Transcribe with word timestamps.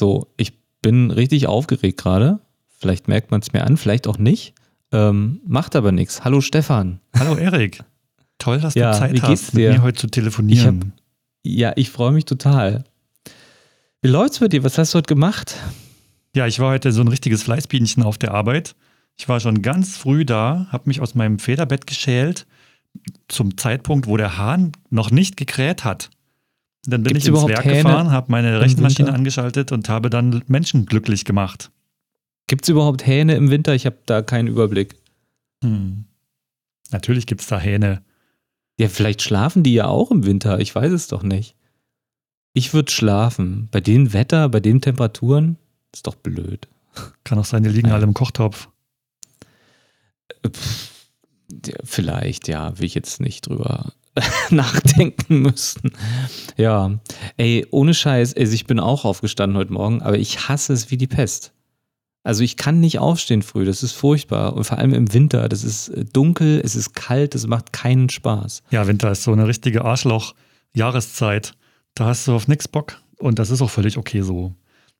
So, 0.00 0.32
ich 0.38 0.54
bin 0.80 1.10
richtig 1.10 1.46
aufgeregt 1.46 2.00
gerade. 2.00 2.40
Vielleicht 2.78 3.06
merkt 3.06 3.30
man 3.30 3.42
es 3.42 3.52
mir 3.52 3.64
an, 3.64 3.76
vielleicht 3.76 4.06
auch 4.08 4.16
nicht. 4.16 4.54
Ähm, 4.92 5.42
macht 5.46 5.76
aber 5.76 5.92
nichts. 5.92 6.24
Hallo 6.24 6.40
Stefan. 6.40 7.00
Hallo 7.14 7.36
Erik. 7.36 7.84
Toll, 8.38 8.60
dass 8.62 8.74
Ja, 8.74 8.92
du 8.92 8.98
Zeit 8.98 9.20
hast, 9.22 9.52
mit 9.52 9.62
dir? 9.62 9.72
mir 9.72 9.82
heute 9.82 9.98
zu 10.00 10.06
telefonieren. 10.06 10.94
Ja, 11.44 11.74
ich 11.76 11.90
freue 11.90 12.12
mich 12.12 12.24
total. 12.24 12.84
Wie 14.00 14.08
läuft's 14.08 14.40
mit 14.40 14.54
dir? 14.54 14.64
Was 14.64 14.78
hast 14.78 14.94
du 14.94 14.96
heute 14.96 15.06
gemacht? 15.06 15.54
ja, 16.34 16.46
ich 16.46 16.60
war 16.60 16.70
heute 16.70 16.92
so 16.92 17.02
ein 17.02 17.08
richtiges 17.08 17.42
Fleißbienchen 17.42 18.02
auf 18.02 18.16
der 18.16 18.32
Arbeit. 18.32 18.76
Ich 19.18 19.28
war 19.28 19.38
schon 19.38 19.60
ganz 19.60 19.98
früh 19.98 20.24
da, 20.24 20.66
habe 20.72 20.84
mich 20.86 21.02
aus 21.02 21.14
meinem 21.14 21.38
Federbett 21.38 21.86
geschält, 21.86 22.46
zum 23.28 23.58
Zeitpunkt, 23.58 24.06
wo 24.06 24.16
der 24.16 24.38
Hahn 24.38 24.72
noch 24.88 25.10
nicht 25.10 25.36
gekräht 25.36 25.84
hat. 25.84 26.08
Dann 26.86 27.02
bin 27.02 27.12
Gibt's 27.12 27.28
ich 27.28 27.34
ins 27.34 27.46
Werk 27.46 27.64
Hähne 27.64 27.82
gefahren, 27.82 28.10
habe 28.10 28.32
meine 28.32 28.60
Rechenmaschine 28.60 29.12
angeschaltet 29.12 29.70
und 29.70 29.88
habe 29.88 30.08
dann 30.08 30.42
Menschen 30.46 30.86
glücklich 30.86 31.24
gemacht. 31.24 31.70
Gibt 32.46 32.64
es 32.64 32.68
überhaupt 32.70 33.06
Hähne 33.06 33.34
im 33.34 33.50
Winter? 33.50 33.74
Ich 33.74 33.86
habe 33.86 33.98
da 34.06 34.22
keinen 34.22 34.48
Überblick. 34.48 34.96
Hm. 35.62 36.04
Natürlich 36.90 37.26
gibt 37.26 37.42
es 37.42 37.46
da 37.48 37.60
Hähne. 37.60 38.02
Ja, 38.78 38.88
vielleicht 38.88 39.22
schlafen 39.22 39.62
die 39.62 39.74
ja 39.74 39.86
auch 39.86 40.10
im 40.10 40.24
Winter. 40.24 40.58
Ich 40.58 40.74
weiß 40.74 40.90
es 40.90 41.06
doch 41.08 41.22
nicht. 41.22 41.54
Ich 42.54 42.72
würde 42.72 42.90
schlafen. 42.90 43.68
Bei 43.70 43.80
dem 43.80 44.12
Wetter, 44.12 44.48
bei 44.48 44.60
den 44.60 44.80
Temperaturen, 44.80 45.58
ist 45.94 46.06
doch 46.06 46.14
blöd. 46.16 46.66
Kann 47.24 47.38
auch 47.38 47.44
sein, 47.44 47.62
die 47.62 47.68
liegen 47.68 47.88
Ja. 47.88 47.94
alle 47.94 48.04
im 48.04 48.14
Kochtopf. 48.14 48.68
Pff, 50.46 50.90
ja, 51.66 51.76
vielleicht, 51.84 52.48
ja, 52.48 52.76
will 52.78 52.86
ich 52.86 52.94
jetzt 52.94 53.20
nicht 53.20 53.46
drüber 53.48 53.92
nachdenken 54.50 55.42
müssen. 55.42 55.92
Ja, 56.56 56.98
ey, 57.36 57.66
ohne 57.70 57.94
Scheiß, 57.94 58.34
also 58.36 58.52
ich 58.52 58.66
bin 58.66 58.80
auch 58.80 59.04
aufgestanden 59.04 59.56
heute 59.56 59.72
Morgen, 59.72 60.02
aber 60.02 60.18
ich 60.18 60.48
hasse 60.48 60.72
es 60.72 60.90
wie 60.90 60.96
die 60.96 61.06
Pest. 61.06 61.52
Also 62.22 62.44
ich 62.44 62.56
kann 62.56 62.80
nicht 62.80 62.98
aufstehen 62.98 63.42
früh, 63.42 63.64
das 63.64 63.82
ist 63.82 63.92
furchtbar. 63.92 64.54
Und 64.54 64.64
vor 64.64 64.78
allem 64.78 64.92
im 64.92 65.12
Winter, 65.14 65.48
das 65.48 65.64
ist 65.64 65.88
äh, 65.88 66.04
dunkel, 66.04 66.60
es 66.62 66.76
ist 66.76 66.94
kalt, 66.94 67.34
es 67.34 67.46
macht 67.46 67.72
keinen 67.72 68.10
Spaß. 68.10 68.62
Ja, 68.70 68.86
Winter 68.86 69.10
ist 69.10 69.22
so 69.22 69.32
eine 69.32 69.46
richtige 69.46 69.84
Arschloch-Jahreszeit. 69.84 71.54
Da 71.94 72.06
hast 72.06 72.28
du 72.28 72.34
auf 72.34 72.46
nix 72.46 72.68
Bock 72.68 73.00
und 73.18 73.38
das 73.38 73.50
ist 73.50 73.62
auch 73.62 73.70
völlig 73.70 73.96
okay 73.96 74.20
so. 74.20 74.54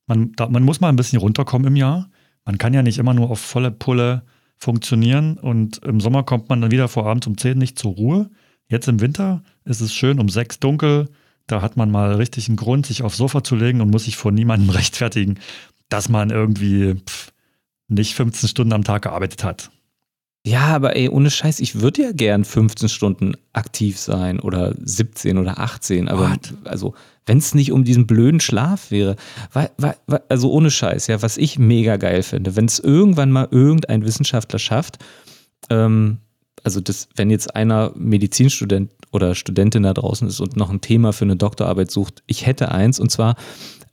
Man, 0.07 0.31
da, 0.33 0.49
man 0.49 0.63
muss 0.63 0.81
mal 0.81 0.89
ein 0.89 0.95
bisschen 0.95 1.19
runterkommen 1.19 1.67
im 1.67 1.75
Jahr. 1.75 2.09
Man 2.43 2.57
kann 2.57 2.73
ja 2.73 2.81
nicht 2.81 2.97
immer 2.97 3.13
nur 3.13 3.29
auf 3.29 3.39
volle 3.39 3.71
Pulle 3.71 4.23
funktionieren 4.57 5.37
und 5.37 5.77
im 5.83 5.99
Sommer 5.99 6.23
kommt 6.23 6.49
man 6.49 6.61
dann 6.61 6.71
wieder 6.71 6.87
vor 6.87 7.05
Abend 7.05 7.25
um 7.27 7.37
10 7.37 7.57
nicht 7.57 7.77
zur 7.77 7.93
Ruhe. 7.93 8.29
Jetzt 8.71 8.87
im 8.87 9.01
Winter 9.01 9.43
ist 9.65 9.81
es 9.81 9.93
schön 9.93 10.17
um 10.19 10.29
6 10.29 10.61
dunkel. 10.61 11.09
Da 11.45 11.61
hat 11.61 11.75
man 11.75 11.91
mal 11.91 12.13
richtig 12.15 12.47
einen 12.47 12.55
Grund, 12.55 12.85
sich 12.85 13.03
aufs 13.03 13.17
Sofa 13.17 13.43
zu 13.43 13.57
legen 13.57 13.81
und 13.81 13.89
muss 13.89 14.05
sich 14.05 14.15
vor 14.15 14.31
niemandem 14.31 14.69
rechtfertigen, 14.71 15.39
dass 15.89 16.07
man 16.07 16.29
irgendwie 16.29 16.95
pff, 16.95 17.33
nicht 17.89 18.15
15 18.15 18.47
Stunden 18.47 18.71
am 18.71 18.85
Tag 18.85 19.01
gearbeitet 19.01 19.43
hat. 19.43 19.71
Ja, 20.45 20.67
aber 20.67 20.95
ey, 20.95 21.09
ohne 21.09 21.29
Scheiß, 21.29 21.59
ich 21.59 21.81
würde 21.81 22.01
ja 22.01 22.11
gern 22.13 22.45
15 22.45 22.87
Stunden 22.87 23.33
aktiv 23.51 23.99
sein 23.99 24.39
oder 24.39 24.73
17 24.81 25.37
oder 25.37 25.59
18, 25.59 26.07
aber 26.07 26.31
What? 26.31 26.53
also, 26.63 26.95
wenn 27.25 27.37
es 27.39 27.53
nicht 27.53 27.73
um 27.73 27.83
diesen 27.83 28.07
blöden 28.07 28.39
Schlaf 28.39 28.89
wäre, 28.89 29.17
weil, 29.51 29.69
weil, 29.77 29.95
also 30.29 30.49
ohne 30.49 30.71
Scheiß, 30.71 31.07
ja, 31.07 31.21
was 31.21 31.37
ich 31.37 31.59
mega 31.59 31.97
geil 31.97 32.23
finde, 32.23 32.55
wenn 32.55 32.65
es 32.65 32.79
irgendwann 32.79 33.31
mal 33.31 33.49
irgendein 33.51 34.03
Wissenschaftler 34.03 34.59
schafft, 34.59 34.97
ähm, 35.69 36.19
also 36.63 36.79
das, 36.79 37.09
wenn 37.15 37.29
jetzt 37.29 37.55
einer 37.55 37.91
Medizinstudent 37.95 38.91
oder 39.11 39.35
Studentin 39.35 39.83
da 39.83 39.93
draußen 39.93 40.27
ist 40.27 40.39
und 40.39 40.55
noch 40.55 40.69
ein 40.69 40.81
Thema 40.81 41.13
für 41.13 41.25
eine 41.25 41.35
Doktorarbeit 41.35 41.91
sucht, 41.91 42.23
ich 42.27 42.45
hätte 42.45 42.71
eins 42.71 42.99
und 42.99 43.09
zwar, 43.11 43.35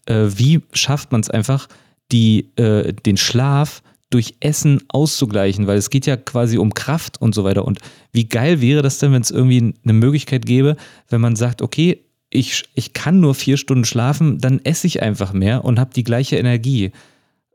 äh, 0.06 0.26
wie 0.28 0.60
schafft 0.72 1.12
man 1.12 1.20
es 1.20 1.30
einfach, 1.30 1.68
die, 2.12 2.50
äh, 2.56 2.92
den 2.92 3.16
Schlaf 3.16 3.82
durch 4.10 4.36
Essen 4.40 4.82
auszugleichen, 4.88 5.66
weil 5.66 5.76
es 5.76 5.90
geht 5.90 6.06
ja 6.06 6.16
quasi 6.16 6.56
um 6.58 6.72
Kraft 6.72 7.20
und 7.20 7.34
so 7.34 7.44
weiter. 7.44 7.64
Und 7.64 7.78
wie 8.12 8.26
geil 8.26 8.60
wäre 8.60 8.82
das 8.82 8.98
denn, 8.98 9.12
wenn 9.12 9.20
es 9.20 9.30
irgendwie 9.30 9.74
eine 9.84 9.92
Möglichkeit 9.92 10.46
gäbe, 10.46 10.76
wenn 11.08 11.20
man 11.20 11.36
sagt, 11.36 11.60
okay, 11.60 12.04
ich, 12.30 12.64
ich 12.74 12.92
kann 12.92 13.20
nur 13.20 13.34
vier 13.34 13.56
Stunden 13.56 13.84
schlafen, 13.84 14.38
dann 14.38 14.60
esse 14.64 14.86
ich 14.86 15.02
einfach 15.02 15.32
mehr 15.32 15.64
und 15.64 15.78
habe 15.78 15.92
die 15.94 16.04
gleiche 16.04 16.36
Energie. 16.36 16.92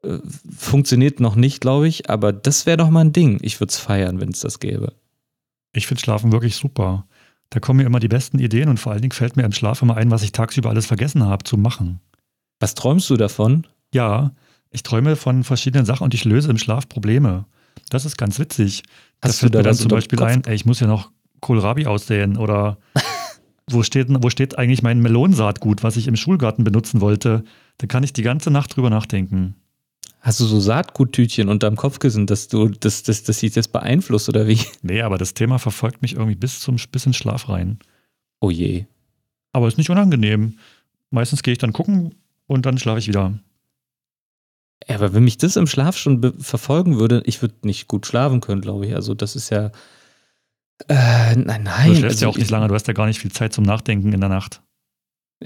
Äh, 0.03 0.19
Funktioniert 0.57 1.19
noch 1.19 1.35
nicht, 1.35 1.61
glaube 1.61 1.87
ich, 1.87 2.09
aber 2.09 2.33
das 2.33 2.65
wäre 2.65 2.77
doch 2.77 2.89
mal 2.89 3.01
ein 3.01 3.13
Ding. 3.13 3.39
Ich 3.41 3.59
würde 3.59 3.71
es 3.71 3.77
feiern, 3.77 4.19
wenn 4.19 4.29
es 4.29 4.41
das 4.41 4.59
gäbe. 4.59 4.93
Ich 5.73 5.87
finde 5.87 6.01
Schlafen 6.01 6.31
wirklich 6.31 6.55
super. 6.55 7.05
Da 7.49 7.59
kommen 7.59 7.77
mir 7.77 7.85
immer 7.85 7.99
die 7.99 8.07
besten 8.07 8.39
Ideen 8.39 8.69
und 8.69 8.79
vor 8.79 8.91
allen 8.91 9.01
Dingen 9.01 9.11
fällt 9.11 9.35
mir 9.35 9.43
im 9.43 9.51
Schlaf 9.51 9.81
immer 9.81 9.97
ein, 9.97 10.11
was 10.11 10.23
ich 10.23 10.31
tagsüber 10.31 10.69
alles 10.69 10.85
vergessen 10.85 11.23
habe 11.23 11.43
zu 11.43 11.57
machen. 11.57 11.99
Was 12.59 12.75
träumst 12.75 13.09
du 13.09 13.17
davon? 13.17 13.67
Ja, 13.93 14.31
ich 14.71 14.83
träume 14.83 15.15
von 15.15 15.43
verschiedenen 15.43 15.85
Sachen 15.85 16.03
und 16.03 16.13
ich 16.13 16.25
löse 16.25 16.49
im 16.49 16.57
Schlaf 16.57 16.89
Probleme. 16.89 17.45
Das 17.89 18.05
ist 18.05 18.17
ganz 18.17 18.39
witzig. 18.39 18.83
Hast 19.21 19.35
du 19.35 19.39
fällt 19.41 19.55
da 19.55 19.59
mir 19.59 19.63
dann 19.63 19.75
zum 19.75 19.89
Beispiel 19.89 20.17
Kopf? 20.17 20.29
ein, 20.29 20.43
ey, 20.45 20.55
ich 20.55 20.65
muss 20.65 20.79
ja 20.79 20.87
noch 20.87 21.11
Kohlrabi 21.41 21.85
aussehen 21.85 22.37
oder 22.37 22.77
wo 23.69 23.83
steht, 23.83 24.07
wo 24.09 24.29
steht 24.29 24.57
eigentlich 24.57 24.81
mein 24.81 24.99
Melonsaatgut, 24.99 25.83
was 25.83 25.97
ich 25.97 26.07
im 26.07 26.15
Schulgarten 26.15 26.63
benutzen 26.63 27.01
wollte? 27.01 27.43
Da 27.77 27.87
kann 27.87 28.03
ich 28.03 28.13
die 28.13 28.23
ganze 28.23 28.49
Nacht 28.49 28.75
drüber 28.75 28.89
nachdenken. 28.89 29.55
Hast 30.23 30.39
du 30.39 30.45
so 30.45 30.61
Saatguttütchen 30.61 31.49
unterm 31.49 31.75
Kopfkissen, 31.75 32.27
dass 32.27 32.47
du, 32.47 32.69
dass, 32.69 33.03
dass, 33.03 33.23
dass 33.23 33.39
sich 33.39 33.51
das 33.51 33.67
beeinflusst 33.67 34.29
oder 34.29 34.47
wie? 34.47 34.57
Nee, 34.81 35.01
aber 35.01 35.17
das 35.17 35.33
Thema 35.33 35.59
verfolgt 35.59 36.01
mich 36.01 36.13
irgendwie 36.13 36.35
bis 36.35 36.61
zum 36.61 36.77
bis 36.91 37.05
ins 37.05 37.17
Schlaf 37.17 37.49
rein. 37.49 37.79
Oh 38.39 38.49
je. 38.49 38.85
Aber 39.51 39.67
ist 39.67 39.77
nicht 39.77 39.89
unangenehm. 39.89 40.59
Meistens 41.09 41.43
gehe 41.43 41.51
ich 41.51 41.57
dann 41.57 41.73
gucken 41.73 42.15
und 42.47 42.65
dann 42.65 42.77
schlafe 42.77 42.99
ich 42.99 43.09
wieder. 43.09 43.37
Ja, 44.87 44.95
aber 44.95 45.13
wenn 45.13 45.25
mich 45.25 45.37
das 45.37 45.57
im 45.57 45.67
Schlaf 45.67 45.97
schon 45.97 46.33
verfolgen 46.39 46.97
würde, 46.99 47.21
ich 47.25 47.41
würde 47.41 47.55
nicht 47.63 47.89
gut 47.89 48.07
schlafen 48.07 48.39
können, 48.39 48.61
glaube 48.61 48.85
ich. 48.85 48.95
Also 48.95 49.13
das 49.15 49.35
ist 49.35 49.49
ja. 49.49 49.71
Äh, 50.87 51.35
nein, 51.35 51.63
nein. 51.63 51.89
Du 51.89 51.95
schläfst 51.95 52.17
also 52.17 52.25
ja 52.25 52.29
auch 52.29 52.35
nicht 52.35 52.45
ich, 52.45 52.49
lange, 52.49 52.69
du 52.69 52.75
hast 52.75 52.87
ja 52.87 52.93
gar 52.93 53.07
nicht 53.07 53.19
viel 53.19 53.31
Zeit 53.33 53.51
zum 53.51 53.65
Nachdenken 53.65 54.13
in 54.13 54.21
der 54.21 54.29
Nacht. 54.29 54.61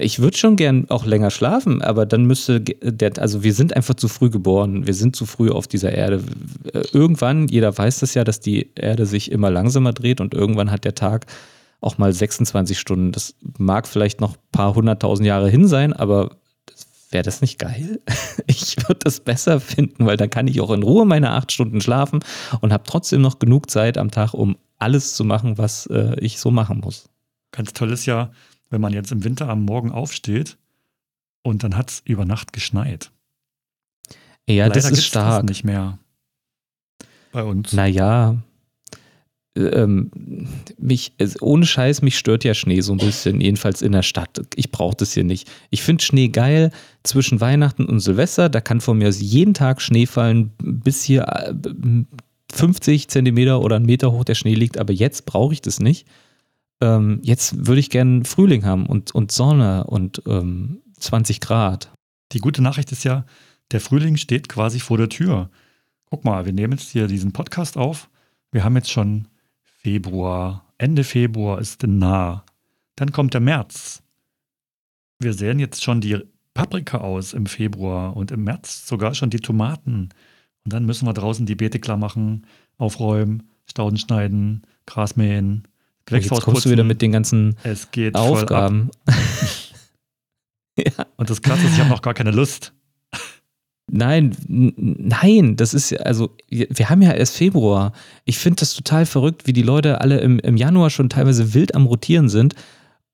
Ich 0.00 0.20
würde 0.20 0.36
schon 0.36 0.54
gern 0.54 0.88
auch 0.90 1.04
länger 1.04 1.32
schlafen, 1.32 1.82
aber 1.82 2.06
dann 2.06 2.24
müsste 2.24 2.60
der, 2.60 3.18
also 3.18 3.42
wir 3.42 3.52
sind 3.52 3.74
einfach 3.74 3.94
zu 3.94 4.06
früh 4.06 4.30
geboren. 4.30 4.86
Wir 4.86 4.94
sind 4.94 5.16
zu 5.16 5.26
früh 5.26 5.50
auf 5.50 5.66
dieser 5.66 5.90
Erde. 5.92 6.22
Äh, 6.72 6.84
Irgendwann, 6.92 7.48
jeder 7.48 7.76
weiß 7.76 7.98
das 7.98 8.14
ja, 8.14 8.22
dass 8.22 8.38
die 8.38 8.70
Erde 8.76 9.06
sich 9.06 9.32
immer 9.32 9.50
langsamer 9.50 9.92
dreht 9.92 10.20
und 10.20 10.34
irgendwann 10.34 10.70
hat 10.70 10.84
der 10.84 10.94
Tag 10.94 11.26
auch 11.80 11.98
mal 11.98 12.12
26 12.12 12.78
Stunden. 12.78 13.10
Das 13.10 13.34
mag 13.58 13.88
vielleicht 13.88 14.20
noch 14.20 14.34
ein 14.34 14.50
paar 14.52 14.76
hunderttausend 14.76 15.26
Jahre 15.26 15.50
hin 15.50 15.66
sein, 15.66 15.92
aber 15.92 16.36
wäre 17.10 17.24
das 17.24 17.40
nicht 17.40 17.58
geil? 17.58 18.00
Ich 18.46 18.76
würde 18.78 19.00
das 19.04 19.20
besser 19.20 19.60
finden, 19.60 20.06
weil 20.06 20.16
dann 20.16 20.30
kann 20.30 20.46
ich 20.46 20.60
auch 20.60 20.70
in 20.70 20.82
Ruhe 20.82 21.04
meine 21.04 21.32
acht 21.32 21.52
Stunden 21.52 21.80
schlafen 21.80 22.20
und 22.60 22.72
habe 22.72 22.84
trotzdem 22.86 23.20
noch 23.20 23.38
genug 23.38 23.68
Zeit 23.68 23.98
am 23.98 24.10
Tag, 24.10 24.32
um 24.32 24.56
alles 24.78 25.14
zu 25.14 25.24
machen, 25.24 25.58
was 25.58 25.86
äh, 25.86 26.18
ich 26.20 26.38
so 26.38 26.50
machen 26.50 26.80
muss. 26.80 27.08
Ganz 27.50 27.72
toll 27.72 27.92
ist 27.92 28.06
ja, 28.06 28.30
wenn 28.70 28.80
man 28.80 28.92
jetzt 28.92 29.12
im 29.12 29.24
Winter 29.24 29.48
am 29.48 29.64
Morgen 29.64 29.90
aufsteht 29.90 30.58
und 31.42 31.62
dann 31.64 31.76
hat 31.76 31.90
es 31.90 32.02
über 32.04 32.24
Nacht 32.24 32.52
geschneit. 32.52 33.10
Ja, 34.48 34.68
das 34.68 34.90
ist 34.90 35.04
stark. 35.04 35.44
nicht 35.44 35.64
mehr. 35.64 35.98
Bei 37.32 37.44
uns. 37.44 37.72
Naja, 37.72 38.36
ähm, 39.58 40.10
mich, 40.78 41.12
ohne 41.40 41.66
Scheiß, 41.66 42.02
mich 42.02 42.16
stört 42.16 42.44
ja 42.44 42.54
Schnee 42.54 42.80
so 42.80 42.92
ein 42.92 42.98
bisschen, 42.98 43.40
jedenfalls 43.40 43.82
in 43.82 43.92
der 43.92 44.02
Stadt. 44.02 44.40
Ich 44.54 44.70
brauche 44.70 44.96
das 44.96 45.12
hier 45.12 45.24
nicht. 45.24 45.50
Ich 45.70 45.82
finde 45.82 46.04
Schnee 46.04 46.28
geil 46.28 46.70
zwischen 47.02 47.40
Weihnachten 47.40 47.84
und 47.84 48.00
Silvester. 48.00 48.48
Da 48.48 48.60
kann 48.60 48.80
von 48.80 48.98
mir 48.98 49.08
aus 49.08 49.20
jeden 49.20 49.54
Tag 49.54 49.82
Schnee 49.82 50.06
fallen, 50.06 50.52
bis 50.62 51.02
hier 51.02 51.26
äh, 51.28 51.54
50 52.52 53.08
Zentimeter 53.08 53.60
oder 53.60 53.76
einen 53.76 53.86
Meter 53.86 54.12
hoch 54.12 54.24
der 54.24 54.34
Schnee 54.34 54.54
liegt. 54.54 54.78
Aber 54.78 54.92
jetzt 54.92 55.26
brauche 55.26 55.52
ich 55.52 55.60
das 55.60 55.80
nicht. 55.80 56.06
Ähm, 56.80 57.20
jetzt 57.22 57.66
würde 57.66 57.80
ich 57.80 57.90
gerne 57.90 58.24
Frühling 58.24 58.64
haben 58.64 58.86
und, 58.86 59.14
und 59.14 59.32
Sonne 59.32 59.84
und 59.84 60.22
ähm, 60.26 60.82
20 60.98 61.40
Grad. 61.40 61.92
Die 62.32 62.38
gute 62.38 62.62
Nachricht 62.62 62.92
ist 62.92 63.04
ja, 63.04 63.24
der 63.70 63.80
Frühling 63.80 64.16
steht 64.16 64.48
quasi 64.48 64.80
vor 64.80 64.98
der 64.98 65.08
Tür. 65.08 65.50
Guck 66.06 66.24
mal, 66.24 66.46
wir 66.46 66.52
nehmen 66.52 66.78
jetzt 66.78 66.90
hier 66.90 67.06
diesen 67.06 67.32
Podcast 67.32 67.76
auf. 67.76 68.08
Wir 68.50 68.64
haben 68.64 68.76
jetzt 68.76 68.90
schon 68.90 69.28
Februar. 69.62 70.72
Ende 70.78 71.04
Februar 71.04 71.60
ist 71.60 71.82
nah. 71.82 72.44
Dann 72.96 73.12
kommt 73.12 73.34
der 73.34 73.40
März. 73.40 74.02
Wir 75.18 75.34
sehen 75.34 75.58
jetzt 75.58 75.82
schon 75.82 76.00
die 76.00 76.18
Paprika 76.54 76.98
aus 76.98 77.34
im 77.34 77.46
Februar 77.46 78.16
und 78.16 78.30
im 78.30 78.44
März 78.44 78.86
sogar 78.86 79.14
schon 79.14 79.30
die 79.30 79.40
Tomaten. 79.40 80.10
Und 80.64 80.72
dann 80.72 80.86
müssen 80.86 81.06
wir 81.06 81.12
draußen 81.12 81.46
die 81.46 81.54
Beete 81.54 81.78
klar 81.78 81.96
machen, 81.96 82.46
aufräumen, 82.78 83.48
Stauden 83.66 83.98
schneiden, 83.98 84.62
Gras 84.86 85.16
mähen, 85.16 85.68
Jetzt 86.10 86.28
kommst 86.28 86.64
du 86.64 86.70
wieder 86.70 86.82
putzen. 86.82 86.86
mit 86.86 87.02
den 87.02 87.12
ganzen. 87.12 87.56
Aufgaben. 88.14 88.90
ja. 90.78 91.06
Und 91.16 91.30
das 91.30 91.42
Krasse 91.42 91.66
ist, 91.66 91.74
ich 91.74 91.80
habe 91.80 91.90
noch 91.90 92.02
gar 92.02 92.14
keine 92.14 92.30
Lust. 92.30 92.72
Nein, 93.90 94.36
nein, 94.46 95.56
das 95.56 95.72
ist 95.72 95.90
ja, 95.90 96.00
also, 96.00 96.36
wir 96.50 96.90
haben 96.90 97.00
ja 97.00 97.12
erst 97.12 97.36
Februar. 97.36 97.92
Ich 98.26 98.38
finde 98.38 98.60
das 98.60 98.74
total 98.74 99.06
verrückt, 99.06 99.46
wie 99.46 99.54
die 99.54 99.62
Leute 99.62 100.02
alle 100.02 100.18
im, 100.18 100.38
im 100.40 100.58
Januar 100.58 100.90
schon 100.90 101.08
teilweise 101.08 101.54
wild 101.54 101.74
am 101.74 101.86
Rotieren 101.86 102.28
sind 102.28 102.54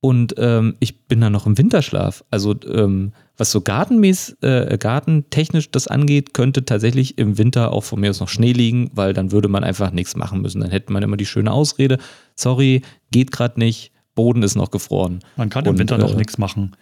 und 0.04 0.34
ähm, 0.36 0.76
ich 0.80 1.06
bin 1.06 1.22
dann 1.22 1.32
noch 1.32 1.46
im 1.46 1.56
Winterschlaf. 1.56 2.24
Also 2.30 2.54
ähm, 2.70 3.14
was 3.38 3.50
so 3.50 3.62
gartenmäß, 3.62 4.36
äh, 4.42 4.76
gartentechnisch 4.76 5.70
das 5.70 5.88
angeht, 5.88 6.34
könnte 6.34 6.66
tatsächlich 6.66 7.16
im 7.16 7.38
Winter 7.38 7.72
auch 7.72 7.84
von 7.84 8.00
mir 8.00 8.10
aus 8.10 8.20
noch 8.20 8.28
Schnee 8.28 8.52
liegen, 8.52 8.90
weil 8.92 9.14
dann 9.14 9.32
würde 9.32 9.48
man 9.48 9.64
einfach 9.64 9.92
nichts 9.92 10.14
machen 10.14 10.42
müssen. 10.42 10.60
Dann 10.60 10.70
hätte 10.70 10.92
man 10.92 11.02
immer 11.02 11.16
die 11.16 11.24
schöne 11.24 11.50
Ausrede, 11.50 11.96
sorry, 12.36 12.82
geht 13.12 13.32
gerade 13.32 13.58
nicht, 13.58 13.92
Boden 14.14 14.42
ist 14.42 14.56
noch 14.56 14.70
gefroren. 14.70 15.20
Man 15.36 15.48
kann 15.48 15.64
im 15.64 15.70
Und, 15.70 15.78
Winter 15.78 15.96
noch 15.96 16.12
äh, 16.12 16.18
nichts 16.18 16.36
machen. 16.36 16.76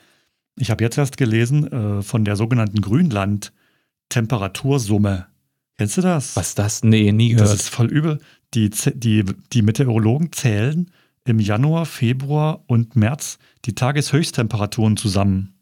Ich 0.59 0.73
habe 0.73 0.83
jetzt 0.83 0.99
erst 0.99 1.17
gelesen 1.17 1.71
äh, 1.71 2.03
von 2.03 2.25
der 2.25 2.35
sogenannten 2.35 2.81
Grünland-Temperatursumme. 2.81 5.27
Kennst 5.79 5.97
du 5.97 6.01
das? 6.01 6.35
Was 6.35 6.57
das? 6.57 6.83
Nee, 6.83 7.13
nie 7.13 7.35
Das 7.35 7.43
gehört. 7.43 7.61
ist 7.61 7.69
voll 7.69 7.87
übel. 7.87 8.19
Die, 8.55 8.71
die, 8.95 9.25
die 9.53 9.63
Meteorologen 9.63 10.33
zählen 10.33 10.91
im 11.25 11.39
Januar, 11.39 11.87
Februar 11.87 12.65
und 12.67 12.97
März 12.97 13.39
die 13.65 13.75
Tageshöchsttemperaturen 13.75 14.97
zusammen. 14.97 15.55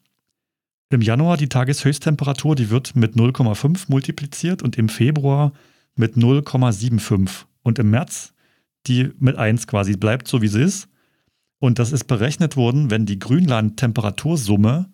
Im 0.90 1.02
Januar 1.02 1.36
die 1.36 1.48
Tageshöchsttemperatur, 1.48 2.56
die 2.56 2.70
wird 2.70 2.96
mit 2.96 3.14
0,5 3.14 3.84
multipliziert 3.88 4.62
und 4.62 4.76
im 4.76 4.88
Februar 4.88 5.52
mit 5.94 6.16
0,75 6.16 7.44
und 7.62 7.78
im 7.78 7.90
März 7.90 8.32
die 8.86 9.10
mit 9.18 9.36
1 9.36 9.66
quasi 9.66 9.96
bleibt 9.96 10.28
so 10.28 10.42
wie 10.42 10.48
sie 10.48 10.62
ist. 10.62 10.88
Und 11.58 11.78
das 11.78 11.92
ist 11.92 12.04
berechnet 12.04 12.56
worden, 12.56 12.90
wenn 12.90 13.04
die 13.04 13.18
Grünland-Temperatursumme 13.18 14.90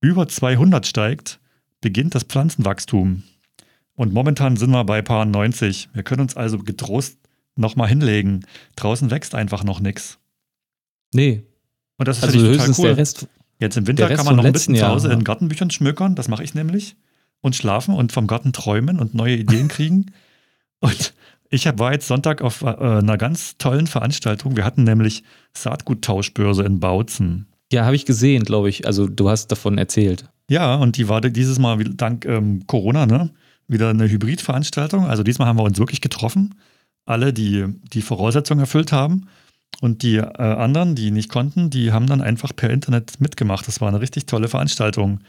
über 0.00 0.28
200 0.28 0.86
steigt, 0.86 1.40
beginnt 1.80 2.14
das 2.14 2.22
Pflanzenwachstum. 2.24 3.24
Und 3.94 4.12
momentan 4.12 4.56
sind 4.56 4.70
wir 4.70 4.84
bei 4.84 5.02
paar 5.02 5.24
90. 5.24 5.90
Wir 5.92 6.02
können 6.02 6.22
uns 6.22 6.36
also 6.36 6.58
getrost 6.58 7.18
nochmal 7.56 7.88
hinlegen. 7.88 8.44
Draußen 8.76 9.10
wächst 9.10 9.34
einfach 9.34 9.64
noch 9.64 9.80
nichts. 9.80 10.18
Nee, 11.12 11.44
Und 11.98 12.08
das 12.08 12.18
ist 12.18 12.24
also 12.24 12.38
höchstens 12.38 12.76
total 12.76 12.90
cool. 12.90 12.94
der 12.94 12.96
Rest. 12.98 13.26
Jetzt 13.58 13.76
im 13.76 13.86
Winter 13.86 14.08
kann 14.08 14.24
man 14.24 14.36
noch 14.36 14.44
ein 14.44 14.52
bisschen 14.52 14.74
letzten 14.74 14.86
zu 14.86 14.92
Hause 14.92 15.08
Jahr, 15.08 15.14
in 15.14 15.20
ja. 15.20 15.24
Gartenbüchern 15.24 15.70
schmökern. 15.70 16.14
Das 16.14 16.28
mache 16.28 16.42
ich 16.42 16.54
nämlich. 16.54 16.96
Und 17.42 17.56
schlafen 17.56 17.94
und 17.94 18.12
vom 18.12 18.26
Garten 18.26 18.52
träumen 18.52 18.98
und 18.98 19.14
neue 19.14 19.36
Ideen 19.36 19.68
kriegen. 19.68 20.12
Und 20.80 21.14
ich 21.50 21.66
war 21.66 21.92
jetzt 21.92 22.06
Sonntag 22.06 22.42
auf 22.42 22.62
äh, 22.62 22.66
einer 22.68 23.18
ganz 23.18 23.58
tollen 23.58 23.86
Veranstaltung. 23.86 24.56
Wir 24.56 24.64
hatten 24.64 24.84
nämlich 24.84 25.24
Saatguttauschbörse 25.52 26.62
in 26.64 26.80
Bautzen. 26.80 27.48
Ja, 27.72 27.84
habe 27.84 27.96
ich 27.96 28.06
gesehen, 28.06 28.44
glaube 28.44 28.68
ich. 28.68 28.86
Also 28.86 29.06
du 29.06 29.28
hast 29.28 29.48
davon 29.48 29.76
erzählt. 29.76 30.24
Ja, 30.48 30.76
und 30.76 30.96
die 30.96 31.08
war 31.08 31.20
dieses 31.20 31.58
Mal 31.58 31.78
dank 31.84 32.24
ähm, 32.24 32.66
Corona, 32.66 33.06
ne? 33.06 33.30
Wieder 33.68 33.90
eine 33.90 34.08
Hybridveranstaltung. 34.08 35.06
Also 35.06 35.22
diesmal 35.22 35.46
haben 35.46 35.58
wir 35.58 35.64
uns 35.64 35.78
wirklich 35.78 36.00
getroffen. 36.00 36.54
Alle, 37.06 37.32
die 37.32 37.66
die 37.92 38.02
Voraussetzungen 38.02 38.60
erfüllt 38.60 38.92
haben. 38.92 39.26
Und 39.80 40.02
die 40.02 40.16
äh, 40.16 40.22
anderen, 40.22 40.94
die 40.94 41.10
nicht 41.10 41.30
konnten, 41.30 41.70
die 41.70 41.92
haben 41.92 42.06
dann 42.06 42.20
einfach 42.20 42.54
per 42.54 42.70
Internet 42.70 43.20
mitgemacht. 43.20 43.66
Das 43.66 43.80
war 43.80 43.88
eine 43.88 44.00
richtig 44.00 44.26
tolle 44.26 44.48
Veranstaltung. 44.48 45.20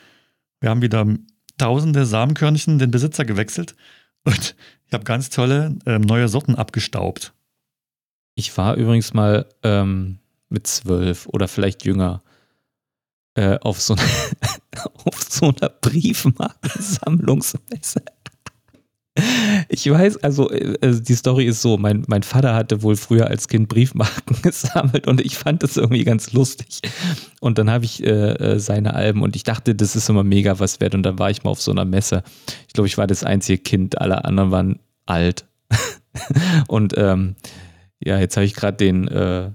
Wir 0.60 0.70
haben 0.70 0.82
wieder 0.82 1.06
tausende 1.58 2.06
Samenkörnchen 2.06 2.80
den 2.80 2.92
Besitzer 2.92 3.24
gewechselt. 3.24 3.76
Und 4.24 4.56
ich 4.88 4.94
habe 4.94 5.04
ganz 5.04 5.30
tolle 5.30 5.78
ähm, 5.86 6.02
neue 6.02 6.28
Sorten 6.28 6.56
abgestaubt. 6.56 7.34
Ich 8.36 8.58
war 8.58 8.76
übrigens 8.76 9.14
mal 9.14 9.48
ähm, 9.64 10.20
mit 10.50 10.68
zwölf 10.68 11.28
oder 11.28 11.48
vielleicht 11.48 11.86
jünger 11.86 12.22
äh, 13.36 13.58
auf, 13.60 13.80
so 13.82 13.96
einer, 13.96 14.04
auf 15.06 15.24
so 15.24 15.48
einer 15.48 15.70
Briefmarkensammlungsmesse. 15.70 18.04
Ich 19.68 19.90
weiß, 19.90 20.24
also 20.24 20.50
äh, 20.52 20.78
also 20.82 21.02
die 21.02 21.16
Story 21.16 21.46
ist 21.46 21.62
so, 21.62 21.78
mein, 21.78 22.04
mein 22.08 22.24
Vater 22.24 22.54
hatte 22.54 22.82
wohl 22.82 22.96
früher 22.96 23.28
als 23.28 23.48
Kind 23.48 23.68
Briefmarken 23.68 24.38
gesammelt 24.42 25.08
und 25.08 25.20
ich 25.22 25.38
fand 25.38 25.64
das 25.64 25.78
irgendwie 25.78 26.04
ganz 26.04 26.32
lustig. 26.32 26.82
Und 27.42 27.58
dann 27.58 27.70
habe 27.70 27.86
ich 27.86 28.04
äh, 28.04 28.10
äh, 28.10 28.60
seine 28.60 28.94
Alben 28.94 29.22
und 29.22 29.36
ich 29.36 29.44
dachte, 29.44 29.76
das 29.76 29.96
ist 29.96 30.10
immer 30.10 30.24
mega 30.24 30.60
was 30.60 30.80
wert 30.80 30.96
und 30.96 31.04
dann 31.04 31.20
war 31.20 31.30
ich 31.30 31.44
mal 31.44 31.52
auf 31.52 31.62
so 31.62 31.72
einer 31.72 31.86
Messe. 31.86 32.24
Ich 32.68 32.74
glaube, 32.74 32.88
ich 32.88 32.98
war 32.98 33.08
das 33.08 33.24
einzige 33.24 33.62
Kind, 33.62 34.00
alle 34.00 34.24
anderen 34.24 34.52
waren 34.52 34.80
alt. 35.06 35.46
und 36.68 36.94
ähm, 36.98 37.36
ja, 38.00 38.20
jetzt 38.20 38.38
habe 38.38 38.46
ich 38.46 38.56
gerade 38.56 38.78
den 38.78 39.08
äh, 39.08 39.52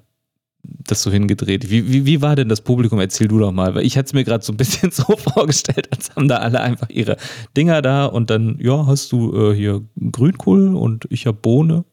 das 0.87 1.03
so 1.03 1.11
hingedreht. 1.11 1.71
Wie, 1.71 1.91
wie, 1.91 2.07
wie 2.07 2.23
war 2.23 2.37
denn 2.37 2.49
das 2.49 2.61
Publikum? 2.61 3.01
Erzähl 3.01 3.29
du 3.29 3.39
doch 3.39 3.53
mal, 3.53 3.75
weil 3.75 3.85
ich 3.85 3.97
hatte 3.97 4.07
es 4.07 4.13
mir 4.13 4.25
gerade 4.25 4.45
so 4.45 4.53
ein 4.53 4.57
bisschen 4.57 4.91
so 4.93 5.17
vorgestellt, 5.17 5.89
als 5.93 6.15
haben 6.15 6.29
da 6.29 6.39
alle 6.39 6.61
einfach 6.61 6.89
ihre 6.91 7.17
Dinger 7.57 7.83
da 7.83 8.07
und 8.07 8.31
dann, 8.31 8.59
ja, 8.61 8.87
hast 8.87 9.13
du 9.13 9.51
äh, 9.51 9.55
hier 9.55 9.83
Grünkohl 10.13 10.75
und 10.75 11.07
ich 11.11 11.27
habe 11.27 11.39
Bohne. 11.39 11.85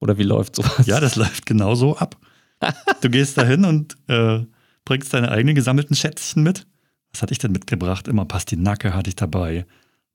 Oder 0.00 0.16
wie 0.16 0.22
läuft 0.22 0.56
sowas? 0.56 0.86
Ja, 0.86 1.00
das 1.00 1.16
läuft 1.16 1.46
genauso 1.46 1.96
ab. 1.96 2.16
Du 3.00 3.08
gehst 3.08 3.38
da 3.38 3.44
hin 3.44 3.64
und 3.64 3.96
äh, 4.08 4.40
bringst 4.84 5.14
deine 5.14 5.30
eigenen 5.30 5.54
gesammelten 5.54 5.94
Schätzchen 5.94 6.42
mit. 6.42 6.66
Was 7.12 7.22
hatte 7.22 7.32
ich 7.32 7.38
denn 7.38 7.52
mitgebracht? 7.52 8.08
Immer 8.08 8.24
Pastinake 8.24 8.94
hatte 8.94 9.08
ich 9.08 9.16
dabei, 9.16 9.64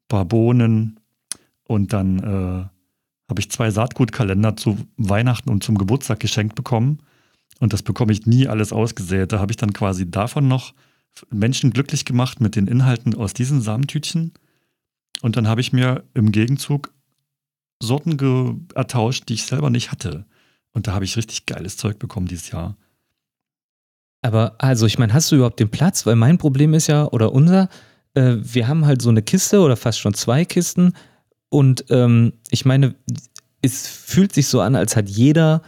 paar 0.10 0.26
Bohnen 0.26 1.00
und 1.64 1.94
dann 1.94 2.20
äh, 2.20 2.66
habe 3.30 3.40
ich 3.40 3.50
zwei 3.50 3.72
Saatgutkalender 3.72 4.58
zu 4.58 4.78
Weihnachten 4.98 5.50
und 5.50 5.64
zum 5.64 5.78
Geburtstag 5.78 6.20
geschenkt 6.20 6.56
bekommen. 6.56 7.00
Und 7.64 7.72
das 7.72 7.82
bekomme 7.82 8.12
ich 8.12 8.26
nie 8.26 8.50
alles 8.50 8.74
ausgesät. 8.74 9.32
Da 9.32 9.40
habe 9.40 9.54
ich 9.54 9.56
dann 9.56 9.72
quasi 9.72 10.12
davon 10.12 10.50
noch 10.50 10.74
Menschen 11.30 11.72
glücklich 11.72 12.04
gemacht 12.04 12.42
mit 12.42 12.58
den 12.58 12.68
Inhalten 12.68 13.16
aus 13.16 13.34
diesen 13.34 13.62
Samentütchen. 13.62 14.34
Und 15.22 15.38
dann 15.38 15.48
habe 15.48 15.62
ich 15.62 15.72
mir 15.72 16.04
im 16.14 16.34
Gegenzug 16.34 16.94
Sorten 17.82 18.68
ertauscht, 18.76 19.30
die 19.30 19.36
ich 19.36 19.46
selber 19.46 19.70
nicht 19.70 19.94
hatte. 19.94 20.26
Und 20.74 20.88
da 20.88 20.94
habe 20.94 21.06
ich 21.06 21.16
richtig 21.16 21.46
geiles 21.46 21.78
Zeug 21.78 22.00
bekommen 22.00 22.28
dieses 22.28 22.52
Jahr. 22.52 22.76
Aber 24.22 24.56
also, 24.58 24.86
ich 24.86 25.00
meine, 25.00 25.14
hast 25.14 25.32
du 25.32 25.38
überhaupt 25.38 25.62
den 25.62 25.72
Platz? 25.72 26.06
Weil 26.06 26.18
mein 26.18 26.38
Problem 26.38 26.74
ist 26.74 26.88
ja, 26.88 27.06
oder 27.06 27.32
unser, 27.32 27.70
äh, 28.14 28.36
wir 28.42 28.68
haben 28.68 28.86
halt 28.86 29.02
so 29.02 29.10
eine 29.10 29.22
Kiste 29.22 29.62
oder 29.62 29.78
fast 29.78 30.00
schon 30.00 30.14
zwei 30.14 30.44
Kisten. 30.44 30.92
Und 31.48 31.86
ähm, 31.92 32.34
ich 32.50 32.66
meine, 32.66 32.96
es 33.62 33.88
fühlt 33.88 34.34
sich 34.34 34.48
so 34.48 34.60
an, 34.60 34.76
als 34.76 34.98
hat 34.98 35.08
jeder 35.08 35.62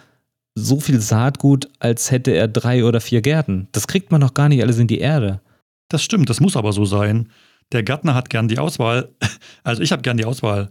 so 0.56 0.80
viel 0.80 1.02
Saatgut, 1.02 1.69
als 1.80 2.12
hätte 2.12 2.31
er 2.31 2.48
drei 2.48 2.86
oder 2.86 3.02
vier 3.02 3.22
Gärten. 3.22 3.68
Das 3.74 3.88
kriegt 3.88 4.12
man 4.12 4.22
doch 4.22 4.34
gar 4.34 4.50
nicht 4.50 4.62
alles 4.63 4.80
in 4.80 4.88
die 4.88 5.00
Erde. 5.00 5.42
Das 5.90 6.02
stimmt, 6.04 6.30
das 6.30 6.40
muss 6.40 6.56
aber 6.56 6.72
so 6.74 6.86
sein. 6.86 7.30
Der 7.72 7.84
Gärtner 7.84 8.16
hat 8.16 8.30
gern 8.30 8.48
die 8.48 8.60
Auswahl. 8.60 9.10
Also 9.63 9.81
ich 9.81 9.92
habe 9.92 10.04
gern 10.04 10.18
die 10.18 10.25
Auswahl. 10.25 10.69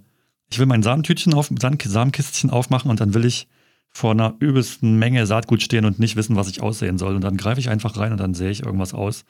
Ich 0.53 0.59
will 0.61 0.67
mein 0.67 0.85
Samentütchen 0.85 1.35
auf, 1.35 1.51
Sam- 1.61 1.79
Samenkistchen 1.81 2.51
aufmachen 2.51 2.91
und 2.93 3.01
dann 3.01 3.13
will 3.13 3.25
ich 3.25 3.49
vor 3.91 4.13
einer 4.13 4.35
übelsten 4.39 4.99
Menge 5.01 5.27
Saatgut 5.27 5.63
stehen 5.63 5.85
und 5.85 5.99
nicht 5.99 6.15
wissen, 6.15 6.37
was 6.37 6.49
ich 6.49 6.63
aussehen 6.63 6.97
soll. 6.97 7.17
Und 7.17 7.23
dann 7.23 7.37
greife 7.37 7.59
ich 7.61 7.71
einfach 7.71 7.97
rein 7.97 8.13
und 8.13 8.19
dann 8.19 8.35
sehe 8.35 8.51
ich 8.51 8.63
irgendwas 8.63 8.95
aus. 8.95 9.25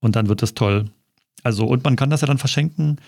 Und 0.00 0.14
dann 0.14 0.28
wird 0.28 0.42
das 0.42 0.54
toll. 0.54 0.90
Also, 1.42 1.66
und 1.66 1.82
man 1.84 1.96
kann 1.96 2.10
das 2.10 2.20
ja 2.20 2.28
dann 2.28 2.38
verschenken. 2.38 2.98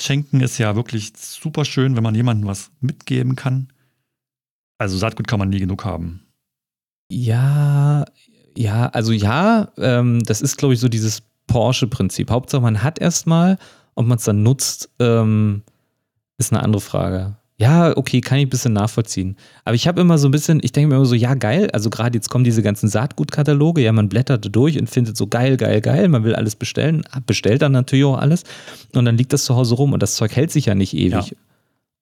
Schenken 0.00 0.40
ist 0.40 0.58
ja 0.58 0.76
wirklich 0.76 1.12
super 1.16 1.64
schön, 1.64 1.96
wenn 1.96 2.04
man 2.04 2.14
jemandem 2.14 2.46
was 2.46 2.70
mitgeben 2.80 3.34
kann. 3.34 3.68
Also 4.78 4.96
Saatgut 4.96 5.26
kann 5.26 5.40
man 5.40 5.48
nie 5.50 5.58
genug 5.58 5.84
haben. 5.84 6.22
Ja, 7.10 8.04
ja, 8.56 8.86
also 8.88 9.12
ja, 9.12 9.68
ähm, 9.78 10.22
das 10.24 10.40
ist, 10.40 10.56
glaube 10.56 10.74
ich, 10.74 10.80
so 10.80 10.88
dieses 10.88 11.22
Porsche-Prinzip. 11.46 12.30
Hauptsache, 12.30 12.62
man 12.62 12.82
hat 12.82 13.00
erstmal, 13.00 13.58
ob 13.94 14.06
man 14.06 14.18
es 14.18 14.24
dann 14.24 14.42
nutzt, 14.42 14.90
ähm, 14.98 15.62
ist 16.38 16.52
eine 16.52 16.62
andere 16.62 16.80
Frage. 16.80 17.36
Ja, 17.60 17.96
okay, 17.96 18.20
kann 18.20 18.38
ich 18.38 18.46
ein 18.46 18.50
bisschen 18.50 18.72
nachvollziehen. 18.72 19.36
Aber 19.64 19.74
ich 19.74 19.88
habe 19.88 20.00
immer 20.00 20.16
so 20.18 20.28
ein 20.28 20.30
bisschen, 20.30 20.60
ich 20.62 20.70
denke 20.70 20.90
mir 20.90 20.94
immer 20.94 21.06
so, 21.06 21.16
ja, 21.16 21.34
geil, 21.34 21.68
also 21.72 21.90
gerade 21.90 22.16
jetzt 22.16 22.30
kommen 22.30 22.44
diese 22.44 22.62
ganzen 22.62 22.88
Saatgutkataloge, 22.88 23.82
ja, 23.82 23.92
man 23.92 24.08
blättert 24.08 24.54
durch 24.54 24.78
und 24.78 24.88
findet 24.88 25.16
so 25.16 25.26
geil, 25.26 25.56
geil, 25.56 25.80
geil, 25.80 26.08
man 26.08 26.22
will 26.22 26.36
alles 26.36 26.54
bestellen, 26.54 27.02
bestellt 27.26 27.62
dann 27.62 27.72
natürlich 27.72 28.04
auch 28.04 28.18
alles 28.18 28.44
und 28.94 29.04
dann 29.04 29.16
liegt 29.16 29.32
das 29.32 29.44
zu 29.44 29.56
Hause 29.56 29.74
rum 29.74 29.92
und 29.92 30.00
das 30.04 30.14
Zeug 30.14 30.36
hält 30.36 30.52
sich 30.52 30.66
ja 30.66 30.76
nicht 30.76 30.94
ewig. 30.94 31.30
Ja. 31.30 31.36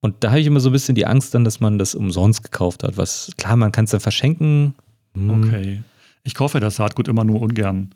Und 0.01 0.23
da 0.23 0.29
habe 0.29 0.39
ich 0.39 0.45
immer 0.45 0.59
so 0.59 0.69
ein 0.69 0.73
bisschen 0.73 0.93
die 0.93 1.07
Angst 1.07 1.33
dann, 1.33 1.43
dass 1.43 1.59
man 1.59 1.79
das 1.79 1.95
umsonst 1.95 2.43
gekauft 2.43 2.83
hat. 2.83 2.97
Was, 2.97 3.31
klar, 3.37 3.55
man 3.55 3.71
kann 3.71 3.85
es 3.85 3.91
dann 3.91 3.99
verschenken. 3.99 4.75
Hm. 5.17 5.43
Okay. 5.43 5.83
Ich 6.23 6.35
kaufe 6.35 6.59
das 6.59 6.75
Saatgut 6.75 7.07
immer 7.07 7.23
nur 7.23 7.41
ungern. 7.41 7.93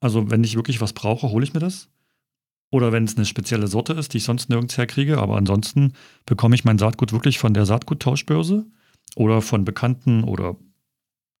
Also, 0.00 0.30
wenn 0.30 0.44
ich 0.44 0.56
wirklich 0.56 0.80
was 0.80 0.92
brauche, 0.92 1.30
hole 1.30 1.44
ich 1.44 1.54
mir 1.54 1.60
das. 1.60 1.88
Oder 2.70 2.90
wenn 2.90 3.04
es 3.04 3.16
eine 3.16 3.26
spezielle 3.26 3.66
Sorte 3.66 3.92
ist, 3.92 4.12
die 4.12 4.18
ich 4.18 4.24
sonst 4.24 4.48
nirgends 4.48 4.78
herkriege. 4.78 5.18
Aber 5.18 5.36
ansonsten 5.36 5.92
bekomme 6.24 6.54
ich 6.54 6.64
mein 6.64 6.78
Saatgut 6.78 7.12
wirklich 7.12 7.38
von 7.38 7.54
der 7.54 7.66
Saatguttauschbörse 7.66 8.66
oder 9.14 9.42
von 9.42 9.64
Bekannten 9.64 10.24
oder 10.24 10.56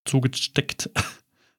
zugesteckt. 0.04 0.90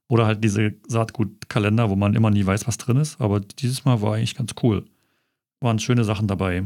Oder 0.09 0.27
halt 0.27 0.43
diese 0.43 0.75
Saatgutkalender, 0.87 1.89
wo 1.89 1.95
man 1.95 2.13
immer 2.13 2.29
nie 2.29 2.45
weiß, 2.45 2.67
was 2.67 2.77
drin 2.77 2.97
ist. 2.97 3.19
Aber 3.19 3.39
dieses 3.39 3.83
Mal 3.85 4.01
war 4.01 4.13
eigentlich 4.13 4.35
ganz 4.35 4.53
cool. 4.61 4.85
Waren 5.59 5.79
schöne 5.79 6.03
Sachen 6.03 6.27
dabei. 6.27 6.65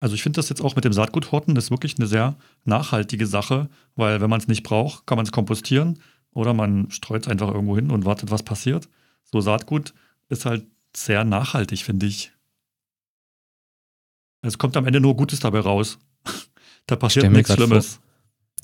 Also 0.00 0.14
ich 0.14 0.22
finde 0.22 0.36
das 0.38 0.48
jetzt 0.48 0.60
auch 0.60 0.76
mit 0.76 0.84
dem 0.84 0.92
Saatguthorten 0.92 1.56
ist 1.56 1.70
wirklich 1.70 1.96
eine 1.98 2.06
sehr 2.06 2.36
nachhaltige 2.64 3.26
Sache, 3.26 3.68
weil 3.94 4.20
wenn 4.20 4.28
man 4.28 4.40
es 4.40 4.48
nicht 4.48 4.62
braucht, 4.62 5.06
kann 5.06 5.16
man 5.16 5.24
es 5.24 5.32
kompostieren 5.32 5.98
oder 6.32 6.52
man 6.52 6.90
streut 6.90 7.22
es 7.22 7.28
einfach 7.28 7.48
irgendwo 7.48 7.76
hin 7.76 7.90
und 7.90 8.04
wartet, 8.04 8.30
was 8.30 8.42
passiert. 8.42 8.88
So 9.24 9.40
Saatgut 9.40 9.94
ist 10.28 10.44
halt 10.44 10.66
sehr 10.94 11.24
nachhaltig, 11.24 11.82
finde 11.82 12.06
ich. 12.06 12.32
Es 14.42 14.58
kommt 14.58 14.76
am 14.76 14.86
Ende 14.86 15.00
nur 15.00 15.16
Gutes 15.16 15.40
dabei 15.40 15.60
raus. 15.60 15.98
da 16.86 16.96
passiert 16.96 17.30
nichts 17.30 17.52
Schlimmes. 17.52 18.00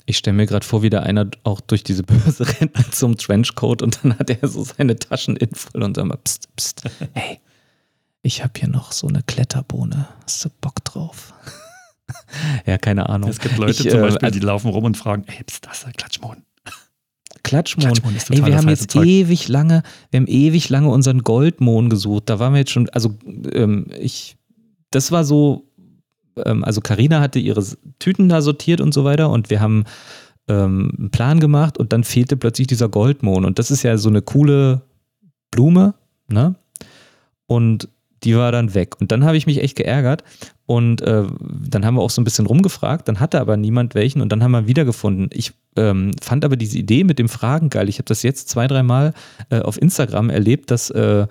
Ich 0.05 0.17
stelle 0.17 0.35
mir 0.35 0.45
gerade 0.45 0.65
vor, 0.65 0.81
wie 0.83 0.89
da 0.89 0.99
einer 0.99 1.29
auch 1.43 1.61
durch 1.61 1.83
diese 1.83 2.03
Börse 2.03 2.45
rennt 2.59 2.93
zum 2.93 3.17
Trenchcoat 3.17 3.81
und 3.81 4.03
dann 4.03 4.19
hat 4.19 4.29
er 4.29 4.47
so 4.47 4.63
seine 4.63 4.97
Taschen 4.97 5.35
in 5.37 5.53
voll 5.55 5.81
und 5.81 5.95
sagt 5.95 6.07
mal, 6.07 6.17
pst, 6.17 6.55
pst, 6.55 6.83
hey, 7.13 7.39
ich 8.23 8.41
habe 8.43 8.53
hier 8.57 8.69
noch 8.69 8.91
so 8.91 9.07
eine 9.07 9.21
Kletterbohne. 9.21 10.07
Hast 10.23 10.43
du 10.45 10.49
Bock 10.61 10.83
drauf? 10.85 11.33
ja, 12.65 12.77
keine 12.77 13.09
Ahnung. 13.09 13.29
Es 13.29 13.39
gibt 13.39 13.57
Leute 13.57 13.71
Ich, 13.71 13.89
zum 13.89 13.99
äh, 13.99 14.03
Beispiel, 14.03 14.25
also- 14.25 14.39
die 14.39 14.45
laufen 14.45 14.69
rum 14.69 14.85
und 14.85 14.97
fragen, 14.97 15.25
ey, 15.27 15.43
bist 15.45 15.65
das 15.67 15.85
ein 15.85 15.93
Klatschmohn? 15.93 16.37
Klatschmohn. 17.43 17.83
Klatschmohn 17.85 18.15
ist 18.15 18.29
Ey, 18.29 18.37
total 18.37 18.45
wir 18.49 18.55
das 18.55 18.61
haben 18.61 18.69
jetzt 18.69 18.91
Zeug. 18.91 19.05
ewig 19.05 19.47
lange, 19.49 19.83
wir 20.09 20.19
haben 20.19 20.27
ewig 20.27 20.69
lange 20.69 20.89
unseren 20.89 21.19
Goldmohn 21.23 21.89
gesucht. 21.89 22.23
Da 22.29 22.39
waren 22.39 22.53
wir 22.53 22.59
jetzt 22.59 22.71
schon, 22.71 22.89
also 22.89 23.13
ähm, 23.51 23.87
ich, 23.99 24.37
das 24.91 25.11
war 25.11 25.25
so, 25.25 25.65
ähm, 26.45 26.63
also 26.63 26.79
Karina 26.79 27.19
hatte 27.19 27.39
ihre 27.39 27.63
Tüten 27.99 28.29
da 28.29 28.41
sortiert 28.41 28.79
und 28.79 28.93
so 28.93 29.03
weiter 29.03 29.29
und 29.29 29.49
wir 29.49 29.59
haben 29.59 29.83
ähm, 30.47 30.93
einen 30.97 31.11
Plan 31.11 31.41
gemacht 31.41 31.77
und 31.77 31.91
dann 31.91 32.05
fehlte 32.05 32.37
plötzlich 32.37 32.67
dieser 32.67 32.87
Goldmohn 32.87 33.43
und 33.43 33.59
das 33.59 33.69
ist 33.69 33.83
ja 33.83 33.97
so 33.97 34.07
eine 34.09 34.21
coole 34.21 34.81
Blume, 35.51 35.93
ne? 36.29 36.55
Und 37.47 37.89
die 38.23 38.35
war 38.35 38.51
dann 38.51 38.73
weg. 38.73 38.99
Und 38.99 39.11
dann 39.11 39.25
habe 39.25 39.37
ich 39.37 39.45
mich 39.45 39.61
echt 39.61 39.75
geärgert. 39.75 40.23
Und 40.65 41.01
äh, 41.01 41.23
dann 41.69 41.85
haben 41.85 41.95
wir 41.95 42.01
auch 42.01 42.09
so 42.09 42.21
ein 42.21 42.23
bisschen 42.23 42.45
rumgefragt. 42.45 43.07
Dann 43.07 43.19
hatte 43.19 43.41
aber 43.41 43.57
niemand 43.57 43.95
welchen 43.95 44.21
und 44.21 44.31
dann 44.31 44.43
haben 44.43 44.51
wir 44.51 44.67
wiedergefunden. 44.67 45.29
Ich 45.33 45.53
ähm, 45.75 46.11
fand 46.21 46.45
aber 46.45 46.55
diese 46.55 46.77
Idee 46.77 47.03
mit 47.03 47.19
dem 47.19 47.29
Fragen 47.29 47.69
geil. 47.69 47.89
Ich 47.89 47.97
habe 47.97 48.05
das 48.05 48.23
jetzt 48.23 48.49
zwei, 48.49 48.67
dreimal 48.67 49.13
äh, 49.49 49.59
auf 49.59 49.81
Instagram 49.81 50.29
erlebt, 50.29 50.71
dass 50.71 50.89
äh, 50.89 51.27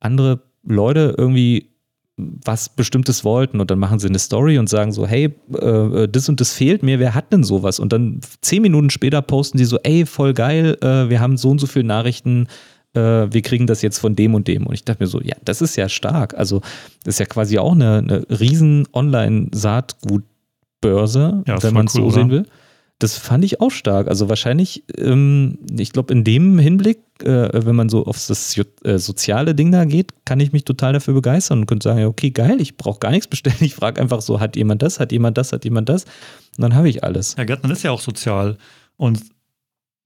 andere 0.00 0.40
Leute 0.64 1.14
irgendwie 1.16 1.72
was 2.16 2.68
Bestimmtes 2.68 3.24
wollten 3.24 3.60
und 3.60 3.70
dann 3.70 3.78
machen 3.78 3.98
sie 3.98 4.06
eine 4.06 4.18
Story 4.18 4.58
und 4.58 4.68
sagen 4.68 4.92
so, 4.92 5.06
hey, 5.06 5.34
äh, 5.54 6.08
das 6.08 6.28
und 6.28 6.40
das 6.40 6.52
fehlt 6.52 6.82
mir, 6.82 6.98
wer 6.98 7.14
hat 7.14 7.32
denn 7.32 7.42
sowas? 7.42 7.80
Und 7.80 7.92
dann 7.92 8.20
zehn 8.42 8.62
Minuten 8.62 8.90
später 8.90 9.22
posten 9.22 9.58
die 9.58 9.64
so, 9.64 9.78
ey, 9.82 10.04
voll 10.04 10.34
geil, 10.34 10.76
äh, 10.82 11.08
wir 11.08 11.20
haben 11.20 11.36
so 11.36 11.50
und 11.50 11.58
so 11.58 11.66
viele 11.66 11.86
Nachrichten, 11.86 12.48
äh, 12.94 13.32
wir 13.32 13.42
kriegen 13.42 13.66
das 13.66 13.82
jetzt 13.82 13.98
von 13.98 14.16
dem 14.16 14.34
und 14.34 14.48
dem. 14.48 14.66
Und 14.66 14.72
ich 14.74 14.84
dachte 14.84 15.02
mir 15.02 15.08
so, 15.08 15.20
ja, 15.20 15.36
das 15.44 15.60
ist 15.62 15.76
ja 15.76 15.88
stark. 15.88 16.34
Also 16.34 16.60
das 17.04 17.14
ist 17.14 17.20
ja 17.20 17.26
quasi 17.26 17.58
auch 17.58 17.72
eine, 17.72 17.98
eine 17.98 18.26
riesen 18.28 18.88
Online-Saatgutbörse, 18.92 21.44
Ja, 21.46 21.62
wenn 21.62 21.74
man 21.74 21.86
es 21.86 21.94
cool, 21.94 22.02
so 22.02 22.10
sehen 22.10 22.30
will. 22.30 22.46
Das 22.98 23.16
fand 23.18 23.44
ich 23.44 23.60
auch 23.60 23.70
stark. 23.70 24.08
Also 24.08 24.28
wahrscheinlich, 24.28 24.84
ähm, 24.96 25.58
ich 25.76 25.92
glaube, 25.92 26.12
in 26.12 26.22
dem 26.22 26.58
Hinblick, 26.58 27.00
äh, 27.24 27.66
wenn 27.66 27.74
man 27.74 27.88
so 27.88 28.06
auf 28.06 28.24
das 28.26 28.56
äh, 28.84 28.98
soziale 28.98 29.56
Ding 29.56 29.72
da 29.72 29.84
geht, 29.84 30.12
kann 30.24 30.38
ich 30.38 30.52
mich 30.52 30.64
total 30.64 30.92
dafür 30.92 31.14
begeistern 31.14 31.58
und 31.60 31.66
könnte 31.66 31.82
sagen, 31.84 31.98
ja, 31.98 32.06
okay, 32.06 32.30
geil, 32.30 32.60
ich 32.60 32.76
brauche 32.76 33.00
gar 33.00 33.10
nichts 33.10 33.26
bestellen. 33.26 33.56
Ich 33.60 33.74
frage 33.74 34.00
einfach 34.00 34.20
so, 34.20 34.38
hat 34.38 34.54
jemand 34.54 34.82
das, 34.82 35.00
hat 35.00 35.10
jemand 35.10 35.36
das, 35.36 35.52
hat 35.52 35.64
jemand 35.64 35.88
das? 35.88 36.04
Und 36.04 36.62
dann 36.62 36.76
habe 36.76 36.88
ich 36.88 37.02
alles. 37.02 37.34
Ja, 37.36 37.42
Gärtnern 37.44 37.72
ist 37.72 37.82
ja 37.82 37.90
auch 37.90 38.00
sozial. 38.00 38.56
Und 38.96 39.20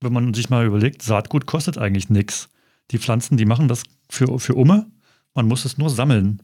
wenn 0.01 0.13
man 0.13 0.33
sich 0.33 0.49
mal 0.49 0.65
überlegt, 0.65 1.03
Saatgut 1.03 1.45
kostet 1.45 1.77
eigentlich 1.77 2.09
nichts. 2.09 2.49
Die 2.91 2.97
Pflanzen, 2.99 3.37
die 3.37 3.45
machen 3.45 3.67
das 3.67 3.83
für, 4.09 4.39
für 4.39 4.55
Umme. 4.55 4.87
Man 5.33 5.47
muss 5.47 5.65
es 5.65 5.77
nur 5.77 5.89
sammeln. 5.89 6.41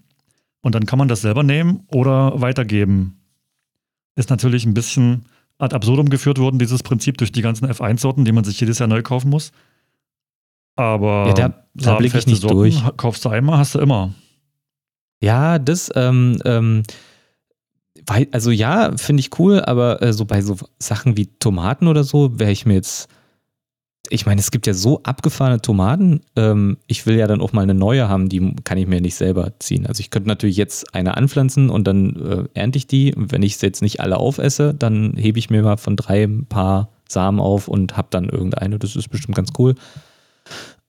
Und 0.61 0.75
dann 0.75 0.85
kann 0.85 0.99
man 0.99 1.07
das 1.07 1.21
selber 1.21 1.43
nehmen 1.43 1.83
oder 1.87 2.39
weitergeben. 2.41 3.19
Ist 4.15 4.29
natürlich 4.29 4.65
ein 4.65 4.73
bisschen 4.73 5.25
ad 5.57 5.75
absurdum 5.75 6.09
geführt 6.09 6.37
worden, 6.39 6.59
dieses 6.59 6.83
Prinzip 6.83 7.17
durch 7.17 7.31
die 7.31 7.41
ganzen 7.41 7.65
F1-Sorten, 7.69 8.25
die 8.25 8.31
man 8.31 8.43
sich 8.43 8.59
jedes 8.59 8.79
Jahr 8.79 8.87
neu 8.87 9.01
kaufen 9.01 9.29
muss. 9.29 9.51
Aber 10.75 11.27
Ja, 11.27 11.33
da- 11.33 11.65
da 11.75 11.95
blick 11.97 12.13
ich 12.15 12.25
nicht 12.27 12.41
Sorten 12.41 12.55
durch. 12.57 12.81
kaufst 12.97 13.23
du 13.25 13.29
einmal, 13.29 13.57
hast 13.59 13.75
du 13.75 13.79
immer. 13.79 14.13
Ja, 15.21 15.59
das, 15.59 15.91
ähm, 15.95 16.39
ähm, 16.45 16.83
also 18.31 18.51
ja, 18.51 18.95
finde 18.97 19.21
ich 19.21 19.37
cool, 19.39 19.61
aber 19.61 20.01
äh, 20.01 20.13
so 20.13 20.25
bei 20.25 20.41
so 20.41 20.57
Sachen 20.79 21.15
wie 21.15 21.27
Tomaten 21.27 21.87
oder 21.87 22.03
so 22.03 22.37
wäre 22.39 22.51
ich 22.51 22.65
mir 22.65 22.73
jetzt, 22.73 23.07
ich 24.09 24.25
meine, 24.25 24.41
es 24.41 24.51
gibt 24.51 24.67
ja 24.67 24.73
so 24.73 25.01
abgefahrene 25.03 25.61
Tomaten, 25.61 26.21
ähm, 26.35 26.77
ich 26.87 27.05
will 27.05 27.15
ja 27.15 27.25
dann 27.25 27.41
auch 27.41 27.53
mal 27.53 27.61
eine 27.61 27.73
neue 27.73 28.09
haben, 28.09 28.27
die 28.27 28.53
kann 28.63 28.77
ich 28.77 28.87
mir 28.87 28.99
nicht 28.99 29.15
selber 29.15 29.53
ziehen. 29.59 29.87
Also 29.87 30.01
ich 30.01 30.09
könnte 30.09 30.27
natürlich 30.27 30.57
jetzt 30.57 30.93
eine 30.93 31.15
anpflanzen 31.15 31.69
und 31.69 31.87
dann 31.87 32.15
äh, 32.15 32.43
ernte 32.53 32.77
ich 32.77 32.87
die. 32.87 33.15
Und 33.15 33.31
wenn 33.31 33.43
ich 33.43 33.57
sie 33.57 33.65
jetzt 33.65 33.81
nicht 33.81 34.01
alle 34.01 34.17
aufesse, 34.17 34.73
dann 34.73 35.15
hebe 35.15 35.39
ich 35.39 35.49
mir 35.49 35.63
mal 35.63 35.77
von 35.77 35.95
drei 35.95 36.23
ein 36.23 36.45
paar 36.45 36.89
Samen 37.07 37.39
auf 37.39 37.67
und 37.67 37.95
habe 37.95 38.09
dann 38.11 38.27
irgendeine. 38.27 38.77
Das 38.77 38.95
ist 38.95 39.07
bestimmt 39.07 39.35
ganz 39.35 39.51
cool. 39.57 39.75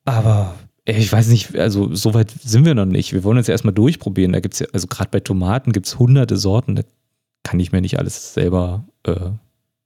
Aber 0.05 0.55
ich 0.85 1.11
weiß 1.11 1.29
nicht, 1.29 1.57
also 1.57 1.95
so 1.95 2.15
weit 2.15 2.33
sind 2.43 2.65
wir 2.65 2.75
noch 2.75 2.85
nicht. 2.85 3.13
Wir 3.13 3.25
wollen 3.25 3.43
ja 3.43 3.49
erstmal 3.49 3.75
durchprobieren. 3.75 4.33
Da 4.33 4.41
gibt 4.41 4.55
es 4.55 4.61
ja, 4.61 4.67
also 4.73 4.89
gerade 4.89 5.11
bei 5.11 5.21
Tomaten 5.21 5.73
gibt 5.73 5.87
es 5.87 5.99
hunderte 5.99 6.37
Sorten. 6.37 6.75
Da 6.75 6.83
kann 7.45 7.61
ich 7.61 7.73
mir 7.73 7.81
nicht 7.81 7.99
alles 7.99 8.35
selber 8.35 8.85
äh, 9.05 9.31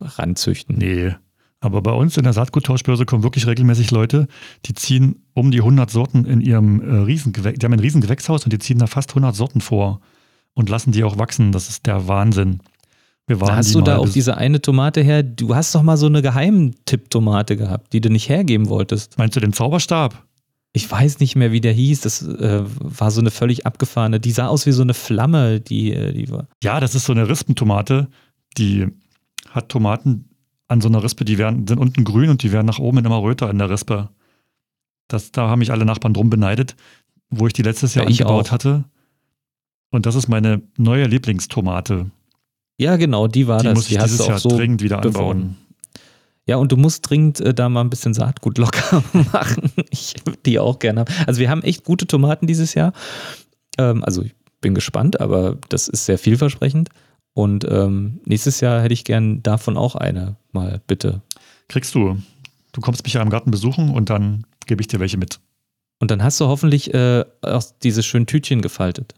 ranzüchten. 0.00 0.78
Nee. 0.78 1.14
Aber 1.60 1.82
bei 1.82 1.92
uns 1.92 2.16
in 2.16 2.22
der 2.22 2.32
Saatguttauschbörse 2.32 3.04
kommen 3.04 3.24
wirklich 3.24 3.46
regelmäßig 3.46 3.90
Leute, 3.90 4.28
die 4.66 4.74
ziehen 4.74 5.24
um 5.34 5.50
die 5.50 5.58
100 5.58 5.90
Sorten 5.90 6.24
in 6.24 6.40
ihrem 6.40 6.80
äh, 6.80 7.02
Riesengewächs, 7.02 7.58
die 7.58 7.66
haben 7.66 7.72
ein 7.72 7.80
Riesengewächshaus 7.80 8.44
und 8.44 8.52
die 8.52 8.58
ziehen 8.58 8.78
da 8.78 8.86
fast 8.86 9.10
100 9.10 9.34
Sorten 9.34 9.60
vor 9.60 10.00
und 10.54 10.68
lassen 10.68 10.92
die 10.92 11.02
auch 11.02 11.18
wachsen. 11.18 11.50
Das 11.50 11.68
ist 11.68 11.86
der 11.86 12.06
Wahnsinn. 12.06 12.60
Wir 13.26 13.40
waren 13.40 13.48
Da 13.48 13.56
hast 13.56 13.74
du 13.74 13.80
da 13.80 13.98
auch 13.98 14.08
diese 14.08 14.36
eine 14.36 14.62
Tomate 14.62 15.02
her. 15.02 15.22
Du 15.22 15.54
hast 15.54 15.74
doch 15.74 15.82
mal 15.82 15.96
so 15.96 16.06
eine 16.06 16.22
Geheimtipp-Tomate 16.22 17.56
gehabt, 17.56 17.92
die 17.92 18.00
du 18.00 18.08
nicht 18.08 18.28
hergeben 18.28 18.68
wolltest. 18.68 19.18
Meinst 19.18 19.36
du 19.36 19.40
den 19.40 19.52
Zauberstab? 19.52 20.24
Ich 20.72 20.90
weiß 20.90 21.18
nicht 21.20 21.36
mehr, 21.36 21.52
wie 21.52 21.60
der 21.60 21.72
hieß. 21.72 22.02
Das 22.02 22.22
äh, 22.22 22.62
war 22.64 23.10
so 23.10 23.20
eine 23.20 23.30
völlig 23.30 23.66
abgefahrene. 23.66 24.20
Die 24.20 24.30
sah 24.30 24.46
aus 24.46 24.64
wie 24.64 24.72
so 24.72 24.82
eine 24.82 24.94
Flamme, 24.94 25.60
die, 25.60 25.92
äh, 25.92 26.12
die 26.12 26.30
war. 26.30 26.46
Ja, 26.62 26.80
das 26.80 26.94
ist 26.94 27.04
so 27.04 27.12
eine 27.12 27.28
Rispentomate, 27.28 28.08
die 28.56 28.86
hat 29.50 29.68
Tomaten 29.68 30.27
an 30.68 30.80
so 30.80 30.88
einer 30.88 31.02
Rispe, 31.02 31.24
die 31.24 31.38
werden, 31.38 31.66
sind 31.66 31.78
unten 31.78 32.04
grün 32.04 32.30
und 32.30 32.42
die 32.42 32.52
werden 32.52 32.66
nach 32.66 32.78
oben 32.78 32.98
immer 32.98 33.22
röter 33.22 33.50
in 33.50 33.58
der 33.58 33.70
Rispe. 33.70 34.10
Das, 35.08 35.32
da 35.32 35.48
haben 35.48 35.60
mich 35.60 35.72
alle 35.72 35.84
Nachbarn 35.86 36.12
drum 36.14 36.28
beneidet, 36.30 36.76
wo 37.30 37.46
ich 37.46 37.52
die 37.54 37.62
letztes 37.62 37.94
Jahr 37.94 38.04
Ja, 38.08 38.10
angebaut 38.26 38.52
hatte. 38.52 38.84
Und 39.90 40.04
das 40.04 40.14
ist 40.14 40.28
meine 40.28 40.60
neue 40.76 41.06
Lieblingstomate. 41.06 42.10
Ja, 42.78 42.96
genau, 42.96 43.26
die 43.26 43.48
war 43.48 43.58
Die 43.60 43.64
das. 43.68 43.74
muss 43.74 43.90
ich 43.90 43.96
die 43.96 44.02
dieses 44.04 44.26
Jahr 44.26 44.38
so 44.38 44.50
dringend 44.50 44.82
wieder 44.82 44.96
anbauen. 44.98 45.12
beworben. 45.12 45.56
Ja, 46.46 46.56
und 46.56 46.72
du 46.72 46.76
musst 46.76 47.08
dringend 47.08 47.40
äh, 47.40 47.52
da 47.52 47.68
mal 47.68 47.80
ein 47.82 47.90
bisschen 47.90 48.14
Saatgut 48.14 48.58
locker 48.58 49.02
machen. 49.32 49.72
Ich 49.90 50.14
würde 50.24 50.38
die 50.44 50.58
auch 50.58 50.78
gerne 50.78 51.00
haben. 51.00 51.12
Also 51.26 51.40
wir 51.40 51.50
haben 51.50 51.62
echt 51.62 51.84
gute 51.84 52.06
Tomaten 52.06 52.46
dieses 52.46 52.74
Jahr. 52.74 52.92
Ähm, 53.78 54.04
also 54.04 54.22
ich 54.22 54.34
bin 54.60 54.74
gespannt, 54.74 55.20
aber 55.20 55.56
das 55.70 55.88
ist 55.88 56.04
sehr 56.06 56.18
vielversprechend. 56.18 56.90
Und 57.38 57.64
ähm, 57.70 58.18
nächstes 58.24 58.58
Jahr 58.60 58.82
hätte 58.82 58.92
ich 58.94 59.04
gern 59.04 59.44
davon 59.44 59.76
auch 59.76 59.94
eine 59.94 60.34
mal, 60.50 60.80
bitte. 60.88 61.22
Kriegst 61.68 61.94
du. 61.94 62.18
Du 62.72 62.80
kommst 62.80 63.04
mich 63.04 63.12
ja 63.12 63.22
im 63.22 63.30
Garten 63.30 63.52
besuchen 63.52 63.90
und 63.90 64.10
dann 64.10 64.44
gebe 64.66 64.80
ich 64.80 64.88
dir 64.88 64.98
welche 64.98 65.18
mit. 65.18 65.38
Und 66.00 66.10
dann 66.10 66.24
hast 66.24 66.40
du 66.40 66.46
hoffentlich 66.46 66.92
äh, 66.94 67.24
auch 67.42 67.62
diese 67.84 68.02
schönen 68.02 68.26
Tütchen 68.26 68.60
gefaltet. 68.60 69.14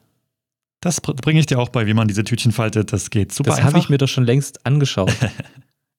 Das 0.83 1.01
br- 1.01 1.15
bringe 1.15 1.41
ich 1.41 1.47
dir 1.47 1.59
auch 1.59 1.71
bei, 1.71 1.87
wie 1.87 1.95
man 1.95 2.09
diese 2.09 2.23
Tütchen 2.23 2.53
faltet. 2.53 2.93
Das 2.93 3.09
geht 3.09 3.33
super 3.33 3.53
Das 3.53 3.63
habe 3.63 3.79
ich 3.79 3.89
mir 3.89 3.97
doch 3.97 4.09
schon 4.09 4.25
längst 4.25 4.67
angeschaut. 4.67 5.13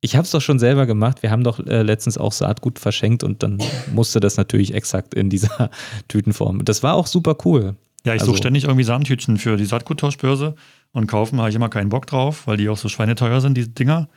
Ich 0.04 0.16
habe 0.16 0.26
es 0.26 0.32
doch 0.32 0.42
schon 0.42 0.58
selber 0.58 0.88
gemacht. 0.88 1.22
Wir 1.22 1.30
haben 1.30 1.44
doch 1.44 1.60
äh, 1.60 1.84
letztens 1.84 2.18
auch 2.18 2.32
Saatgut 2.32 2.80
verschenkt 2.80 3.24
und 3.24 3.44
dann 3.44 3.60
musste 3.94 4.20
das 4.20 4.36
natürlich 4.36 4.74
exakt 4.74 5.14
in 5.14 5.30
dieser 5.30 5.70
Tütenform. 6.08 6.66
Das 6.66 6.82
war 6.82 6.96
auch 6.96 7.06
super 7.06 7.38
cool. 7.46 7.76
ja, 8.04 8.16
ich 8.16 8.22
also- 8.22 8.32
suche 8.32 8.38
ständig 8.40 8.64
irgendwie 8.64 8.84
Samentütchen 8.84 9.38
für 9.38 9.58
die 9.58 9.66
Saatguttauschbörse 9.66 10.56
und 10.94 11.08
kaufen 11.08 11.40
habe 11.40 11.50
ich 11.50 11.56
immer 11.56 11.70
keinen 11.70 11.90
Bock 11.90 12.08
drauf, 12.08 12.48
weil 12.48 12.58
die 12.58 12.70
auch 12.70 12.78
so 12.78 12.90
schweineteuer 12.90 13.42
sind, 13.42 13.56
die 13.56 13.74
Dinger. 13.74 14.10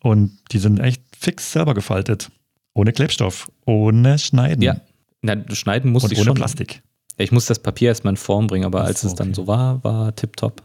Und 0.00 0.38
die 0.52 0.58
sind 0.58 0.80
echt 0.80 1.02
fix 1.18 1.52
selber 1.52 1.74
gefaltet. 1.74 2.30
Ohne 2.74 2.92
Klebstoff, 2.92 3.50
ohne 3.64 4.18
Schneiden 4.18 4.62
Ja, 4.62 4.76
Na, 5.22 5.36
schneiden 5.54 5.92
musste 5.92 6.08
und 6.08 6.12
ich 6.12 6.18
ohne 6.18 6.26
schon. 6.26 6.34
Plastik. 6.34 6.82
Ich 7.16 7.32
muss 7.32 7.46
das 7.46 7.60
Papier 7.60 7.88
erstmal 7.88 8.12
in 8.12 8.16
Form 8.16 8.48
bringen, 8.48 8.64
aber 8.64 8.82
als 8.82 9.02
so, 9.02 9.08
es 9.08 9.14
dann 9.14 9.28
okay. 9.28 9.36
so 9.36 9.46
war, 9.46 9.82
war 9.84 10.14
tipptopp. 10.14 10.62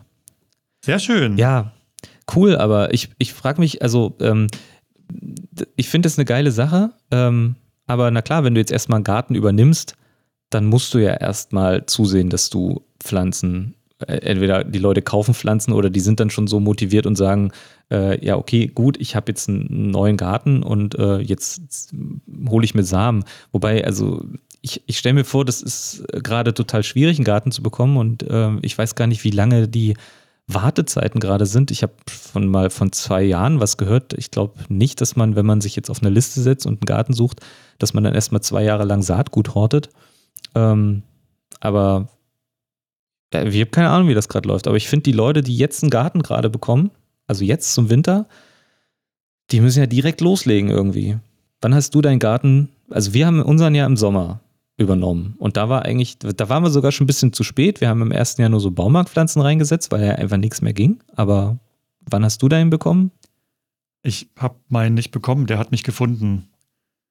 Sehr 0.84 1.00
schön. 1.00 1.38
Ja, 1.38 1.74
cool, 2.36 2.58
aber 2.58 2.94
ich, 2.94 3.10
ich 3.18 3.34
frage 3.34 3.62
mich, 3.62 3.82
also 3.82 4.18
ähm, 4.20 4.48
ich 5.76 5.90
finde 5.90 6.08
das 6.08 6.18
eine 6.18 6.26
geile 6.26 6.52
Sache, 6.52 6.92
ähm, 7.12 7.56
aber 7.86 8.12
na 8.12 8.22
klar, 8.22 8.44
wenn 8.44 8.56
du 8.56 8.60
jetzt 8.60 8.72
erstmal 8.72 8.98
einen 8.98 9.04
Garten 9.04 9.36
übernimmst, 9.36 9.96
dann 10.50 10.66
musst 10.66 10.94
du 10.94 11.00
ja 11.00 11.14
erstmal 11.14 11.86
zusehen, 11.86 12.30
dass 12.30 12.50
du 12.50 12.84
Pflanzen, 13.00 13.76
entweder 14.08 14.64
die 14.64 14.80
Leute 14.80 15.02
kaufen 15.02 15.34
Pflanzen 15.34 15.74
oder 15.74 15.90
die 15.90 16.00
sind 16.00 16.20
dann 16.20 16.30
schon 16.30 16.48
so 16.48 16.60
motiviert 16.60 17.06
und 17.06 17.16
sagen, 17.16 17.52
äh, 17.92 18.24
ja, 18.26 18.38
okay, 18.38 18.68
gut, 18.68 18.98
ich 19.00 19.16
habe 19.16 19.32
jetzt 19.32 19.50
einen 19.50 19.92
neuen 19.92 20.18
Garten 20.18 20.64
und 20.64 20.96
äh, 20.96 21.18
jetzt 21.18 21.94
hole 22.48 22.64
ich 22.64 22.76
mir 22.76 22.84
Samen. 22.84 23.26
Wobei, 23.52 23.84
also 23.84 24.24
ich, 24.62 24.84
ich 24.86 24.98
stelle 24.98 25.16
mir 25.16 25.26
vor, 25.26 25.46
das 25.46 25.62
ist 25.62 26.04
äh, 26.14 26.22
gerade 26.22 26.54
total 26.54 26.84
schwierig, 26.84 27.18
einen 27.18 27.26
Garten 27.26 27.52
zu 27.52 27.62
bekommen 27.62 27.98
und 27.98 28.24
äh, 28.24 28.52
ich 28.62 28.78
weiß 28.78 28.96
gar 28.96 29.08
nicht, 29.08 29.24
wie 29.24 29.32
lange 29.32 29.68
die 29.68 29.96
Wartezeiten 30.48 31.20
gerade 31.20 31.46
sind. 31.46 31.70
Ich 31.70 31.84
habe 31.84 31.94
von 32.08 32.48
mal 32.48 32.70
von 32.70 32.92
zwei 32.92 33.22
Jahren 33.24 33.60
was 33.60 33.78
gehört. 33.78 34.14
Ich 34.14 34.32
glaube 34.32 34.56
nicht, 34.68 35.00
dass 35.00 35.16
man, 35.16 35.36
wenn 35.36 35.46
man 35.46 35.62
sich 35.62 35.76
jetzt 35.76 35.92
auf 35.92 36.02
eine 36.02 36.10
Liste 36.10 36.42
setzt 36.42 36.66
und 36.66 36.82
einen 36.82 36.88
Garten 36.88 37.14
sucht, 37.14 37.42
dass 37.78 37.94
man 37.94 38.04
dann 38.04 38.16
erstmal 38.16 38.42
zwei 38.42 38.64
Jahre 38.64 38.86
lang 38.86 39.04
Saatgut 39.04 39.54
hortet. 39.54 39.90
Ähm, 40.56 41.04
aber 41.60 42.08
ja, 43.34 43.44
ich 43.44 43.62
habe 43.62 43.72
keine 43.72 43.90
Ahnung, 43.90 44.08
wie 44.08 44.14
das 44.14 44.30
gerade 44.30 44.48
läuft. 44.48 44.68
Aber 44.68 44.78
ich 44.78 44.88
finde, 44.90 45.04
die 45.04 45.12
Leute, 45.12 45.42
die 45.44 45.56
jetzt 45.58 45.84
einen 45.84 45.90
Garten 45.90 46.22
gerade 46.24 46.50
bekommen, 46.50 46.92
also 47.28 47.44
jetzt 47.46 47.74
zum 47.74 47.90
Winter, 47.90 48.28
Die 49.52 49.62
müssen 49.62 49.80
ja 49.80 49.88
direkt 49.88 50.22
loslegen 50.22 50.70
irgendwie. 50.70 51.18
Wann 51.62 51.74
hast 51.74 51.96
du 51.96 52.02
deinen 52.02 52.20
Garten? 52.20 52.70
Also 52.90 53.14
wir 53.14 53.26
haben 53.26 53.42
unseren 53.42 53.76
ja 53.76 53.86
im 53.86 53.98
Sommer 53.98 54.42
übernommen. 54.78 55.36
Und 55.40 55.58
da 55.58 55.68
war 55.70 55.84
eigentlich, 55.84 56.20
da 56.20 56.50
waren 56.50 56.64
wir 56.64 56.70
sogar 56.70 56.92
schon 56.92 57.06
ein 57.06 57.08
bisschen 57.08 57.34
zu 57.34 57.44
spät. 57.44 57.82
Wir 57.82 57.90
haben 57.90 58.02
im 58.02 58.12
ersten 58.12 58.42
Jahr 58.42 58.50
nur 58.50 58.62
so 58.62 58.72
Baumarktpflanzen 58.72 59.42
reingesetzt, 59.42 59.92
weil 59.92 60.06
ja 60.06 60.16
einfach 60.16 60.38
nichts 60.38 60.62
mehr 60.62 60.74
ging. 60.74 61.00
Aber 61.16 61.60
wann 62.02 62.24
hast 62.24 62.42
du 62.42 62.48
deinen 62.48 62.70
bekommen? 62.70 63.12
Ich 64.04 64.30
habe 64.38 64.56
meinen 64.70 64.94
nicht 64.94 65.12
bekommen, 65.12 65.48
der 65.48 65.58
hat 65.58 65.72
mich 65.72 65.84
gefunden. 65.84 66.48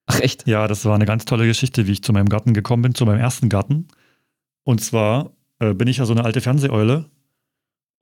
Ach 0.07 0.21
echt? 0.21 0.47
Ja, 0.47 0.67
das 0.69 0.87
war 0.87 0.95
eine 0.95 1.05
ganz 1.05 1.27
tolle 1.27 1.47
Geschichte, 1.47 1.87
wie 1.87 1.93
ich 1.93 2.03
zu 2.03 2.15
meinem 2.15 2.31
Garten 2.31 2.55
gekommen 2.55 2.83
bin, 2.83 2.95
zu 2.95 3.05
meinem 3.05 3.21
ersten 3.21 3.51
Garten. 3.51 3.89
Und 4.65 4.81
zwar 4.83 5.33
äh, 5.61 5.75
bin 5.75 5.89
ich 5.89 5.99
ja 5.99 6.05
so 6.05 6.13
eine 6.13 6.25
alte 6.25 6.41
Fernseheule 6.41 7.07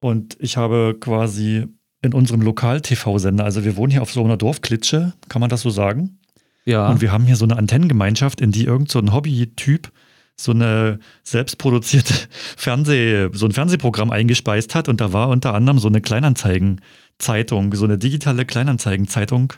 und 0.01 0.37
ich 0.41 0.57
habe 0.57 0.97
quasi 1.01 1.67
in 2.03 2.15
unserem 2.15 2.43
Lokal-TV-Sender, 2.43 3.45
also 3.45 3.65
wir 3.65 3.77
wohnen 3.77 3.91
hier 3.91 4.03
auf 4.03 4.13
so 4.13 4.25
einer 4.25 4.37
Dorfklitsche, 4.37 5.15
kann 5.29 5.41
man 5.41 5.51
das 5.51 5.63
so 5.63 5.71
sagen? 5.71 6.19
Ja. 6.65 6.89
Und 6.89 7.01
wir 7.01 7.13
haben 7.13 7.25
hier 7.25 7.37
so 7.37 7.45
eine 7.45 7.57
Antennengemeinschaft, 7.57 8.41
in 8.41 8.53
die 8.53 8.65
irgend 8.65 8.91
so 8.91 8.99
ein 8.99 9.13
Hobby-Typ 9.13 9.91
so 10.39 10.53
eine 10.53 10.99
selbstproduzierte 11.23 12.15
Fernseh, 12.57 13.31
so 13.33 13.47
ein 13.47 13.53
Fernsehprogramm 13.53 14.11
eingespeist 14.11 14.75
hat 14.75 14.89
und 14.89 15.01
da 15.01 15.13
war 15.13 15.29
unter 15.29 15.55
anderem 15.55 15.79
so 15.79 15.89
eine 15.89 16.01
Kleinanzeigenzeitung, 16.01 17.75
so 17.75 17.85
eine 17.85 17.99
digitale 17.99 18.45
Kleinanzeigenzeitung 18.45 19.55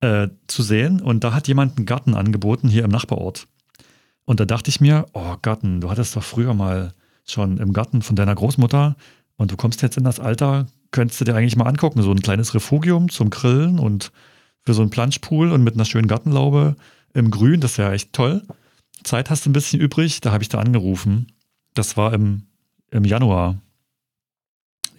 äh, 0.00 0.28
zu 0.48 0.62
sehen 0.62 1.00
und 1.00 1.22
da 1.22 1.32
hat 1.32 1.48
jemand 1.48 1.76
einen 1.76 1.86
Garten 1.86 2.14
angeboten 2.14 2.68
hier 2.68 2.84
im 2.84 2.90
Nachbarort. 2.90 3.46
Und 4.24 4.40
da 4.40 4.44
dachte 4.46 4.70
ich 4.70 4.80
mir, 4.80 5.06
oh 5.12 5.36
Garten, 5.42 5.80
du 5.80 5.90
hattest 5.90 6.16
doch 6.16 6.22
früher 6.22 6.54
mal 6.54 6.92
schon 7.24 7.58
im 7.58 7.72
Garten 7.72 8.02
von 8.02 8.16
deiner 8.16 8.34
Großmutter 8.34 8.96
und 9.36 9.50
du 9.50 9.56
kommst 9.56 9.82
jetzt 9.82 9.96
in 9.96 10.04
das 10.04 10.20
Alter, 10.20 10.66
könntest 10.90 11.20
du 11.20 11.24
dir 11.24 11.34
eigentlich 11.34 11.56
mal 11.56 11.66
angucken, 11.66 12.02
so 12.02 12.10
ein 12.10 12.22
kleines 12.22 12.54
Refugium 12.54 13.08
zum 13.08 13.30
Grillen 13.30 13.78
und 13.78 14.12
für 14.62 14.74
so 14.74 14.82
einen 14.82 14.90
Planschpool 14.90 15.52
und 15.52 15.62
mit 15.62 15.74
einer 15.74 15.84
schönen 15.84 16.06
Gartenlaube 16.08 16.76
im 17.12 17.30
Grün, 17.30 17.60
das 17.60 17.78
wäre 17.78 17.92
echt 17.92 18.12
toll. 18.12 18.42
Zeit 19.02 19.30
hast 19.30 19.44
du 19.44 19.50
ein 19.50 19.52
bisschen 19.52 19.80
übrig, 19.80 20.20
da 20.20 20.32
habe 20.32 20.42
ich 20.42 20.48
da 20.48 20.58
angerufen. 20.58 21.32
Das 21.74 21.96
war 21.96 22.12
im, 22.12 22.44
im 22.90 23.04
Januar. 23.04 23.60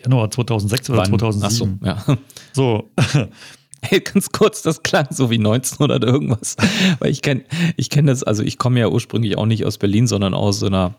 Januar 0.03 0.29
2006 0.29 0.89
oder 0.91 0.99
Wann? 0.99 1.19
2007. 1.19 1.79
Ach 1.83 2.05
so, 2.05 2.11
ja. 2.11 2.17
So. 2.53 2.89
Hey, 3.87 3.99
ganz 3.99 4.31
kurz, 4.31 4.63
das 4.63 4.81
klang 4.81 5.05
so 5.11 5.29
wie 5.29 5.37
19 5.37 5.77
oder 5.77 6.01
irgendwas. 6.01 6.55
Weil 6.97 7.11
ich 7.11 7.21
kenne 7.21 7.43
ich 7.77 7.91
kenn 7.91 8.07
das, 8.07 8.23
also 8.23 8.41
ich 8.41 8.57
komme 8.57 8.79
ja 8.79 8.87
ursprünglich 8.87 9.37
auch 9.37 9.45
nicht 9.45 9.63
aus 9.63 9.77
Berlin, 9.77 10.07
sondern 10.07 10.33
aus 10.33 10.57
so 10.57 10.65
einer 10.65 10.95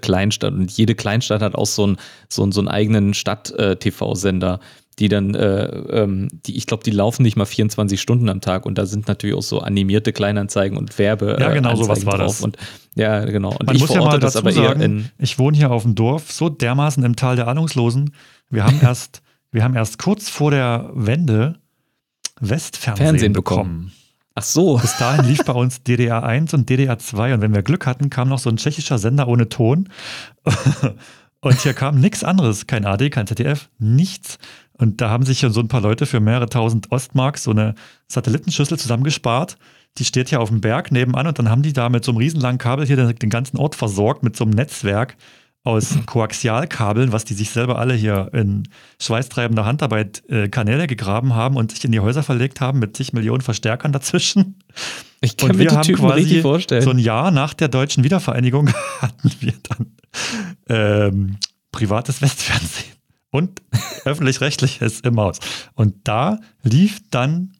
Kleinstadt. 0.00 0.52
Und 0.52 0.70
jede 0.70 0.94
Kleinstadt 0.94 1.42
hat 1.42 1.54
auch 1.54 1.66
so 1.66 1.84
einen, 1.84 1.96
so 2.28 2.42
einen, 2.42 2.52
so 2.52 2.60
einen 2.60 2.68
eigenen 2.68 3.14
Stadt-TV-Sender. 3.14 4.54
Äh, 4.54 4.58
die 4.98 5.08
dann, 5.08 5.34
äh, 5.34 5.64
ähm, 5.64 6.28
die, 6.46 6.56
ich 6.56 6.66
glaube, 6.66 6.84
die 6.84 6.90
laufen 6.90 7.22
nicht 7.22 7.36
mal 7.36 7.46
24 7.46 8.00
Stunden 8.00 8.28
am 8.28 8.40
Tag 8.40 8.64
und 8.64 8.78
da 8.78 8.86
sind 8.86 9.08
natürlich 9.08 9.36
auch 9.36 9.42
so 9.42 9.60
animierte 9.60 10.12
Kleinanzeigen 10.12 10.78
und 10.78 10.98
Werbe. 10.98 11.36
Ja, 11.40 11.52
genau, 11.52 11.74
sowas 11.74 12.06
war 12.06 12.18
das. 12.18 12.42
Und, 12.42 12.56
ja, 12.94 13.24
genau. 13.24 13.50
Und 13.50 13.66
Man 13.66 13.76
ich 13.76 13.82
muss 13.82 13.92
ja 13.92 14.00
mal 14.00 14.18
dazu 14.20 14.48
sagen, 14.48 15.10
ich 15.18 15.38
wohne 15.38 15.56
hier 15.56 15.70
auf 15.70 15.82
dem 15.82 15.94
Dorf, 15.94 16.30
so 16.30 16.48
dermaßen 16.48 17.02
im 17.04 17.16
Tal 17.16 17.36
der 17.36 17.48
Ahnungslosen. 17.48 18.14
Wir 18.50 18.64
haben 18.64 18.78
erst, 18.82 19.22
wir 19.50 19.64
haben 19.64 19.74
erst 19.74 19.98
kurz 19.98 20.28
vor 20.28 20.50
der 20.50 20.90
Wende 20.94 21.58
Westfernsehen 22.40 23.06
Fernsehen 23.08 23.32
bekommen. 23.32 23.70
bekommen. 23.70 23.92
Ach 24.34 24.42
so. 24.42 24.78
Bis 24.78 24.96
dahin 24.96 25.26
lief 25.26 25.44
bei 25.44 25.52
uns 25.52 25.82
DDR 25.82 26.24
1 26.24 26.54
und 26.54 26.68
DDR 26.68 26.98
2 26.98 27.34
und 27.34 27.40
wenn 27.40 27.54
wir 27.54 27.62
Glück 27.62 27.86
hatten, 27.86 28.10
kam 28.10 28.28
noch 28.28 28.38
so 28.38 28.50
ein 28.50 28.56
tschechischer 28.56 28.98
Sender 28.98 29.28
ohne 29.28 29.48
Ton. 29.48 29.88
Und 31.44 31.60
hier 31.60 31.74
kam 31.74 32.00
nichts 32.00 32.24
anderes, 32.24 32.66
kein 32.66 32.86
AD, 32.86 33.10
kein 33.10 33.26
ZDF, 33.26 33.68
nichts. 33.78 34.38
Und 34.78 35.02
da 35.02 35.10
haben 35.10 35.26
sich 35.26 35.40
schon 35.40 35.52
so 35.52 35.60
ein 35.60 35.68
paar 35.68 35.82
Leute 35.82 36.06
für 36.06 36.18
mehrere 36.18 36.48
tausend 36.48 36.90
Ostmark 36.90 37.36
so 37.36 37.50
eine 37.50 37.74
Satellitenschüssel 38.08 38.78
zusammengespart. 38.78 39.58
Die 39.98 40.06
steht 40.06 40.30
hier 40.30 40.40
auf 40.40 40.48
dem 40.48 40.62
Berg 40.62 40.90
nebenan 40.90 41.26
und 41.26 41.38
dann 41.38 41.50
haben 41.50 41.60
die 41.60 41.74
da 41.74 41.90
mit 41.90 42.02
so 42.02 42.12
einem 42.12 42.18
riesenlangen 42.18 42.56
Kabel 42.56 42.86
hier 42.86 42.96
den 42.96 43.28
ganzen 43.28 43.58
Ort 43.58 43.74
versorgt 43.74 44.22
mit 44.22 44.36
so 44.36 44.44
einem 44.44 44.54
Netzwerk 44.54 45.18
aus 45.64 45.96
Koaxialkabeln, 46.04 47.12
was 47.12 47.24
die 47.24 47.32
sich 47.32 47.50
selber 47.50 47.78
alle 47.78 47.94
hier 47.94 48.30
in 48.34 48.68
schweißtreibender 49.00 49.64
Handarbeit 49.64 50.22
äh, 50.28 50.48
Kanäle 50.48 50.86
gegraben 50.86 51.34
haben 51.34 51.56
und 51.56 51.72
sich 51.72 51.84
in 51.86 51.92
die 51.92 52.00
Häuser 52.00 52.22
verlegt 52.22 52.60
haben 52.60 52.78
mit 52.78 52.96
zig 52.96 53.14
Millionen 53.14 53.40
Verstärkern 53.40 53.90
dazwischen. 53.90 54.58
Ich 55.22 55.38
kann 55.38 55.50
und 55.50 55.56
mir 55.56 55.68
die 55.68 55.80
Typen 55.80 56.04
richtig 56.10 56.42
vorstellen. 56.42 56.82
So 56.82 56.90
ein 56.90 56.98
Jahr 56.98 57.30
nach 57.30 57.54
der 57.54 57.68
deutschen 57.68 58.04
Wiedervereinigung 58.04 58.68
hatten 59.00 59.32
wir 59.40 59.54
dann 59.62 59.92
ähm, 60.68 61.36
privates 61.72 62.20
Westfernsehen 62.20 62.92
und 63.30 63.62
öffentlich-rechtliches 64.04 65.00
im 65.00 65.18
Haus. 65.18 65.38
Und 65.74 65.96
da 66.04 66.40
lief 66.62 67.00
dann 67.10 67.54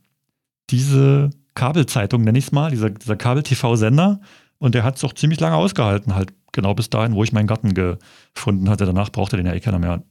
diese 0.68 1.30
Kabelzeitung, 1.54 2.22
nenne 2.22 2.38
ich 2.38 2.46
es 2.46 2.52
mal, 2.52 2.70
dieser, 2.70 2.90
dieser 2.90 3.16
Kabel-TV-Sender. 3.16 4.20
Und 4.58 4.74
der 4.74 4.84
hat 4.84 4.96
es 4.96 5.04
auch 5.04 5.14
ziemlich 5.14 5.40
lange 5.40 5.56
ausgehalten, 5.56 6.14
halt 6.14 6.32
genau 6.54 6.74
bis 6.74 6.88
dahin, 6.88 7.14
wo 7.14 7.22
ich 7.22 7.32
meinen 7.32 7.46
Garten 7.46 7.74
gefunden 7.74 8.70
hatte. 8.70 8.86
Danach 8.86 9.10
brauchte 9.10 9.36
den 9.36 9.46
ja 9.46 9.52
eh 9.52 9.60
keiner 9.60 9.78
mehr. 9.78 10.02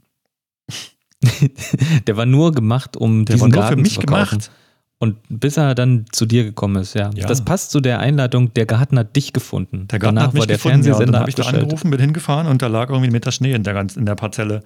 der 2.07 2.17
war 2.17 2.25
nur 2.25 2.51
gemacht, 2.51 2.95
um 2.95 3.25
der 3.25 3.35
diesen 3.35 3.41
war 3.41 3.49
nur 3.49 3.61
Garten 3.61 3.75
für 3.77 3.81
mich 3.81 3.93
zu 3.93 4.01
verkaufen. 4.01 4.29
gemacht. 4.37 4.51
Und 4.99 5.17
bis 5.27 5.57
er 5.57 5.75
dann 5.75 6.05
zu 6.13 6.25
dir 6.25 6.45
gekommen 6.45 6.77
ist, 6.77 6.93
ja. 6.93 7.09
ja. 7.13 7.27
Das 7.27 7.43
passt 7.43 7.71
zu 7.71 7.81
der 7.81 7.99
Einladung, 7.99 8.53
der 8.53 8.65
Garten 8.65 8.97
hat 8.97 9.15
dich 9.17 9.33
gefunden. 9.33 9.87
Der 9.89 9.99
Garten 9.99 10.15
Danach 10.15 10.27
hat 10.27 10.33
mich 10.33 10.41
war 10.41 10.47
der 10.47 10.55
gefunden, 10.55 10.85
ja, 10.85 10.95
und 10.95 11.07
dann 11.07 11.19
habe 11.19 11.29
ich 11.29 11.35
da 11.35 11.43
angerufen, 11.43 11.89
bin 11.89 11.99
hingefahren 11.99 12.47
und 12.47 12.61
da 12.61 12.67
lag 12.67 12.89
irgendwie 12.89 13.09
ein 13.09 13.11
Meter 13.11 13.33
Schnee 13.33 13.53
in 13.53 13.63
der, 13.63 13.73
ganz, 13.73 13.97
in 13.97 14.05
der 14.05 14.15
Parzelle. 14.15 14.63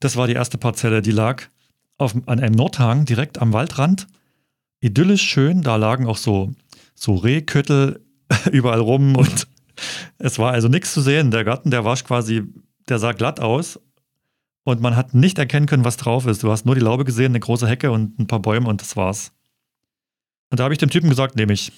Das 0.00 0.16
war 0.16 0.26
die 0.26 0.32
erste 0.32 0.56
Parzelle, 0.56 1.02
die 1.02 1.10
lag 1.10 1.42
auf, 1.98 2.14
an 2.26 2.40
einem 2.40 2.54
Nordhang 2.54 3.04
direkt 3.04 3.42
am 3.42 3.52
Waldrand. 3.52 4.06
Idyllisch 4.80 5.22
schön, 5.22 5.60
da 5.60 5.76
lagen 5.76 6.06
auch 6.06 6.16
so, 6.16 6.52
so 6.94 7.16
Rehköttel 7.16 8.00
überall 8.50 8.80
rum 8.80 9.16
und 9.16 9.48
es 10.18 10.38
war 10.38 10.52
also 10.52 10.68
nichts 10.68 10.92
zu 10.92 11.00
sehen. 11.00 11.30
Der 11.30 11.44
Garten, 11.44 11.70
der 11.70 11.84
war 11.84 11.96
quasi, 11.96 12.42
der 12.88 12.98
sah 12.98 13.12
glatt 13.12 13.40
aus 13.40 13.80
und 14.64 14.80
man 14.80 14.96
hat 14.96 15.14
nicht 15.14 15.38
erkennen 15.38 15.66
können, 15.66 15.84
was 15.84 15.96
drauf 15.96 16.26
ist. 16.26 16.42
Du 16.42 16.50
hast 16.50 16.66
nur 16.66 16.74
die 16.74 16.80
Laube 16.80 17.04
gesehen, 17.04 17.32
eine 17.32 17.40
große 17.40 17.66
Hecke 17.66 17.90
und 17.90 18.18
ein 18.18 18.26
paar 18.26 18.40
Bäume 18.40 18.68
und 18.68 18.80
das 18.80 18.96
war's. 18.96 19.32
Und 20.50 20.60
da 20.60 20.64
habe 20.64 20.74
ich 20.74 20.78
dem 20.78 20.90
Typen 20.90 21.08
gesagt, 21.08 21.36
nehme 21.36 21.52
ich. 21.52 21.72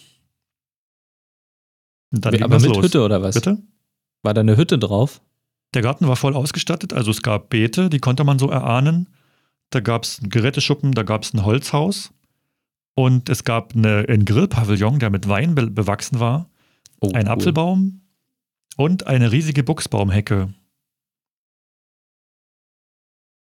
Aber 2.12 2.58
mit 2.58 2.74
los. 2.74 2.84
Hütte 2.84 3.02
oder 3.04 3.22
was? 3.22 3.34
Bitte? 3.34 3.62
War 4.22 4.34
da 4.34 4.40
eine 4.40 4.56
Hütte 4.56 4.78
drauf? 4.78 5.20
Der 5.74 5.82
Garten 5.82 6.08
war 6.08 6.16
voll 6.16 6.34
ausgestattet, 6.34 6.92
also 6.92 7.12
es 7.12 7.22
gab 7.22 7.48
Beete, 7.48 7.90
die 7.90 8.00
konnte 8.00 8.24
man 8.24 8.38
so 8.40 8.50
erahnen. 8.50 9.08
Da 9.70 9.78
gab 9.78 10.02
es 10.02 10.18
einen 10.18 10.30
Geräteschuppen, 10.30 10.92
da 10.92 11.04
gab 11.04 11.22
es 11.22 11.32
ein 11.32 11.44
Holzhaus 11.44 12.12
und 12.94 13.28
es 13.28 13.44
gab 13.44 13.76
eine, 13.76 14.04
einen 14.08 14.24
Grillpavillon, 14.24 14.98
der 14.98 15.10
mit 15.10 15.28
Wein 15.28 15.54
be 15.54 15.70
bewachsen 15.70 16.18
war, 16.18 16.49
oh, 17.00 17.10
ein 17.12 17.26
cool. 17.26 17.32
Apfelbaum 17.32 18.00
und 18.76 19.06
eine 19.06 19.32
riesige 19.32 19.62
Buchsbaumhecke. 19.62 20.54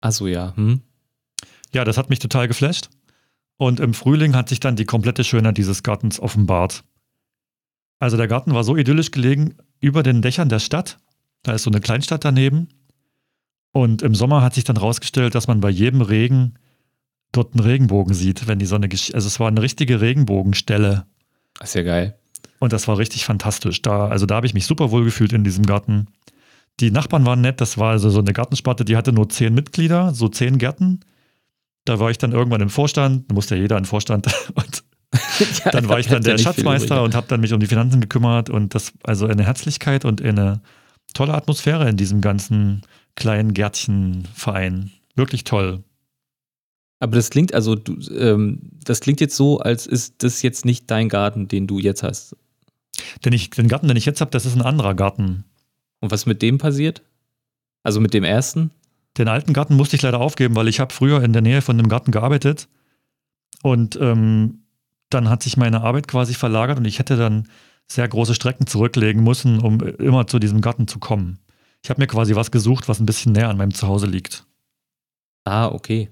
Achso, 0.02 0.28
ja. 0.28 0.56
Hm. 0.56 0.82
Ja, 1.74 1.84
das 1.84 1.98
hat 1.98 2.10
mich 2.10 2.20
total 2.20 2.48
geflasht. 2.48 2.90
Und 3.58 3.80
im 3.80 3.94
Frühling 3.94 4.36
hat 4.36 4.50
sich 4.50 4.60
dann 4.60 4.76
die 4.76 4.86
komplette 4.86 5.24
Schönheit 5.24 5.58
dieses 5.58 5.84
Gartens 5.84 6.20
offenbart. 6.20 6.84
Also 8.00 8.16
der 8.16 8.28
Garten 8.28 8.54
war 8.54 8.64
so 8.64 8.78
idyllisch 8.78 9.12
gelegen 9.12 9.56
über 9.80 10.04
den 10.04 10.22
Dächern 10.22 10.50
der 10.50 10.60
Stadt. 10.60 11.00
Da 11.44 11.54
ist 11.54 11.64
so 11.64 11.72
eine 11.72 11.82
Kleinstadt 11.82 12.24
daneben. 12.24 12.70
Und 13.72 14.02
im 14.02 14.16
Sommer 14.16 14.42
hat 14.42 14.54
sich 14.54 14.64
dann 14.64 14.78
rausgestellt, 14.78 15.36
dass 15.36 15.48
man 15.48 15.60
bei 15.60 15.70
jedem 15.70 16.02
Regen 16.02 16.60
dort 17.32 17.54
einen 17.54 17.64
Regenbogen 17.64 18.14
sieht, 18.14 18.48
wenn 18.48 18.60
die 18.60 18.66
Sonne, 18.66 18.90
also 18.90 19.16
es 19.16 19.40
war 19.40 19.48
eine 19.48 19.62
richtige 19.62 20.02
Regenbogenstelle. 20.02 21.06
Das 21.60 21.70
ist 21.70 21.76
ja 21.76 21.84
geil. 21.84 22.20
Und 22.60 22.74
das 22.74 22.88
war 22.88 22.98
richtig 22.98 23.26
fantastisch. 23.26 23.82
Da, 23.82 24.08
also 24.08 24.26
da 24.26 24.36
habe 24.36 24.48
ich 24.48 24.54
mich 24.54 24.66
super 24.66 24.92
wohl 24.92 25.04
gefühlt 25.04 25.34
in 25.34 25.44
diesem 25.44 25.66
Garten. 25.66 26.08
Die 26.80 26.92
Nachbarn 26.92 27.26
waren 27.26 27.42
nett, 27.42 27.62
das 27.62 27.78
war 27.78 27.92
also 27.92 28.10
so 28.10 28.20
eine 28.20 28.34
Gartensparte, 28.34 28.86
die 28.86 28.98
hatte 28.98 29.12
nur 29.12 29.30
zehn 29.30 29.54
Mitglieder, 29.54 30.14
so 30.14 30.28
zehn 30.28 30.58
Gärten. 30.58 31.00
Da 31.86 32.00
war 32.00 32.12
ich 32.12 32.18
dann 32.18 32.34
irgendwann 32.34 32.62
im 32.62 32.70
Vorstand, 32.70 33.30
da 33.30 33.34
musste 33.34 33.56
ja 33.56 33.62
jeder 33.62 33.78
in 33.78 33.86
Vorstand 33.86 34.28
und 34.54 34.84
ja, 35.64 35.72
dann 35.72 35.88
war 35.88 36.00
ich 36.00 36.08
dann 36.08 36.22
der 36.22 36.38
Schatzmeister 36.38 37.02
und 37.02 37.16
habe 37.16 37.28
dann 37.28 37.40
mich 37.40 37.54
um 37.54 37.60
die 37.60 37.68
Finanzen 37.68 38.02
gekümmert 38.02 38.50
und 38.50 38.76
das, 38.76 38.92
also 39.04 39.26
eine 39.26 39.46
Herzlichkeit 39.46 40.04
und 40.04 40.22
eine 40.22 40.62
tolle 41.14 41.34
Atmosphäre 41.34 41.88
in 41.88 41.96
diesem 41.96 42.20
ganzen 42.22 42.82
kleinen 43.16 43.54
Gärtchenverein. 43.54 44.92
Wirklich 45.16 45.46
toll. 45.46 45.84
Aber 47.00 47.16
das 47.16 47.30
klingt, 47.30 47.54
also 47.54 47.76
du, 47.76 47.98
ähm, 48.12 48.72
das 48.84 49.00
klingt 49.00 49.22
jetzt 49.22 49.36
so, 49.36 49.60
als 49.60 49.88
ist 49.88 50.24
das 50.24 50.42
jetzt 50.42 50.66
nicht 50.66 50.90
dein 50.90 51.10
Garten, 51.10 51.48
den 51.48 51.68
du 51.68 51.80
jetzt 51.80 52.04
hast. 52.04 52.36
Denn 53.24 53.34
ich, 53.34 53.50
den 53.50 53.68
Garten, 53.68 53.88
den 53.88 53.98
ich 53.98 54.06
jetzt 54.06 54.22
habe, 54.22 54.32
das 54.32 54.46
ist 54.46 54.56
ein 54.56 54.62
anderer 54.62 54.96
Garten. 54.96 55.46
Und 56.00 56.12
was 56.12 56.26
mit 56.26 56.42
dem 56.42 56.58
passiert? 56.58 57.02
Also 57.84 58.00
mit 58.00 58.14
dem 58.14 58.24
ersten? 58.24 58.72
Den 59.18 59.28
alten 59.28 59.54
Garten 59.54 59.76
musste 59.76 59.96
ich 59.96 60.02
leider 60.02 60.20
aufgeben, 60.20 60.56
weil 60.56 60.68
ich 60.68 60.80
habe 60.80 60.94
früher 60.94 61.24
in 61.24 61.34
der 61.34 61.42
Nähe 61.42 61.62
von 61.62 61.78
dem 61.78 61.90
Garten 61.90 62.12
gearbeitet. 62.12 62.68
Und 63.64 63.98
ähm, 64.00 64.64
dann 65.10 65.30
hat 65.30 65.44
sich 65.44 65.58
meine 65.58 65.82
Arbeit 65.82 66.08
quasi 66.08 66.34
verlagert 66.34 66.78
und 66.78 66.86
ich 66.86 67.00
hätte 67.00 67.18
dann 67.18 67.48
sehr 67.88 68.08
große 68.08 68.36
Strecken 68.36 68.68
zurücklegen 68.68 69.24
müssen, 69.24 69.60
um 69.60 69.80
immer 69.80 70.28
zu 70.28 70.40
diesem 70.40 70.62
Garten 70.62 70.88
zu 70.88 71.00
kommen. 71.00 71.40
Ich 71.84 71.90
habe 71.90 72.02
mir 72.02 72.08
quasi 72.08 72.36
was 72.36 72.52
gesucht, 72.52 72.90
was 72.90 73.00
ein 73.00 73.06
bisschen 73.06 73.32
näher 73.32 73.50
an 73.50 73.58
meinem 73.58 73.74
Zuhause 73.74 74.08
liegt. 74.08 74.46
Ah, 75.46 75.68
okay. 75.68 76.10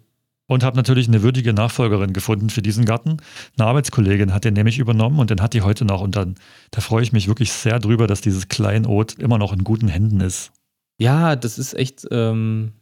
Und 0.47 0.63
habe 0.63 0.77
natürlich 0.77 1.07
eine 1.07 1.23
würdige 1.23 1.53
Nachfolgerin 1.53 2.13
gefunden 2.13 2.51
für 2.51 2.61
diesen 2.61 2.85
Garten. 2.85 3.17
Eine 3.57 3.67
Arbeitskollegin 3.67 4.31
hat 4.31 4.45
den 4.45 4.53
nämlich 4.53 4.77
übernommen 4.77 5.19
und 5.19 5.31
den 5.31 5.41
hat 5.41 5.53
die 5.55 5.61
heute 5.61 5.85
noch. 5.85 6.01
Und 6.01 6.15
dann, 6.15 6.35
da 6.69 6.81
freue 6.81 7.01
ich 7.01 7.11
mich 7.11 7.27
wirklich 7.27 7.51
sehr 7.51 7.79
drüber, 7.79 8.05
dass 8.05 8.21
dieses 8.21 8.47
Kleinod 8.47 9.13
immer 9.13 9.39
noch 9.39 9.53
in 9.53 9.63
guten 9.63 9.87
Händen 9.87 10.21
ist. 10.21 10.51
Ja, 10.99 11.35
das 11.35 11.57
ist 11.57 11.73
echt. 11.73 12.07
Ähm, 12.11 12.73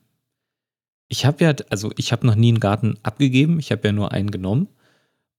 ich 1.08 1.26
habe 1.26 1.44
ja, 1.44 1.54
also 1.70 1.92
ich 1.98 2.12
habe 2.12 2.28
noch 2.28 2.36
nie 2.36 2.50
einen 2.50 2.60
Garten 2.60 2.96
abgegeben. 3.02 3.60
Ich 3.60 3.72
habe 3.72 3.88
ja 3.88 3.94
nur 3.94 4.12
einen 4.12 4.32
genommen. 4.32 4.68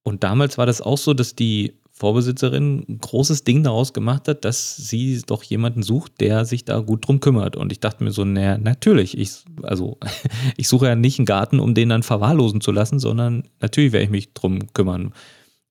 Und 0.03 0.25
damals 0.25 0.57
war 0.57 0.67
das 0.67 0.81
auch 0.81 0.99
so, 0.99 1.13
dass 1.13 1.35
die 1.35 1.75
Vorbesitzerin 1.97 2.85
ein 2.89 2.99
großes 2.99 3.45
Ding 3.45 3.63
daraus 3.63 3.93
gemacht 3.93 4.27
hat, 4.27 4.45
dass 4.45 4.77
sie 4.77 5.23
doch 5.25 5.45
jemanden 5.45 5.85
sucht, 5.85 6.21
der 6.21 6.45
sich 6.45 6.65
da 6.65 6.81
gut 6.81 7.07
drum 7.07 7.21
kümmert. 7.21 7.55
Und 7.55 7.71
ich 7.71 7.79
dachte 7.79 8.03
mir 8.03 8.11
so, 8.11 8.25
naja, 8.25 8.59
natürlich, 8.59 9.17
ich, 9.17 9.45
also 9.63 9.99
ich 10.57 10.67
suche 10.67 10.87
ja 10.87 10.97
nicht 10.97 11.21
einen 11.21 11.27
Garten, 11.27 11.61
um 11.61 11.73
den 11.73 11.91
dann 11.91 12.03
verwahrlosen 12.03 12.61
zu 12.61 12.73
lassen, 12.73 12.99
sondern 12.99 13.45
natürlich 13.61 13.93
werde 13.93 14.07
ich 14.07 14.11
mich 14.11 14.33
drum 14.35 14.73
kümmern. 14.73 15.15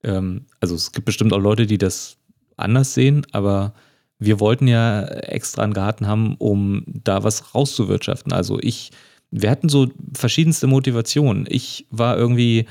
Ähm, 0.01 0.45
also 0.61 0.75
es 0.75 0.93
gibt 0.93 1.05
bestimmt 1.05 1.33
auch 1.33 1.41
Leute, 1.41 1.65
die 1.65 1.77
das 1.77 2.15
anders 2.55 2.93
sehen, 2.93 3.27
aber 3.33 3.73
wir 4.17 4.39
wollten 4.39 4.67
ja 4.67 5.03
extra 5.03 5.63
einen 5.63 5.73
Garten 5.73 6.07
haben, 6.07 6.35
um 6.37 6.85
da 6.87 7.25
was 7.25 7.53
rauszuwirtschaften. 7.53 8.31
Also 8.31 8.59
ich, 8.61 8.91
wir 9.29 9.51
hatten 9.51 9.67
so 9.67 9.87
verschiedenste 10.13 10.67
Motivationen. 10.67 11.45
Ich 11.49 11.85
war 11.89 12.17
irgendwie, 12.17 12.65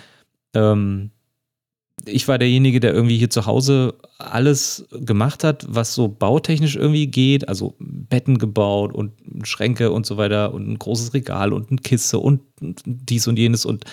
ähm, 0.55 1.11
ich 2.05 2.27
war 2.29 2.39
derjenige, 2.39 2.81
der 2.81 2.93
irgendwie 2.93 3.17
hier 3.17 3.31
zu 3.31 3.47
Hause 3.47 3.95
alles 4.19 4.87
gemacht 4.91 5.45
hat, 5.45 5.65
was 5.69 5.95
so 5.95 6.09
bautechnisch 6.09 6.77
irgendwie 6.77 7.07
geht. 7.07 7.49
Also 7.49 7.75
Betten 7.79 8.39
gebaut 8.39 8.93
und 8.93 9.13
Schränke 9.45 9.93
und 9.93 10.07
so 10.07 10.17
weiter 10.17 10.53
und 10.53 10.69
ein 10.69 10.79
großes 10.79 11.15
Regal 11.15 11.53
und 11.53 11.71
eine 11.71 11.81
Kiste 11.81 12.19
und 12.19 12.41
dies 12.61 13.27
und 13.29 13.39
jenes. 13.39 13.65
Und 13.65 13.85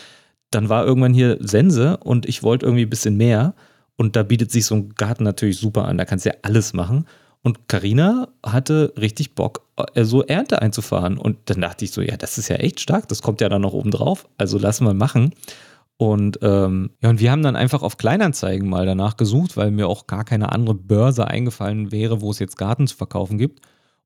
dann 0.51 0.69
war 0.69 0.85
irgendwann 0.85 1.13
hier 1.13 1.37
Sense 1.39 1.97
und 1.97 2.25
ich 2.27 2.41
wollte 2.41 2.65
irgendwie 2.65 2.85
ein 2.85 2.89
bisschen 2.89 3.17
mehr. 3.17 3.53
Und 3.95 4.15
da 4.15 4.23
bietet 4.23 4.51
sich 4.51 4.65
so 4.65 4.75
ein 4.75 4.89
Garten 4.95 5.23
natürlich 5.23 5.57
super 5.57 5.85
an. 5.85 5.97
Da 5.97 6.05
kannst 6.05 6.25
du 6.25 6.29
ja 6.29 6.35
alles 6.41 6.73
machen. 6.73 7.05
Und 7.41 7.67
Karina 7.67 8.29
hatte 8.43 8.93
richtig 8.97 9.35
Bock, 9.35 9.61
äh, 9.93 10.03
so 10.03 10.23
Ernte 10.23 10.61
einzufahren. 10.61 11.17
Und 11.17 11.37
dann 11.45 11.61
dachte 11.61 11.85
ich 11.85 11.91
so, 11.91 12.01
ja, 12.01 12.17
das 12.17 12.37
ist 12.37 12.49
ja 12.49 12.57
echt 12.57 12.79
stark. 12.79 13.07
Das 13.07 13.21
kommt 13.21 13.41
ja 13.41 13.49
dann 13.49 13.61
noch 13.61 13.73
oben 13.73 13.91
drauf. 13.91 14.27
Also 14.37 14.57
lassen 14.57 14.85
wir 14.85 14.93
machen. 14.93 15.33
Und 16.01 16.39
ähm, 16.43 16.91
ja, 17.01 17.09
und 17.09 17.19
wir 17.19 17.29
haben 17.29 17.43
dann 17.43 17.57
einfach 17.57 17.81
auf 17.81 17.97
Kleinanzeigen 17.97 18.69
mal 18.69 18.85
danach 18.85 19.17
gesucht, 19.17 19.57
weil 19.57 19.69
mir 19.69 19.89
auch 19.89 20.07
gar 20.07 20.23
keine 20.23 20.53
andere 20.53 20.73
Börse 20.73 21.27
eingefallen 21.27 21.91
wäre, 21.91 22.21
wo 22.21 22.31
es 22.31 22.39
jetzt 22.39 22.57
Garten 22.57 22.87
zu 22.87 22.95
verkaufen 22.95 23.37
gibt. 23.37 23.59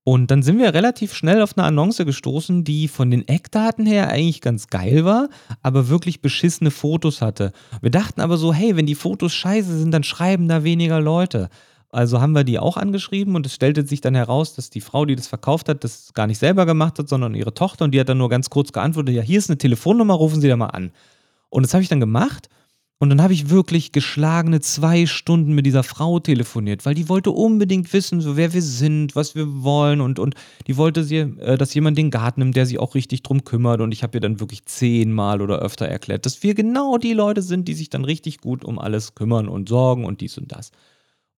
Und 0.04 0.32
dann 0.32 0.42
sind 0.42 0.58
wir 0.58 0.74
relativ 0.74 1.14
schnell 1.14 1.44
auf 1.44 1.56
eine 1.56 1.68
Annonce 1.68 2.04
gestoßen, 2.04 2.64
die 2.64 2.88
von 2.88 3.12
den 3.12 3.28
Eckdaten 3.28 3.86
her 3.86 4.10
eigentlich 4.10 4.42
ganz 4.42 4.70
geil 4.70 5.06
war, 5.06 5.30
aber 5.62 5.88
wirklich 5.88 6.24
beschissene 6.24 6.72
Fotos 6.72 7.22
hatte. 7.22 7.52
Wir 7.80 7.92
dachten 7.92 8.22
aber 8.22 8.38
so, 8.38 8.52
hey, 8.52 8.76
wenn 8.76 8.88
die 8.88 8.96
Fotos 8.96 9.36
scheiße 9.36 9.78
sind, 9.78 9.92
dann 9.92 10.04
schreiben 10.04 10.48
da 10.48 10.64
weniger 10.64 11.00
Leute. 11.00 11.50
Also 11.92 12.20
haben 12.20 12.34
wir 12.34 12.44
die 12.44 12.58
auch 12.58 12.76
angeschrieben 12.76 13.36
und 13.36 13.46
es 13.46 13.54
stellte 13.54 13.86
sich 13.86 14.02
dann 14.02 14.16
heraus, 14.16 14.56
dass 14.56 14.72
die 14.72 14.82
Frau, 14.82 15.06
die 15.06 15.16
das 15.16 15.28
verkauft 15.28 15.70
hat, 15.70 15.84
das 15.84 16.12
gar 16.16 16.26
nicht 16.26 16.40
selber 16.40 16.66
gemacht 16.66 16.98
hat, 16.98 17.08
sondern 17.08 17.36
ihre 17.36 17.54
Tochter 17.54 17.86
und 17.86 17.92
die 17.92 18.00
hat 18.00 18.10
dann 18.10 18.18
nur 18.18 18.30
ganz 18.30 18.50
kurz 18.50 18.72
geantwortet, 18.72 19.14
ja, 19.14 19.22
hier 19.22 19.38
ist 19.38 19.52
eine 19.52 19.60
Telefonnummer, 19.60 20.16
rufen 20.16 20.42
Sie 20.42 20.48
da 20.48 20.58
mal 20.58 20.66
an. 20.70 20.92
Und 21.54 21.64
das 21.64 21.74
habe 21.74 21.84
ich 21.84 21.90
dann 21.90 22.00
gemacht. 22.00 22.50
Und 23.00 23.10
dann 23.10 23.22
habe 23.22 23.34
ich 23.34 23.50
wirklich 23.50 23.92
geschlagene 23.92 24.62
zwei 24.62 25.06
Stunden 25.06 25.54
mit 25.54 25.66
dieser 25.66 25.84
Frau 25.84 26.20
telefoniert, 26.20 26.86
weil 26.86 26.96
die 26.96 27.10
wollte 27.10 27.32
unbedingt 27.32 27.92
wissen, 27.92 28.22
so 28.22 28.38
wer 28.38 28.54
wir 28.54 28.62
sind, 28.62 29.16
was 29.16 29.36
wir 29.36 29.62
wollen 29.62 30.00
und, 30.00 30.20
und 30.20 30.36
die 30.68 30.78
wollte, 30.78 31.04
sie, 31.04 31.18
äh, 31.18 31.58
dass 31.58 31.74
jemand 31.74 31.98
den 31.98 32.12
Garten 32.12 32.40
nimmt, 32.40 32.56
der 32.56 32.66
sich 32.66 32.80
auch 32.80 32.96
richtig 32.96 33.22
drum 33.22 33.44
kümmert. 33.44 33.82
Und 33.82 33.92
ich 33.92 34.04
habe 34.04 34.18
ihr 34.18 34.22
dann 34.22 34.40
wirklich 34.40 34.66
zehnmal 34.66 35.42
oder 35.42 35.60
öfter 35.60 35.86
erklärt, 35.86 36.26
dass 36.26 36.44
wir 36.44 36.56
genau 36.56 36.98
die 36.98 37.14
Leute 37.14 37.42
sind, 37.42 37.68
die 37.68 37.74
sich 37.74 37.90
dann 37.90 38.06
richtig 38.06 38.40
gut 38.40 38.64
um 38.64 38.80
alles 38.80 39.16
kümmern 39.16 39.48
und 39.48 39.68
sorgen 39.70 40.06
und 40.06 40.22
dies 40.22 40.38
und 40.38 40.52
das. 40.52 40.72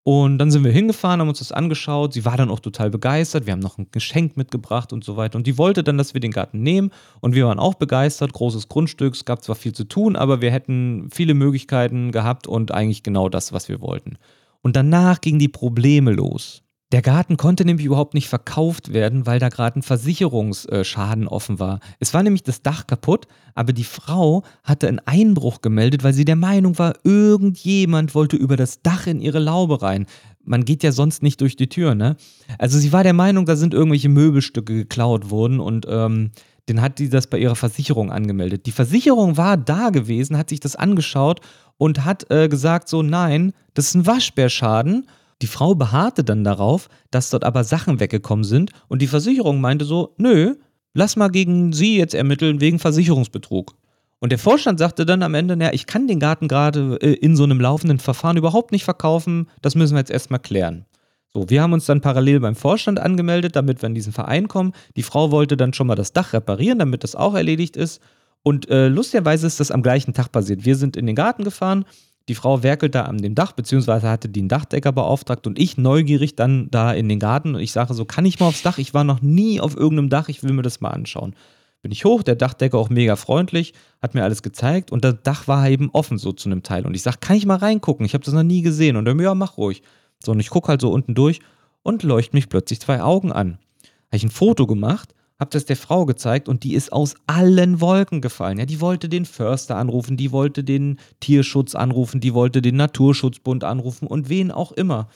Und 0.07 0.37
dann 0.37 0.51
sind 0.51 0.63
wir 0.63 0.71
hingefahren, 0.71 1.19
haben 1.19 1.29
uns 1.29 1.39
das 1.39 1.51
angeschaut. 1.51 2.13
Sie 2.13 2.25
war 2.25 2.37
dann 2.37 2.51
auch 2.51 2.59
total 2.59 2.91
begeistert. 2.91 3.47
Wir 3.47 3.53
haben 3.53 3.59
noch 3.59 3.79
ein 3.79 3.87
Geschenk 3.89 4.37
mitgebracht 4.37 4.93
und 4.93 5.03
so 5.03 5.17
weiter. 5.17 5.35
Und 5.35 5.47
die 5.47 5.57
wollte 5.57 5.83
dann, 5.83 5.97
dass 5.97 6.13
wir 6.13 6.21
den 6.21 6.29
Garten 6.29 6.61
nehmen. 6.61 6.91
Und 7.21 7.33
wir 7.33 7.47
waren 7.47 7.57
auch 7.57 7.73
begeistert. 7.73 8.31
Großes 8.31 8.67
Grundstück. 8.67 9.15
Es 9.15 9.25
gab 9.25 9.43
zwar 9.43 9.55
viel 9.55 9.73
zu 9.73 9.83
tun, 9.83 10.15
aber 10.15 10.41
wir 10.41 10.51
hätten 10.51 11.09
viele 11.11 11.33
Möglichkeiten 11.33 12.11
gehabt 12.11 12.45
und 12.45 12.71
eigentlich 12.71 13.01
genau 13.01 13.29
das, 13.29 13.51
was 13.51 13.67
wir 13.67 13.81
wollten. 13.81 14.19
Und 14.61 14.75
danach 14.75 15.21
gingen 15.21 15.39
die 15.39 15.47
Probleme 15.47 16.11
los. 16.11 16.61
Der 16.91 17.01
Garten 17.01 17.35
konnte 17.35 17.65
nämlich 17.65 17.85
überhaupt 17.85 18.13
nicht 18.13 18.29
verkauft 18.29 18.93
werden, 18.93 19.25
weil 19.25 19.39
da 19.39 19.49
gerade 19.49 19.79
ein 19.79 19.81
Versicherungsschaden 19.81 21.27
offen 21.27 21.59
war. 21.59 21.79
Es 21.99 22.13
war 22.13 22.21
nämlich 22.21 22.43
das 22.43 22.61
Dach 22.61 22.85
kaputt, 22.85 23.25
aber 23.55 23.73
die 23.73 23.83
Frau 23.83 24.43
hatte 24.63 24.87
einen 24.87 24.99
Einbruch 24.99 25.61
gemeldet, 25.61 26.03
weil 26.03 26.13
sie 26.13 26.25
der 26.25 26.35
Meinung 26.35 26.77
war, 26.77 26.93
irgendjemand 27.03 28.13
wollte 28.13 28.35
über 28.37 28.55
das 28.55 28.83
Dach 28.83 29.07
in 29.07 29.19
ihre 29.19 29.39
Laube 29.39 29.81
rein. 29.81 30.05
Man 30.43 30.63
geht 30.63 30.83
ja 30.83 30.91
sonst 30.91 31.23
nicht 31.23 31.41
durch 31.41 31.55
die 31.55 31.69
Tür, 31.69 31.95
ne? 31.95 32.17
Also 32.59 32.77
sie 32.77 32.93
war 32.93 33.03
der 33.03 33.13
Meinung, 33.13 33.47
da 33.47 33.55
sind 33.55 33.73
irgendwelche 33.73 34.09
Möbelstücke 34.09 34.75
geklaut 34.75 35.31
worden 35.31 35.59
und 35.59 35.87
ähm, 35.89 36.31
den 36.69 36.81
hat 36.81 36.99
die 36.99 37.09
das 37.09 37.25
bei 37.27 37.39
ihrer 37.39 37.55
Versicherung 37.55 38.11
angemeldet. 38.11 38.67
Die 38.67 38.71
Versicherung 38.71 39.37
war 39.37 39.57
da 39.57 39.89
gewesen, 39.89 40.37
hat 40.37 40.49
sich 40.49 40.59
das 40.59 40.75
angeschaut 40.75 41.41
und 41.77 42.05
hat 42.05 42.29
äh, 42.29 42.47
gesagt 42.47 42.89
so, 42.89 43.01
nein, 43.01 43.53
das 43.73 43.87
ist 43.87 43.95
ein 43.95 44.05
Waschbärschaden 44.05 45.07
die 45.41 45.47
Frau 45.47 45.75
beharrte 45.75 46.23
dann 46.23 46.43
darauf, 46.43 46.89
dass 47.11 47.29
dort 47.29 47.43
aber 47.43 47.63
Sachen 47.63 47.99
weggekommen 47.99 48.45
sind 48.45 48.71
und 48.87 49.01
die 49.01 49.07
Versicherung 49.07 49.61
meinte 49.61 49.85
so, 49.85 50.15
nö, 50.17 50.55
lass 50.93 51.15
mal 51.15 51.29
gegen 51.29 51.73
sie 51.73 51.97
jetzt 51.97 52.13
ermitteln 52.13 52.61
wegen 52.61 52.79
Versicherungsbetrug. 52.79 53.75
Und 54.19 54.31
der 54.31 54.39
Vorstand 54.39 54.79
sagte 54.79 55.05
dann 55.05 55.23
am 55.23 55.35
Ende, 55.35 55.57
naja, 55.57 55.73
ich 55.73 55.85
kann 55.85 56.07
den 56.07 56.19
Garten 56.19 56.47
gerade 56.47 56.97
äh, 57.01 57.13
in 57.13 57.35
so 57.35 57.43
einem 57.43 57.59
laufenden 57.59 57.99
Verfahren 57.99 58.37
überhaupt 58.37 58.71
nicht 58.71 58.85
verkaufen, 58.85 59.49
das 59.61 59.75
müssen 59.75 59.93
wir 59.93 59.99
jetzt 59.99 60.11
erstmal 60.11 60.39
klären. 60.39 60.85
So, 61.33 61.49
wir 61.49 61.61
haben 61.61 61.73
uns 61.73 61.85
dann 61.85 61.99
parallel 61.99 62.39
beim 62.39 62.55
Vorstand 62.55 62.97
angemeldet, 62.97 63.57
damit 63.57 63.81
wir 63.81 63.87
in 63.87 63.93
diesen 63.93 64.13
Verein 64.13 64.47
kommen. 64.47 64.71
Die 64.95 65.03
Frau 65.03 65.31
wollte 65.31 65.57
dann 65.57 65.73
schon 65.73 65.85
mal 65.85 65.95
das 65.95 66.13
Dach 66.13 66.31
reparieren, 66.31 66.79
damit 66.79 67.03
das 67.03 67.13
auch 67.13 67.35
erledigt 67.35 67.75
ist. 67.75 68.01
Und 68.41 68.69
äh, 68.69 68.87
lustigerweise 68.87 69.45
ist 69.45 69.59
das 69.59 69.69
am 69.69 69.83
gleichen 69.83 70.13
Tag 70.13 70.31
passiert. 70.31 70.63
Wir 70.63 70.77
sind 70.77 70.95
in 70.95 71.05
den 71.05 71.15
Garten 71.15 71.43
gefahren, 71.43 71.83
die 72.27 72.35
Frau 72.35 72.63
werkelt 72.63 72.95
da 72.95 73.03
an 73.03 73.19
dem 73.19 73.35
Dach, 73.35 73.51
beziehungsweise 73.51 74.09
hatte 74.09 74.29
den 74.29 74.47
Dachdecker 74.47 74.91
beauftragt 74.91 75.45
und 75.45 75.59
ich 75.59 75.77
neugierig 75.77 76.35
dann 76.35 76.69
da 76.71 76.91
in 76.91 77.07
den 77.07 77.19
Garten 77.19 77.55
und 77.55 77.61
ich 77.61 77.71
sage 77.71 77.93
so, 77.93 78.05
kann 78.05 78.25
ich 78.25 78.39
mal 78.39 78.47
aufs 78.47 78.63
Dach? 78.63 78.77
Ich 78.77 78.93
war 78.93 79.03
noch 79.03 79.21
nie 79.21 79.59
auf 79.59 79.77
irgendeinem 79.77 80.09
Dach, 80.09 80.27
ich 80.29 80.41
will 80.43 80.53
mir 80.53 80.63
das 80.63 80.81
mal 80.81 80.89
anschauen. 80.89 81.35
Bin 81.83 81.91
ich 81.91 82.03
hoch, 82.03 82.23
der 82.23 82.35
Dachdecker 82.35 82.79
auch 82.79 82.89
mega 82.89 83.15
freundlich, 83.15 83.73
hat 84.01 84.15
mir 84.15 84.23
alles 84.23 84.41
gezeigt 84.41 84.91
und 84.91 85.05
das 85.05 85.17
Dach 85.21 85.47
war 85.47 85.69
eben 85.69 85.91
offen 85.91 86.17
so 86.17 86.31
zu 86.31 86.49
einem 86.49 86.63
Teil. 86.63 86.85
Und 86.87 86.95
ich 86.95 87.03
sage, 87.03 87.17
kann 87.19 87.35
ich 87.35 87.45
mal 87.45 87.57
reingucken? 87.57 88.07
Ich 88.07 88.15
habe 88.15 88.23
das 88.23 88.33
noch 88.33 88.41
nie 88.41 88.63
gesehen. 88.63 88.95
Und 88.95 89.07
er, 89.07 89.15
ja, 89.21 89.35
mach 89.35 89.57
ruhig. 89.57 89.83
So, 90.23 90.31
und 90.31 90.39
ich 90.39 90.49
gucke 90.49 90.69
halt 90.69 90.81
so 90.81 90.89
unten 90.89 91.13
durch 91.13 91.41
und 91.83 92.01
leuchten 92.01 92.37
mich 92.37 92.49
plötzlich 92.49 92.79
zwei 92.79 93.03
Augen 93.03 93.31
an. 93.31 93.59
Habe 94.07 94.17
ich 94.17 94.23
ein 94.23 94.31
Foto 94.31 94.65
gemacht 94.65 95.13
habe 95.39 95.51
das 95.51 95.65
der 95.65 95.75
Frau 95.75 96.05
gezeigt 96.05 96.47
und 96.47 96.63
die 96.63 96.73
ist 96.73 96.93
aus 96.93 97.15
allen 97.27 97.81
Wolken 97.81 98.21
gefallen. 98.21 98.57
Ja, 98.57 98.65
die 98.65 98.79
wollte 98.79 99.09
den 99.09 99.25
Förster 99.25 99.75
anrufen, 99.75 100.15
die 100.17 100.31
wollte 100.31 100.63
den 100.63 100.99
Tierschutz 101.19 101.75
anrufen, 101.75 102.21
die 102.21 102.33
wollte 102.33 102.61
den 102.61 102.77
Naturschutzbund 102.77 103.63
anrufen 103.63 104.07
und 104.07 104.29
wen 104.29 104.51
auch 104.51 104.71
immer. 104.71 105.09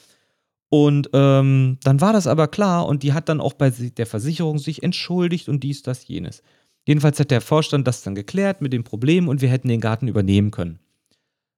Und 0.70 1.10
ähm, 1.14 1.78
dann 1.84 2.02
war 2.02 2.14
das 2.14 2.28
aber 2.28 2.48
klar 2.48 2.86
und 2.86 3.02
die 3.04 3.14
hat 3.14 3.30
dann 3.30 3.42
auch 3.42 3.54
bei 3.54 3.70
der 3.72 4.06
Versicherung 4.06 4.60
sich 4.60 4.84
entschuldigt 4.84 5.50
und 5.50 5.64
dies, 5.64 5.84
das, 5.84 6.08
jenes. 6.08 6.44
Jedenfalls 6.86 7.20
hat 7.20 7.32
der 7.32 7.42
Vorstand 7.42 7.88
das 7.88 8.04
dann 8.04 8.16
geklärt 8.16 8.62
mit 8.62 8.74
dem 8.74 8.84
Problem 8.84 9.28
und 9.28 9.42
wir 9.42 9.50
hätten 9.50 9.68
den 9.68 9.82
Garten 9.82 10.08
übernehmen 10.08 10.52
können. 10.52 10.80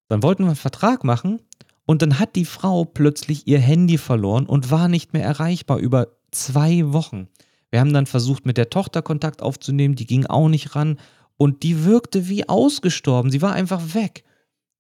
Dann 0.08 0.24
wollten 0.24 0.44
wir 0.44 0.48
einen 0.48 0.56
Vertrag 0.56 1.04
machen 1.04 1.42
und 1.86 2.02
dann 2.02 2.20
hat 2.20 2.36
die 2.36 2.46
Frau 2.46 2.86
plötzlich 2.86 3.48
ihr 3.48 3.60
Handy 3.60 3.98
verloren 3.98 4.46
und 4.46 4.72
war 4.72 4.88
nicht 4.88 5.14
mehr 5.14 5.24
erreichbar 5.24 5.80
über 5.80 6.08
zwei 6.32 6.94
Wochen. 6.94 7.28
Wir 7.72 7.80
haben 7.80 7.94
dann 7.94 8.06
versucht, 8.06 8.46
mit 8.46 8.58
der 8.58 8.70
Tochter 8.70 9.02
Kontakt 9.02 9.42
aufzunehmen, 9.42 9.96
die 9.96 10.06
ging 10.06 10.26
auch 10.26 10.50
nicht 10.50 10.76
ran 10.76 11.00
und 11.38 11.64
die 11.64 11.86
wirkte 11.86 12.30
wie 12.30 12.48
ausgestorben. 12.48 13.32
Sie 13.32 13.42
war 13.42 13.54
einfach 13.54 13.96
weg. 13.96 14.24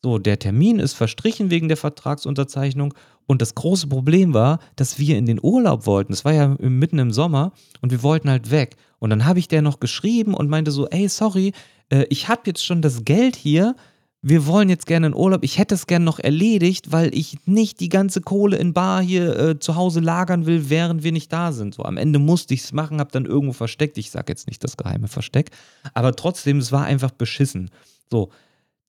So, 0.04 0.18
der 0.18 0.40
Termin 0.40 0.80
ist 0.80 0.94
verstrichen 0.94 1.50
wegen 1.52 1.68
der 1.68 1.78
Vertragsunterzeichnung 1.78 2.94
und 3.28 3.42
das 3.42 3.56
große 3.56 3.88
Problem 3.88 4.34
war, 4.34 4.60
dass 4.76 5.00
wir 5.00 5.18
in 5.18 5.26
den 5.26 5.40
Urlaub 5.42 5.86
wollten. 5.86 6.12
Es 6.12 6.26
war 6.26 6.34
ja 6.34 6.56
mitten 6.60 7.00
im 7.00 7.12
Sommer 7.12 7.54
und 7.82 7.92
wir 7.92 8.04
wollten 8.04 8.30
halt 8.30 8.52
weg. 8.52 8.76
Und 9.00 9.12
dann 9.12 9.26
habe 9.26 9.40
ich 9.40 9.48
der 9.48 9.62
noch 9.62 9.80
geschrieben 9.80 10.34
und 10.34 10.50
meinte 10.50 10.72
so, 10.72 10.88
ey, 10.88 11.08
sorry, 11.08 11.54
äh, 11.92 12.06
ich 12.10 12.28
habe 12.28 12.42
jetzt 12.48 12.66
schon 12.66 12.82
das 12.82 13.06
Geld 13.06 13.36
hier, 13.36 13.76
wir 14.24 14.46
wollen 14.46 14.70
jetzt 14.70 14.86
gerne 14.86 15.08
in 15.08 15.16
Urlaub. 15.16 15.44
Ich 15.44 15.58
hätte 15.58 15.74
es 15.74 15.88
gerne 15.88 16.06
noch 16.06 16.20
erledigt, 16.20 16.92
weil 16.92 17.14
ich 17.16 17.38
nicht 17.46 17.80
die 17.80 17.90
ganze 17.90 18.22
Kohle 18.22 18.58
in 18.58 18.74
Bar 18.74 19.02
hier 19.02 19.38
äh, 19.38 19.60
zu 19.60 19.76
Hause 19.76 20.00
lagern 20.00 20.46
will, 20.46 20.70
während 20.70 21.04
wir 21.04 21.12
nicht 21.12 21.34
da 21.34 21.52
sind. 21.52 21.74
So 21.74 21.84
am 21.84 21.98
Ende 21.98 22.20
musste 22.20 22.54
ich 22.54 22.62
es 22.62 22.72
machen, 22.72 23.00
habe 23.00 23.12
dann 23.12 23.26
irgendwo 23.26 23.54
versteckt. 23.54 23.98
Ich 23.98 24.12
sage 24.12 24.32
jetzt 24.32 24.48
nicht 24.48 24.64
das 24.64 24.78
geheime 24.78 25.08
Versteck, 25.08 25.50
aber 25.96 26.16
trotzdem, 26.16 26.60
es 26.60 26.72
war 26.72 26.86
einfach 26.86 27.12
beschissen. 27.12 27.72
So, 28.12 28.30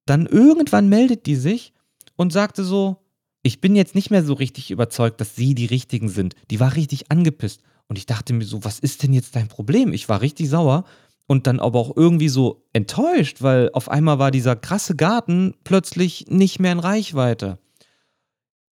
dann 0.05 0.27
irgendwann 0.27 0.91
meldet 0.91 1.25
die 1.25 1.37
sich 1.37 1.73
und 2.17 2.33
sagte 2.33 2.63
so, 2.63 2.99
ich 3.43 3.61
bin 3.61 3.75
jetzt 3.75 3.95
nicht 3.95 4.11
mehr 4.11 4.25
so 4.25 4.35
richtig 4.35 4.71
überzeugt, 4.71 5.21
dass 5.21 5.35
sie 5.35 5.55
die 5.55 5.67
richtigen 5.67 6.09
sind. 6.09 6.35
Die 6.51 6.61
war 6.61 6.77
richtig 6.77 7.11
angepisst 7.11 7.63
und 7.89 7.97
ich 7.97 8.07
dachte 8.07 8.35
mir 8.35 8.45
so, 8.45 8.65
was 8.65 8.79
ist 8.79 9.03
denn 9.03 9.15
jetzt 9.15 9.35
dein 9.35 9.49
Problem? 9.49 9.95
Ich 9.95 10.09
war 10.09 10.21
richtig 10.21 10.51
sauer 10.51 10.85
und 11.33 11.47
dann 11.47 11.61
aber 11.61 11.79
auch 11.79 11.97
irgendwie 11.97 12.29
so 12.29 12.63
enttäuscht, 12.75 13.41
weil 13.41 13.71
auf 13.73 13.89
einmal 13.89 14.19
war 14.19 14.31
dieser 14.31 14.55
krasse 14.55 14.95
Garten 14.95 15.55
plötzlich 15.65 16.27
nicht 16.29 16.61
mehr 16.61 16.73
in 16.73 16.79
Reichweite. 16.79 17.59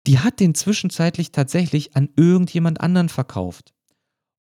Die 0.06 0.20
hat 0.20 0.38
den 0.38 0.54
zwischenzeitlich 0.54 1.32
tatsächlich 1.32 1.96
an 1.96 2.10
irgendjemand 2.14 2.80
anderen 2.80 3.08
verkauft. 3.08 3.74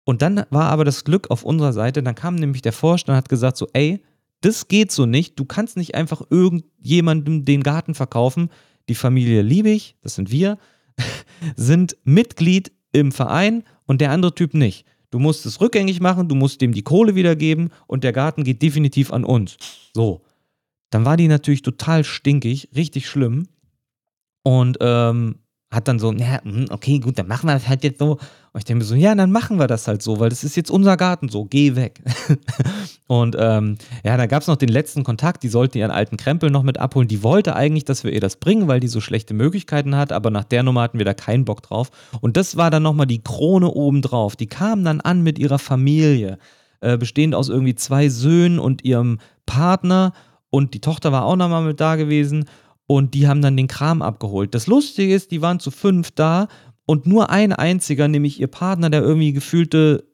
Und 0.06 0.22
dann 0.22 0.46
war 0.52 0.66
aber 0.66 0.86
das 0.86 1.06
Glück 1.06 1.32
auf 1.32 1.44
unserer 1.44 1.74
Seite, 1.74 2.04
dann 2.04 2.14
kam 2.14 2.36
nämlich 2.36 2.62
der 2.62 2.72
Vorstand 2.72 3.16
und 3.16 3.18
hat 3.18 3.30
gesagt 3.30 3.58
so, 3.58 3.68
ey, 3.74 4.04
das 4.42 4.68
geht 4.68 4.92
so 4.92 5.08
nicht, 5.08 5.40
du 5.40 5.46
kannst 5.46 5.76
nicht 5.76 5.96
einfach 5.96 6.22
irgendjemandem 6.30 7.46
den 7.46 7.64
Garten 7.64 7.96
verkaufen. 7.96 8.52
Die 8.90 8.96
Familie 8.96 9.42
Liebig, 9.42 9.96
das 10.04 10.14
sind 10.14 10.30
wir, 10.30 10.60
sind 11.56 11.98
Mitglied 12.04 12.74
im 12.92 13.12
Verein 13.12 13.64
und 13.88 14.02
der 14.02 14.12
andere 14.12 14.36
Typ 14.36 14.54
nicht. 14.54 14.86
Du 15.14 15.20
musst 15.20 15.46
es 15.46 15.62
rückgängig 15.62 16.02
machen, 16.02 16.28
du 16.28 16.34
musst 16.34 16.60
dem 16.60 16.74
die 16.74 16.82
Kohle 16.82 17.14
wiedergeben 17.14 17.70
und 17.86 18.04
der 18.04 18.14
Garten 18.14 18.44
geht 18.44 18.64
definitiv 18.64 19.14
an 19.14 19.24
uns. 19.24 19.58
So. 19.94 20.24
Dann 20.90 21.06
war 21.06 21.18
die 21.18 21.28
natürlich 21.28 21.62
total 21.62 22.04
stinkig, 22.04 22.70
richtig 22.76 23.08
schlimm. 23.08 23.48
Und 24.42 24.80
ähm, 24.82 25.36
hat 25.70 25.88
dann 25.88 26.00
so, 26.00 26.12
ja, 26.14 26.44
hm, 26.44 26.66
okay, 26.72 26.98
gut, 26.98 27.20
dann 27.20 27.28
machen 27.28 27.48
wir 27.48 27.54
das 27.54 27.68
halt 27.68 27.84
jetzt 27.84 28.00
so. 28.00 28.18
Und 28.54 28.60
ich 28.60 28.66
denke 28.66 28.84
mir 28.84 28.86
so, 28.86 28.94
ja, 28.94 29.16
dann 29.16 29.32
machen 29.32 29.58
wir 29.58 29.66
das 29.66 29.88
halt 29.88 30.04
so, 30.04 30.20
weil 30.20 30.30
das 30.30 30.44
ist 30.44 30.56
jetzt 30.56 30.70
unser 30.70 30.96
Garten 30.96 31.28
so, 31.28 31.44
geh 31.46 31.76
weg. 31.76 32.04
und 33.08 33.36
ähm, 33.40 33.80
ja, 34.06 34.16
da 34.16 34.28
gab 34.28 34.44
es 34.44 34.48
noch 34.48 34.58
den 34.58 34.70
letzten 34.70 35.04
Kontakt, 35.04 35.42
die 35.42 35.48
sollte 35.48 35.80
ihren 35.80 35.90
alten 35.90 36.18
Krempel 36.18 36.52
noch 36.52 36.62
mit 36.62 36.78
abholen. 36.78 37.08
Die 37.08 37.24
wollte 37.24 37.56
eigentlich, 37.56 37.84
dass 37.84 38.04
wir 38.04 38.14
ihr 38.14 38.20
das 38.20 38.36
bringen, 38.36 38.68
weil 38.68 38.80
die 38.80 38.88
so 38.88 39.02
schlechte 39.02 39.34
Möglichkeiten 39.34 39.96
hat, 39.96 40.12
aber 40.12 40.30
nach 40.30 40.44
der 40.44 40.62
Nummer 40.62 40.84
hatten 40.84 41.00
wir 41.00 41.06
da 41.06 41.16
keinen 41.16 41.46
Bock 41.46 41.64
drauf. 41.64 41.90
Und 42.22 42.38
das 42.38 42.56
war 42.56 42.70
dann 42.70 42.84
nochmal 42.84 43.08
die 43.08 43.24
Krone 43.24 43.70
obendrauf. 43.72 44.36
Die 44.36 44.48
kam 44.48 44.84
dann 44.84 45.02
an 45.02 45.24
mit 45.24 45.40
ihrer 45.40 45.58
Familie, 45.58 46.38
äh, 46.82 46.96
bestehend 46.96 47.34
aus 47.34 47.50
irgendwie 47.50 47.74
zwei 47.74 48.08
Söhnen 48.10 48.60
und 48.60 48.86
ihrem 48.86 49.18
Partner. 49.48 50.14
Und 50.52 50.76
die 50.76 50.82
Tochter 50.82 51.12
war 51.12 51.26
auch 51.26 51.38
nochmal 51.38 51.64
mit 51.64 51.82
da 51.82 51.96
gewesen 51.96 52.46
und 52.86 53.16
die 53.16 53.28
haben 53.28 53.42
dann 53.42 53.58
den 53.58 53.68
Kram 53.68 54.04
abgeholt. 54.04 54.54
Das 54.54 54.68
Lustige 54.68 55.16
ist, 55.16 55.32
die 55.32 55.42
waren 55.42 55.60
zu 55.60 55.72
fünf 55.72 56.12
da 56.12 56.48
und 56.86 57.06
nur 57.06 57.30
ein 57.30 57.54
einziger, 57.54 58.08
nämlich 58.08 58.40
ihr 58.40 58.48
Partner, 58.48 58.90
der 58.90 59.02
irgendwie 59.02 59.34
gefühlte 59.34 60.06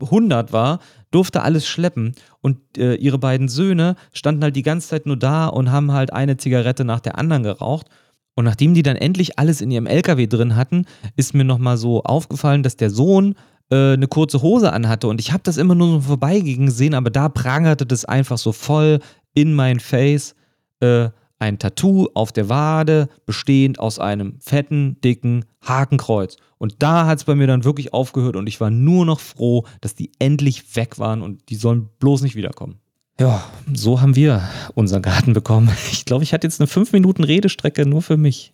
100 0.00 0.52
war, 0.52 0.80
durfte 1.10 1.42
alles 1.42 1.66
schleppen 1.66 2.14
und 2.42 2.58
äh, 2.76 2.94
ihre 2.94 3.18
beiden 3.18 3.48
Söhne 3.48 3.96
standen 4.12 4.42
halt 4.42 4.56
die 4.56 4.62
ganze 4.62 4.88
Zeit 4.88 5.06
nur 5.06 5.16
da 5.16 5.46
und 5.46 5.70
haben 5.70 5.92
halt 5.92 6.12
eine 6.12 6.36
Zigarette 6.36 6.84
nach 6.84 7.00
der 7.00 7.18
anderen 7.18 7.42
geraucht. 7.42 7.88
Und 8.34 8.44
nachdem 8.44 8.74
die 8.74 8.82
dann 8.82 8.96
endlich 8.96 9.38
alles 9.38 9.62
in 9.62 9.70
ihrem 9.70 9.86
LKW 9.86 10.26
drin 10.26 10.56
hatten, 10.56 10.84
ist 11.16 11.32
mir 11.32 11.44
nochmal 11.44 11.78
so 11.78 12.02
aufgefallen, 12.02 12.62
dass 12.62 12.76
der 12.76 12.90
Sohn 12.90 13.34
äh, 13.70 13.94
eine 13.94 14.08
kurze 14.08 14.42
Hose 14.42 14.72
anhatte 14.72 15.08
und 15.08 15.20
ich 15.20 15.32
habe 15.32 15.42
das 15.42 15.56
immer 15.56 15.74
nur 15.74 15.88
so 15.88 16.00
vorbeigehen 16.00 16.66
gesehen, 16.66 16.94
aber 16.94 17.10
da 17.10 17.28
prangerte 17.28 17.86
das 17.86 18.04
einfach 18.04 18.36
so 18.36 18.52
voll 18.52 19.00
in 19.32 19.54
mein 19.54 19.80
Face. 19.80 20.34
Äh, 20.80 21.08
ein 21.38 21.58
Tattoo 21.58 22.08
auf 22.14 22.32
der 22.32 22.48
Wade, 22.48 23.08
bestehend 23.26 23.78
aus 23.78 23.98
einem 23.98 24.38
fetten, 24.40 24.98
dicken 25.02 25.44
Hakenkreuz. 25.68 26.36
Und 26.58 26.76
da 26.78 27.06
hat 27.06 27.18
es 27.18 27.24
bei 27.24 27.34
mir 27.34 27.46
dann 27.46 27.64
wirklich 27.64 27.92
aufgehört 27.92 28.36
und 28.36 28.46
ich 28.46 28.60
war 28.60 28.70
nur 28.70 29.04
noch 29.04 29.20
froh, 29.20 29.66
dass 29.80 29.94
die 29.94 30.10
endlich 30.18 30.76
weg 30.76 30.98
waren 30.98 31.22
und 31.22 31.48
die 31.50 31.56
sollen 31.56 31.88
bloß 31.98 32.22
nicht 32.22 32.34
wiederkommen. 32.34 32.78
Ja, 33.18 33.44
so 33.72 34.00
haben 34.00 34.14
wir 34.14 34.48
unseren 34.74 35.02
Garten 35.02 35.32
bekommen. 35.32 35.70
Ich 35.92 36.04
glaube, 36.04 36.24
ich 36.24 36.32
hatte 36.32 36.46
jetzt 36.46 36.60
eine 36.60 36.66
5 36.66 36.92
Minuten 36.92 37.24
Redestrecke 37.24 37.86
nur 37.86 38.02
für 38.02 38.16
mich. 38.16 38.52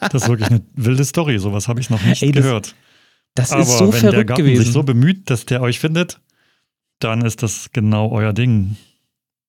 Das 0.00 0.22
ist 0.22 0.28
wirklich 0.28 0.50
eine 0.50 0.62
wilde 0.74 1.04
Story. 1.04 1.38
Sowas 1.38 1.68
habe 1.68 1.80
ich 1.80 1.90
noch 1.90 2.02
nicht 2.02 2.22
Ey, 2.22 2.32
das, 2.32 2.44
gehört. 2.44 2.74
Das 3.34 3.52
Aber 3.52 3.62
ist 3.62 3.78
so 3.78 3.92
wenn 3.92 4.00
verrückt 4.00 4.16
der 4.16 4.24
Garten 4.24 4.42
gewesen. 4.44 4.64
sich 4.64 4.72
so 4.72 4.82
bemüht, 4.82 5.30
dass 5.30 5.46
der 5.46 5.62
euch 5.62 5.78
findet, 5.78 6.20
dann 6.98 7.22
ist 7.24 7.42
das 7.42 7.70
genau 7.72 8.10
euer 8.10 8.32
Ding. 8.32 8.76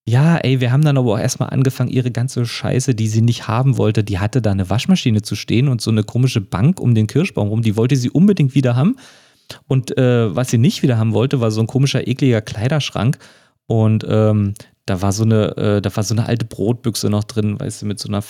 Ja, 0.07 0.37
ey, 0.37 0.59
wir 0.59 0.71
haben 0.71 0.83
dann 0.83 0.97
aber 0.97 1.13
auch 1.13 1.19
erstmal 1.19 1.49
angefangen, 1.49 1.91
ihre 1.91 2.09
ganze 2.09 2.45
Scheiße, 2.45 2.95
die 2.95 3.07
sie 3.07 3.21
nicht 3.21 3.47
haben 3.47 3.77
wollte, 3.77 4.03
die 4.03 4.17
hatte 4.17 4.41
da 4.41 4.51
eine 4.51 4.69
Waschmaschine 4.69 5.21
zu 5.21 5.35
stehen 5.35 5.67
und 5.67 5.79
so 5.79 5.91
eine 5.91 6.03
komische 6.03 6.41
Bank 6.41 6.79
um 6.79 6.95
den 6.95 7.05
Kirschbaum 7.05 7.49
rum, 7.49 7.61
die 7.61 7.75
wollte 7.75 7.95
sie 7.95 8.09
unbedingt 8.09 8.55
wieder 8.55 8.75
haben. 8.75 8.95
Und 9.67 9.95
äh, 9.97 10.35
was 10.35 10.49
sie 10.49 10.57
nicht 10.57 10.81
wieder 10.81 10.97
haben 10.97 11.13
wollte, 11.13 11.39
war 11.39 11.51
so 11.51 11.61
ein 11.61 11.67
komischer, 11.67 12.07
ekliger 12.07 12.41
Kleiderschrank. 12.41 13.19
Und 13.67 14.05
ähm, 14.07 14.53
da 14.85 15.01
war 15.01 15.11
so 15.11 15.23
eine, 15.23 15.55
äh, 15.57 15.81
da 15.81 15.95
war 15.95 16.03
so 16.03 16.15
eine 16.15 16.25
alte 16.25 16.45
Brotbüchse 16.45 17.09
noch 17.09 17.23
drin, 17.23 17.59
weißt 17.59 17.81
du, 17.81 17.85
mit 17.85 17.99
so 17.99 18.07
einer. 18.07 18.23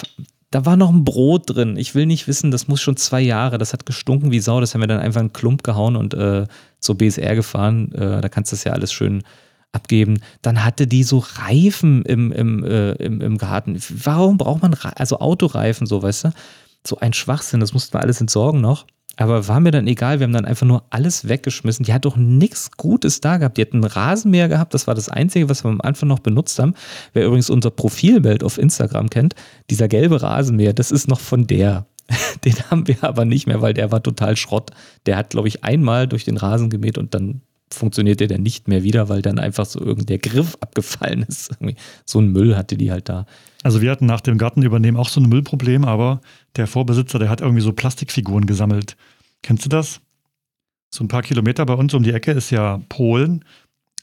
Da 0.49 0.65
war 0.65 0.75
noch 0.75 0.89
ein 0.89 1.05
Brot 1.05 1.43
drin. 1.55 1.77
Ich 1.77 1.95
will 1.95 2.05
nicht 2.05 2.27
wissen, 2.27 2.51
das 2.51 2.67
muss 2.67 2.81
schon 2.81 2.97
zwei 2.97 3.21
Jahre. 3.21 3.57
Das 3.57 3.71
hat 3.71 3.85
gestunken 3.85 4.31
wie 4.31 4.41
Sau. 4.41 4.59
Das 4.59 4.73
haben 4.73 4.81
wir 4.81 4.87
dann 4.87 4.99
einfach 4.99 5.21
einen 5.21 5.31
Klump 5.31 5.63
gehauen 5.63 5.95
und 5.95 6.13
äh, 6.13 6.45
zur 6.79 6.97
BSR 6.97 7.35
gefahren. 7.35 7.93
Äh, 7.93 8.19
da 8.19 8.27
kannst 8.27 8.51
du 8.51 8.55
das 8.57 8.65
ja 8.65 8.73
alles 8.73 8.91
schön 8.91 9.23
abgeben, 9.71 10.19
dann 10.41 10.63
hatte 10.63 10.87
die 10.87 11.03
so 11.03 11.19
Reifen 11.19 12.03
im, 12.03 12.31
im, 12.31 12.63
äh, 12.63 12.91
im, 12.93 13.21
im 13.21 13.37
Garten. 13.37 13.77
Warum 14.03 14.37
braucht 14.37 14.61
man, 14.61 14.75
also 14.95 15.19
Autoreifen, 15.19 15.87
so, 15.87 16.03
weißt 16.03 16.25
du? 16.25 16.31
So 16.85 16.97
ein 16.97 17.13
Schwachsinn, 17.13 17.59
das 17.59 17.73
mussten 17.73 17.93
wir 17.93 18.01
alles 18.01 18.19
entsorgen 18.21 18.59
noch. 18.59 18.85
Aber 19.17 19.47
war 19.47 19.59
mir 19.59 19.71
dann 19.71 19.87
egal, 19.87 20.19
wir 20.19 20.23
haben 20.23 20.33
dann 20.33 20.45
einfach 20.45 20.65
nur 20.65 20.83
alles 20.89 21.27
weggeschmissen. 21.27 21.85
Die 21.85 21.93
hat 21.93 22.05
doch 22.05 22.15
nichts 22.15 22.71
Gutes 22.71 23.21
da 23.21 23.37
gehabt. 23.37 23.57
Die 23.57 23.61
hat 23.61 23.73
einen 23.73 23.83
Rasenmäher 23.83 24.47
gehabt, 24.47 24.73
das 24.73 24.87
war 24.87 24.95
das 24.95 25.09
Einzige, 25.09 25.49
was 25.49 25.63
wir 25.63 25.69
am 25.69 25.81
Anfang 25.81 26.09
noch 26.09 26.19
benutzt 26.19 26.57
haben. 26.59 26.73
Wer 27.13 27.25
übrigens 27.25 27.49
unser 27.49 27.71
Profilbild 27.71 28.43
auf 28.43 28.57
Instagram 28.57 29.09
kennt, 29.09 29.35
dieser 29.69 29.87
gelbe 29.87 30.21
Rasenmäher, 30.21 30.73
das 30.73 30.91
ist 30.91 31.07
noch 31.07 31.19
von 31.19 31.45
der. 31.45 31.85
Den 32.45 32.55
haben 32.69 32.87
wir 32.87 33.03
aber 33.03 33.25
nicht 33.25 33.47
mehr, 33.47 33.61
weil 33.61 33.73
der 33.73 33.91
war 33.91 34.01
total 34.01 34.35
Schrott. 34.37 34.71
Der 35.05 35.17
hat, 35.17 35.29
glaube 35.29 35.47
ich, 35.47 35.63
einmal 35.63 36.07
durch 36.07 36.23
den 36.25 36.37
Rasen 36.37 36.69
gemäht 36.69 36.97
und 36.97 37.13
dann 37.13 37.41
funktioniert 37.73 38.19
der 38.19 38.27
dann 38.27 38.43
nicht 38.43 38.67
mehr 38.67 38.83
wieder, 38.83 39.09
weil 39.09 39.21
dann 39.21 39.39
einfach 39.39 39.65
so 39.65 39.79
irgendein 39.79 40.19
Griff 40.19 40.57
abgefallen 40.61 41.23
ist. 41.27 41.51
so 42.05 42.19
ein 42.19 42.31
Müll 42.31 42.55
hatte 42.55 42.77
die 42.77 42.91
halt 42.91 43.09
da. 43.09 43.25
Also 43.63 43.81
wir 43.81 43.91
hatten 43.91 44.05
nach 44.05 44.21
dem 44.21 44.37
Gartenübernehmen 44.37 44.99
auch 44.99 45.09
so 45.09 45.19
ein 45.21 45.29
Müllproblem, 45.29 45.85
aber 45.85 46.21
der 46.55 46.67
Vorbesitzer, 46.67 47.19
der 47.19 47.29
hat 47.29 47.41
irgendwie 47.41 47.61
so 47.61 47.73
Plastikfiguren 47.73 48.45
gesammelt. 48.45 48.97
Kennst 49.43 49.65
du 49.65 49.69
das? 49.69 50.01
So 50.93 51.03
ein 51.03 51.07
paar 51.07 51.21
Kilometer 51.21 51.65
bei 51.65 51.73
uns 51.73 51.93
um 51.93 52.03
die 52.03 52.11
Ecke 52.11 52.31
ist 52.31 52.49
ja 52.49 52.81
Polen 52.89 53.45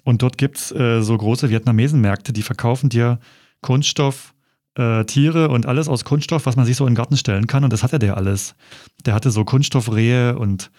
und 0.05 0.23
dort 0.23 0.39
gibt 0.39 0.57
es 0.57 0.73
äh, 0.73 1.03
so 1.03 1.17
große 1.17 1.51
Vietnamesenmärkte, 1.51 2.33
die 2.33 2.43
verkaufen 2.43 2.89
dir 2.89 3.19
Kunststoff, 3.61 4.35
äh, 4.75 5.05
Tiere 5.05 5.51
und 5.51 5.67
alles 5.67 5.89
aus 5.89 6.05
Kunststoff, 6.05 6.47
was 6.47 6.57
man 6.57 6.65
sich 6.65 6.77
so 6.77 6.87
in 6.87 6.93
den 6.93 6.97
Garten 6.97 7.17
stellen 7.17 7.47
kann 7.47 7.65
und 7.65 7.73
das 7.73 7.83
hatte 7.83 7.99
der 7.99 8.17
alles. 8.17 8.55
Der 9.05 9.15
hatte 9.15 9.31
so 9.31 9.45
Kunststoffrehe 9.45 10.39
und 10.39 10.71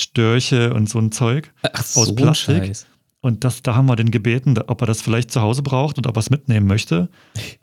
Störche 0.00 0.72
und 0.74 0.88
so 0.88 0.98
ein 0.98 1.12
Zeug 1.12 1.52
Ach, 1.62 1.80
aus 1.80 1.94
so 1.94 2.14
Plastik. 2.14 2.66
Scheiß. 2.66 2.86
Und 3.20 3.44
das, 3.44 3.62
da 3.62 3.74
haben 3.74 3.86
wir 3.86 3.96
den 3.96 4.10
gebeten, 4.10 4.56
ob 4.66 4.80
er 4.80 4.86
das 4.86 5.02
vielleicht 5.02 5.30
zu 5.30 5.40
Hause 5.40 5.62
braucht 5.62 5.98
und 5.98 6.06
ob 6.06 6.16
er 6.16 6.20
es 6.20 6.30
mitnehmen 6.30 6.66
möchte, 6.66 7.08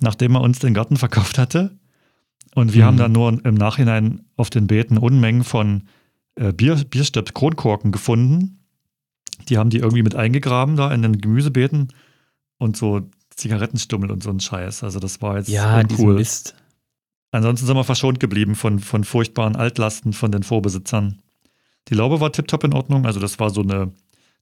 nachdem 0.02 0.36
er 0.36 0.42
uns 0.42 0.60
den 0.60 0.74
Garten 0.74 0.98
verkauft 0.98 1.38
hatte. 1.38 1.78
Und 2.54 2.74
wir 2.74 2.84
mhm. 2.84 2.88
haben 2.88 2.98
dann 2.98 3.12
nur 3.14 3.46
im 3.46 3.56
Nachhinein 3.56 4.26
auf 4.36 4.50
den 4.50 4.68
Beeten 4.68 4.98
Unmengen 4.98 5.44
von 5.44 5.84
äh, 6.36 6.52
Bier, 6.52 6.76
Bierstöpf 6.76 7.34
Kronkorken 7.34 7.92
gefunden. 7.92 8.60
Die 9.50 9.58
haben 9.58 9.70
die 9.70 9.80
irgendwie 9.80 10.04
mit 10.04 10.16
eingegraben 10.16 10.76
da 10.76 10.94
in 10.94 11.02
den 11.02 11.20
Gemüsebeeten 11.20 11.94
und 12.58 12.78
so 12.78 13.10
Zigarettenstummel 13.36 14.12
und 14.12 14.24
so 14.24 14.30
ein 14.30 14.40
Scheiß. 14.40 14.84
Also 14.84 15.00
das 15.00 15.22
war 15.22 15.38
jetzt 15.38 15.50
ja. 15.50 15.84
Mist. 15.98 16.56
Ansonsten 17.32 17.66
sind 17.66 17.76
wir 17.76 17.84
verschont 17.84 18.20
geblieben 18.20 18.56
von, 18.56 18.80
von 18.80 19.04
furchtbaren 19.04 19.56
Altlasten 19.58 20.14
von 20.14 20.32
den 20.32 20.44
Vorbesitzern. 20.44 21.22
Die 21.90 21.94
Laube 21.94 22.20
war 22.20 22.32
tiptop 22.32 22.64
in 22.64 22.74
Ordnung. 22.74 23.06
Also 23.06 23.20
das 23.20 23.40
war 23.40 23.50
so 23.50 23.62
eine, 23.62 23.92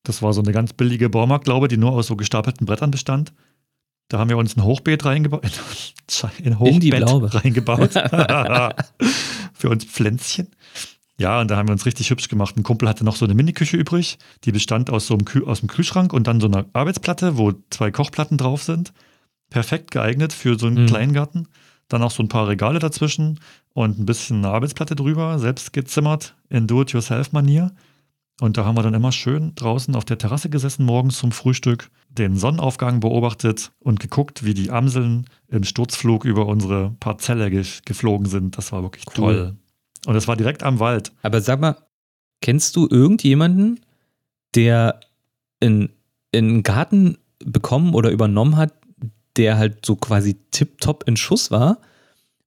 das 0.03 0.21
war 0.21 0.34
so 0.34 0.41
eine 0.41 0.51
ganz 0.51 0.73
billige 0.73 1.10
Baumarktlaube, 1.10 1.67
die 1.67 1.77
nur 1.77 1.91
aus 1.91 2.08
so 2.08 2.15
gestapelten 2.15 2.65
Brettern 2.65 2.91
bestand. 2.91 3.34
Da 4.10 4.19
haben 4.19 4.29
wir 4.29 4.38
uns 4.38 4.56
ein 4.56 4.63
Hochbeet 4.63 5.06
reingebaut. 5.06 5.43
Ein 6.43 6.60
Hochbett 6.60 7.43
reingebaut. 7.43 7.93
Für 9.53 9.69
uns 9.69 9.86
Pflänzchen. 9.86 10.49
Ja, 11.17 11.39
und 11.39 11.49
da 11.49 11.58
haben 11.58 11.67
wir 11.67 11.73
uns 11.73 11.86
richtig 11.86 12.10
hübsch 12.10 12.27
gemacht. 12.27 12.58
Ein 12.58 12.63
Kumpel 12.63 12.89
hatte 12.89 13.06
noch 13.06 13.15
so 13.15 13.25
eine 13.25 13.34
Miniküche 13.34 13.77
übrig, 13.77 14.17
die 14.43 14.51
bestand 14.51 14.89
aus 14.89 15.08
so 15.08 15.13
einem 15.13 15.25
Kü 15.25 15.45
aus 15.45 15.60
dem 15.62 15.69
Kühlschrank 15.69 16.12
und 16.12 16.27
dann 16.27 16.41
so 16.41 16.47
einer 16.47 16.65
Arbeitsplatte, 16.73 17.38
wo 17.38 17.53
zwei 17.69 17.91
Kochplatten 17.91 18.38
drauf 18.38 18.63
sind. 18.63 18.93
Perfekt 19.49 19.91
geeignet 19.91 20.34
für 20.34 20.60
so 20.60 20.67
einen 20.67 20.84
mhm. 20.84 20.88
Kleingarten. 20.88 21.47
Dann 21.88 22.01
auch 22.01 22.12
so 22.12 22.23
ein 22.23 22.29
paar 22.29 22.47
Regale 22.47 22.79
dazwischen 22.79 23.39
und 23.73 23.99
ein 23.99 24.05
bisschen 24.05 24.38
eine 24.38 24.53
Arbeitsplatte 24.53 24.95
drüber, 24.95 25.39
selbst 25.39 25.73
gezimmert 25.73 26.36
in 26.49 26.67
Do-it-yourself-Manier. 26.67 27.71
Und 28.41 28.57
da 28.57 28.65
haben 28.65 28.75
wir 28.75 28.83
dann 28.83 28.93
immer 28.93 29.12
schön 29.12 29.53
draußen 29.55 29.95
auf 29.95 30.05
der 30.05 30.17
Terrasse 30.17 30.49
gesessen, 30.49 30.86
morgens 30.86 31.17
zum 31.17 31.31
Frühstück, 31.31 31.89
den 32.09 32.36
Sonnenaufgang 32.36 32.99
beobachtet 32.99 33.71
und 33.79 33.99
geguckt, 33.99 34.43
wie 34.43 34.53
die 34.53 34.71
Amseln 34.71 35.27
im 35.47 35.63
Sturzflug 35.63 36.25
über 36.25 36.47
unsere 36.47 36.95
Parzelle 36.99 37.49
ge 37.49 37.63
geflogen 37.86 38.25
sind. 38.25 38.57
Das 38.57 38.71
war 38.71 38.83
wirklich 38.83 39.05
cool. 39.09 39.13
toll. 39.15 39.57
Und 40.05 40.15
es 40.15 40.27
war 40.27 40.36
direkt 40.36 40.63
am 40.63 40.79
Wald. 40.79 41.12
Aber 41.21 41.41
sag 41.41 41.62
mal, 41.62 41.77
kennst 42.41 42.75
du 42.75 42.88
irgendjemanden, 42.89 43.79
der 44.55 44.99
in, 45.59 45.89
in 46.31 46.45
einen 46.45 46.63
Garten 46.63 47.17
bekommen 47.39 47.93
oder 47.93 48.12
übernommen 48.12 48.57
hat, 48.57 48.73
der 49.38 49.57
halt 49.57 49.86
so 49.86 49.95
quasi 49.95 50.36
tipptopp 50.51 51.05
in 51.07 51.17
Schuss 51.17 51.51
war. 51.51 51.79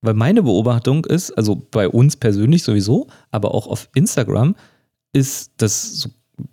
Weil 0.03 0.15
meine 0.15 0.43
Beobachtung 0.43 1.05
ist, 1.05 1.31
also 1.33 1.67
bei 1.71 1.89
uns 1.89 2.17
persönlich 2.17 2.63
sowieso, 2.63 3.09
aber 3.31 3.55
auch 3.55 3.67
auf 3.67 3.89
Instagram, 3.95 4.55
ist, 5.13 5.53
dass, 5.57 6.01
so, 6.01 6.11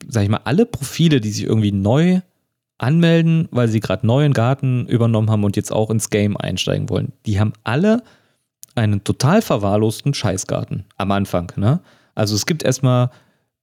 sag 0.08 0.24
ich 0.24 0.30
mal, 0.30 0.42
alle 0.46 0.66
Profile, 0.66 1.20
die 1.20 1.30
sich 1.30 1.44
irgendwie 1.44 1.72
neu 1.72 2.22
anmelden, 2.78 3.48
weil 3.52 3.68
sie 3.68 3.80
gerade 3.80 4.06
neuen 4.06 4.34
Garten 4.34 4.88
übernommen 4.88 5.30
haben 5.30 5.44
und 5.44 5.56
jetzt 5.56 5.72
auch 5.72 5.90
ins 5.90 6.10
Game 6.10 6.38
einsteigen 6.38 6.90
wollen. 6.90 7.14
Die 7.26 7.40
haben 7.40 7.54
alle 7.64 8.04
einen 8.76 9.04
total 9.04 9.42
verwahrlosten 9.42 10.14
Scheißgarten 10.14 10.86
am 10.98 11.12
Anfang. 11.12 11.52
Ne? 11.56 11.82
Also 12.16 12.36
es 12.36 12.46
gibt 12.46 12.64
erstmal, 12.64 13.12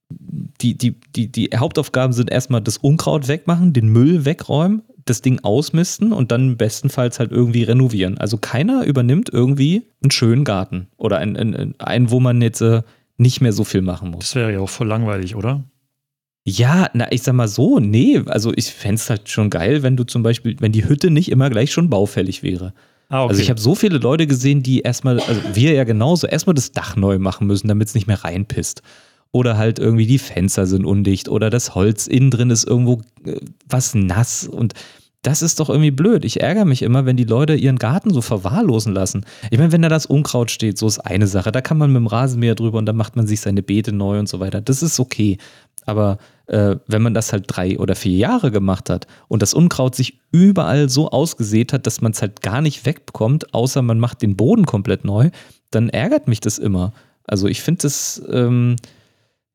die, 0.08 0.76
die, 0.76 0.96
die, 1.14 1.30
die 1.30 1.50
Hauptaufgaben 1.54 2.12
sind 2.12 2.30
erstmal 2.30 2.60
das 2.60 2.78
Unkraut 2.78 3.28
wegmachen, 3.28 3.72
den 3.72 3.88
Müll 3.88 4.24
wegräumen, 4.24 4.82
das 5.10 5.20
Ding 5.20 5.40
ausmisten 5.40 6.12
und 6.12 6.32
dann 6.32 6.56
bestenfalls 6.56 7.18
halt 7.18 7.32
irgendwie 7.32 7.64
renovieren. 7.64 8.18
Also 8.18 8.38
keiner 8.38 8.84
übernimmt 8.84 9.28
irgendwie 9.30 9.82
einen 10.02 10.10
schönen 10.10 10.44
Garten 10.44 10.88
oder 10.96 11.18
einen, 11.18 11.36
einen, 11.36 11.74
einen 11.78 12.10
wo 12.10 12.20
man 12.20 12.40
jetzt 12.40 12.62
äh, 12.62 12.82
nicht 13.18 13.40
mehr 13.40 13.52
so 13.52 13.64
viel 13.64 13.82
machen 13.82 14.10
muss. 14.10 14.20
Das 14.20 14.34
wäre 14.34 14.52
ja 14.52 14.60
auch 14.60 14.70
voll 14.70 14.88
langweilig, 14.88 15.36
oder? 15.36 15.64
Ja, 16.44 16.88
na, 16.94 17.12
ich 17.12 17.22
sag 17.22 17.34
mal 17.34 17.48
so, 17.48 17.78
nee, 17.78 18.22
also 18.26 18.52
ich 18.56 18.72
fände 18.72 18.96
es 18.96 19.10
halt 19.10 19.28
schon 19.28 19.50
geil, 19.50 19.82
wenn 19.82 19.96
du 19.96 20.04
zum 20.04 20.22
Beispiel, 20.22 20.56
wenn 20.60 20.72
die 20.72 20.88
Hütte 20.88 21.10
nicht 21.10 21.30
immer 21.30 21.50
gleich 21.50 21.70
schon 21.70 21.90
baufällig 21.90 22.42
wäre. 22.42 22.72
Ah, 23.10 23.24
okay. 23.24 23.30
Also 23.30 23.42
ich 23.42 23.50
habe 23.50 23.60
so 23.60 23.74
viele 23.74 23.98
Leute 23.98 24.26
gesehen, 24.26 24.62
die 24.62 24.80
erstmal, 24.80 25.20
also 25.20 25.40
wir 25.52 25.72
ja 25.72 25.84
genauso, 25.84 26.26
erstmal 26.26 26.54
das 26.54 26.72
Dach 26.72 26.96
neu 26.96 27.18
machen 27.18 27.46
müssen, 27.46 27.68
damit 27.68 27.88
es 27.88 27.94
nicht 27.94 28.06
mehr 28.06 28.24
reinpisst. 28.24 28.82
Oder 29.32 29.56
halt 29.56 29.78
irgendwie 29.78 30.06
die 30.06 30.18
Fenster 30.18 30.66
sind 30.66 30.84
undicht 30.84 31.28
oder 31.28 31.50
das 31.50 31.74
Holz 31.74 32.06
innen 32.06 32.30
drin 32.30 32.50
ist 32.50 32.66
irgendwo 32.66 33.02
äh, 33.24 33.36
was 33.68 33.94
nass 33.94 34.48
und 34.48 34.74
das 35.22 35.42
ist 35.42 35.60
doch 35.60 35.68
irgendwie 35.68 35.90
blöd. 35.90 36.24
Ich 36.24 36.40
ärgere 36.40 36.64
mich 36.64 36.82
immer, 36.82 37.04
wenn 37.04 37.16
die 37.16 37.24
Leute 37.24 37.54
ihren 37.54 37.78
Garten 37.78 38.12
so 38.12 38.22
verwahrlosen 38.22 38.94
lassen. 38.94 39.26
Ich 39.50 39.58
meine, 39.58 39.72
wenn 39.72 39.82
da 39.82 39.88
das 39.88 40.06
Unkraut 40.06 40.50
steht, 40.50 40.78
so 40.78 40.86
ist 40.86 40.98
eine 41.00 41.26
Sache. 41.26 41.52
Da 41.52 41.60
kann 41.60 41.76
man 41.76 41.92
mit 41.92 42.00
dem 42.00 42.06
Rasenmäher 42.06 42.54
drüber 42.54 42.78
und 42.78 42.86
dann 42.86 42.96
macht 42.96 43.16
man 43.16 43.26
sich 43.26 43.40
seine 43.40 43.62
Beete 43.62 43.92
neu 43.92 44.18
und 44.18 44.28
so 44.28 44.40
weiter. 44.40 44.62
Das 44.62 44.82
ist 44.82 44.98
okay. 44.98 45.36
Aber 45.84 46.18
äh, 46.46 46.76
wenn 46.86 47.02
man 47.02 47.14
das 47.14 47.32
halt 47.32 47.44
drei 47.48 47.78
oder 47.78 47.94
vier 47.94 48.16
Jahre 48.16 48.50
gemacht 48.50 48.88
hat 48.88 49.06
und 49.28 49.42
das 49.42 49.52
Unkraut 49.52 49.94
sich 49.94 50.20
überall 50.32 50.88
so 50.88 51.10
ausgesät 51.10 51.72
hat, 51.72 51.86
dass 51.86 52.00
man 52.00 52.12
es 52.12 52.22
halt 52.22 52.40
gar 52.40 52.62
nicht 52.62 52.86
wegbekommt, 52.86 53.52
außer 53.52 53.82
man 53.82 53.98
macht 53.98 54.22
den 54.22 54.36
Boden 54.36 54.64
komplett 54.64 55.04
neu, 55.04 55.30
dann 55.70 55.90
ärgert 55.90 56.28
mich 56.28 56.40
das 56.40 56.58
immer. 56.58 56.92
Also 57.26 57.46
ich 57.46 57.62
finde 57.62 57.82
das. 57.82 58.22
Ähm, 58.30 58.76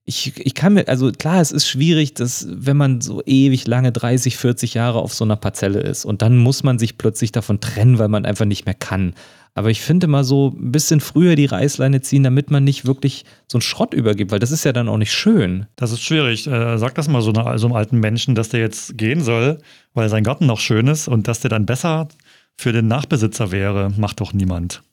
ich, 0.07 0.33
ich 0.37 0.53
kann 0.53 0.73
mir, 0.73 0.87
also 0.87 1.11
klar, 1.11 1.41
es 1.41 1.51
ist 1.51 1.67
schwierig, 1.67 2.13
dass 2.13 2.47
wenn 2.49 2.77
man 2.77 3.01
so 3.01 3.23
ewig 3.25 3.65
lange 3.65 3.91
30, 3.91 4.37
40 4.37 4.75
Jahre 4.75 4.99
auf 4.99 5.13
so 5.15 5.25
einer 5.25 5.35
Parzelle 5.35 5.79
ist 5.79 6.05
und 6.05 6.21
dann 6.21 6.37
muss 6.37 6.61
man 6.61 6.77
sich 6.77 6.99
plötzlich 6.99 7.31
davon 7.31 7.59
trennen, 7.59 7.97
weil 7.97 8.07
man 8.07 8.25
einfach 8.25 8.45
nicht 8.45 8.65
mehr 8.65 8.75
kann. 8.75 9.15
Aber 9.55 9.71
ich 9.71 9.81
finde 9.81 10.05
mal 10.07 10.23
so 10.23 10.49
ein 10.49 10.71
bisschen 10.71 10.99
früher 10.99 11.35
die 11.35 11.45
Reißleine 11.45 12.01
ziehen, 12.01 12.23
damit 12.23 12.51
man 12.51 12.63
nicht 12.63 12.85
wirklich 12.85 13.25
so 13.47 13.57
einen 13.57 13.63
Schrott 13.63 13.93
übergibt, 13.93 14.31
weil 14.31 14.39
das 14.39 14.51
ist 14.51 14.65
ja 14.65 14.73
dann 14.73 14.89
auch 14.89 14.97
nicht 14.97 15.13
schön. 15.13 15.65
Das 15.75 15.91
ist 15.91 16.03
schwierig. 16.03 16.45
Äh, 16.45 16.77
sag 16.77 16.93
das 16.95 17.07
mal 17.07 17.21
so, 17.21 17.31
einer, 17.31 17.57
so 17.57 17.67
einem 17.67 17.75
alten 17.75 17.99
Menschen, 17.99 18.35
dass 18.35 18.49
der 18.49 18.59
jetzt 18.59 18.97
gehen 18.97 19.23
soll, 19.23 19.59
weil 19.93 20.09
sein 20.09 20.25
Garten 20.25 20.45
noch 20.45 20.59
schön 20.59 20.87
ist 20.87 21.07
und 21.07 21.27
dass 21.27 21.39
der 21.39 21.49
dann 21.49 21.65
besser 21.65 22.09
für 22.57 22.73
den 22.73 22.87
Nachbesitzer 22.87 23.51
wäre, 23.51 23.91
macht 23.97 24.19
doch 24.19 24.33
niemand. 24.33 24.83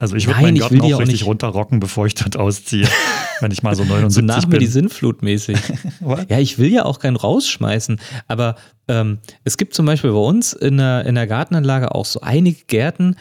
Also 0.00 0.16
ich 0.16 0.26
würde 0.26 0.40
meinen 0.40 0.58
Garten 0.58 0.80
auch, 0.80 0.94
auch 0.94 1.00
richtig 1.00 1.26
runterrocken, 1.26 1.78
bevor 1.78 2.06
ich 2.06 2.14
dort 2.14 2.38
ausziehe, 2.38 2.88
wenn 3.40 3.52
ich 3.52 3.62
mal 3.62 3.76
so 3.76 3.84
79 3.84 4.14
so 4.14 4.22
nach 4.22 4.40
bin. 4.40 4.50
mir 4.50 4.58
die 4.58 4.66
Sinnflut 4.66 5.22
mäßig. 5.22 5.58
ja, 6.28 6.38
ich 6.38 6.58
will 6.58 6.72
ja 6.72 6.86
auch 6.86 6.98
keinen 6.98 7.16
rausschmeißen, 7.16 8.00
aber 8.26 8.56
ähm, 8.88 9.18
es 9.44 9.58
gibt 9.58 9.74
zum 9.74 9.84
Beispiel 9.84 10.10
bei 10.10 10.18
uns 10.18 10.54
in 10.54 10.78
der, 10.78 11.04
in 11.04 11.16
der 11.16 11.26
Gartenanlage 11.26 11.94
auch 11.94 12.06
so 12.06 12.22
einige 12.22 12.64
Gärten, 12.64 13.16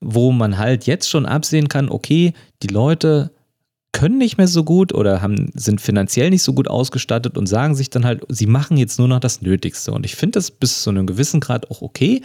wo 0.00 0.32
man 0.32 0.56
halt 0.56 0.86
jetzt 0.86 1.10
schon 1.10 1.26
absehen 1.26 1.68
kann, 1.68 1.90
okay, 1.90 2.32
die 2.62 2.68
Leute 2.68 3.30
können 3.92 4.16
nicht 4.16 4.38
mehr 4.38 4.48
so 4.48 4.64
gut 4.64 4.94
oder 4.94 5.20
haben, 5.20 5.50
sind 5.54 5.82
finanziell 5.82 6.30
nicht 6.30 6.42
so 6.42 6.54
gut 6.54 6.66
ausgestattet 6.66 7.36
und 7.36 7.46
sagen 7.46 7.74
sich 7.74 7.90
dann 7.90 8.06
halt, 8.06 8.24
sie 8.30 8.46
machen 8.46 8.78
jetzt 8.78 8.98
nur 8.98 9.06
noch 9.06 9.20
das 9.20 9.42
Nötigste. 9.42 9.92
Und 9.92 10.06
ich 10.06 10.16
finde 10.16 10.38
das 10.38 10.50
bis 10.50 10.82
zu 10.82 10.88
einem 10.88 11.06
gewissen 11.06 11.40
Grad 11.40 11.70
auch 11.70 11.82
okay. 11.82 12.22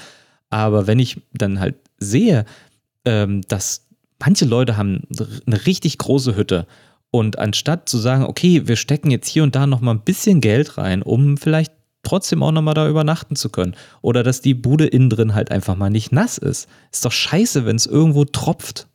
Aber 0.49 0.87
wenn 0.87 0.97
ich 0.97 1.21
dann 1.33 1.59
halt 1.59 1.75
sehe, 1.99 2.45
ähm, 3.03 3.41
dass 3.49 3.86
manche 4.19 4.45
Leute 4.45 4.77
haben 4.77 5.03
eine 5.45 5.65
richtig 5.65 5.97
große 5.97 6.35
Hütte 6.35 6.67
und 7.11 7.39
anstatt 7.39 7.87
zu 7.87 7.97
sagen, 7.97 8.23
okay, 8.23 8.67
wir 8.67 8.75
stecken 8.75 9.11
jetzt 9.11 9.27
hier 9.27 9.43
und 9.43 9.55
da 9.55 9.67
noch 9.67 9.81
mal 9.81 9.91
ein 9.91 10.03
bisschen 10.03 10.41
Geld 10.41 10.77
rein, 10.77 11.01
um 11.01 11.37
vielleicht 11.37 11.71
trotzdem 12.03 12.43
auch 12.43 12.51
noch 12.51 12.61
mal 12.61 12.73
da 12.73 12.87
übernachten 12.87 13.35
zu 13.35 13.49
können 13.49 13.75
oder 14.01 14.23
dass 14.23 14.41
die 14.41 14.53
Bude 14.53 14.85
innen 14.85 15.09
drin 15.09 15.33
halt 15.33 15.51
einfach 15.51 15.75
mal 15.75 15.89
nicht 15.89 16.11
nass 16.11 16.37
ist. 16.37 16.69
Ist 16.91 17.05
doch 17.05 17.11
scheiße, 17.11 17.65
wenn 17.65 17.75
es 17.75 17.85
irgendwo 17.85 18.25
tropft. 18.25 18.87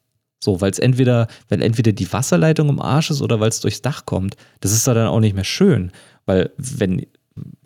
So, 0.42 0.60
weil 0.60 0.72
es 0.72 0.80
entweder, 0.80 1.28
weil 1.48 1.62
entweder 1.62 1.92
die 1.92 2.12
Wasserleitung 2.12 2.68
im 2.68 2.80
Arsch 2.80 3.10
ist 3.10 3.22
oder 3.22 3.38
weil 3.38 3.50
es 3.50 3.60
durchs 3.60 3.82
Dach 3.82 4.06
kommt. 4.06 4.36
Das 4.60 4.72
ist 4.72 4.86
da 4.88 4.94
dann 4.94 5.06
auch 5.06 5.20
nicht 5.20 5.36
mehr 5.36 5.44
schön. 5.44 5.92
Weil, 6.26 6.50
wenn, 6.56 7.06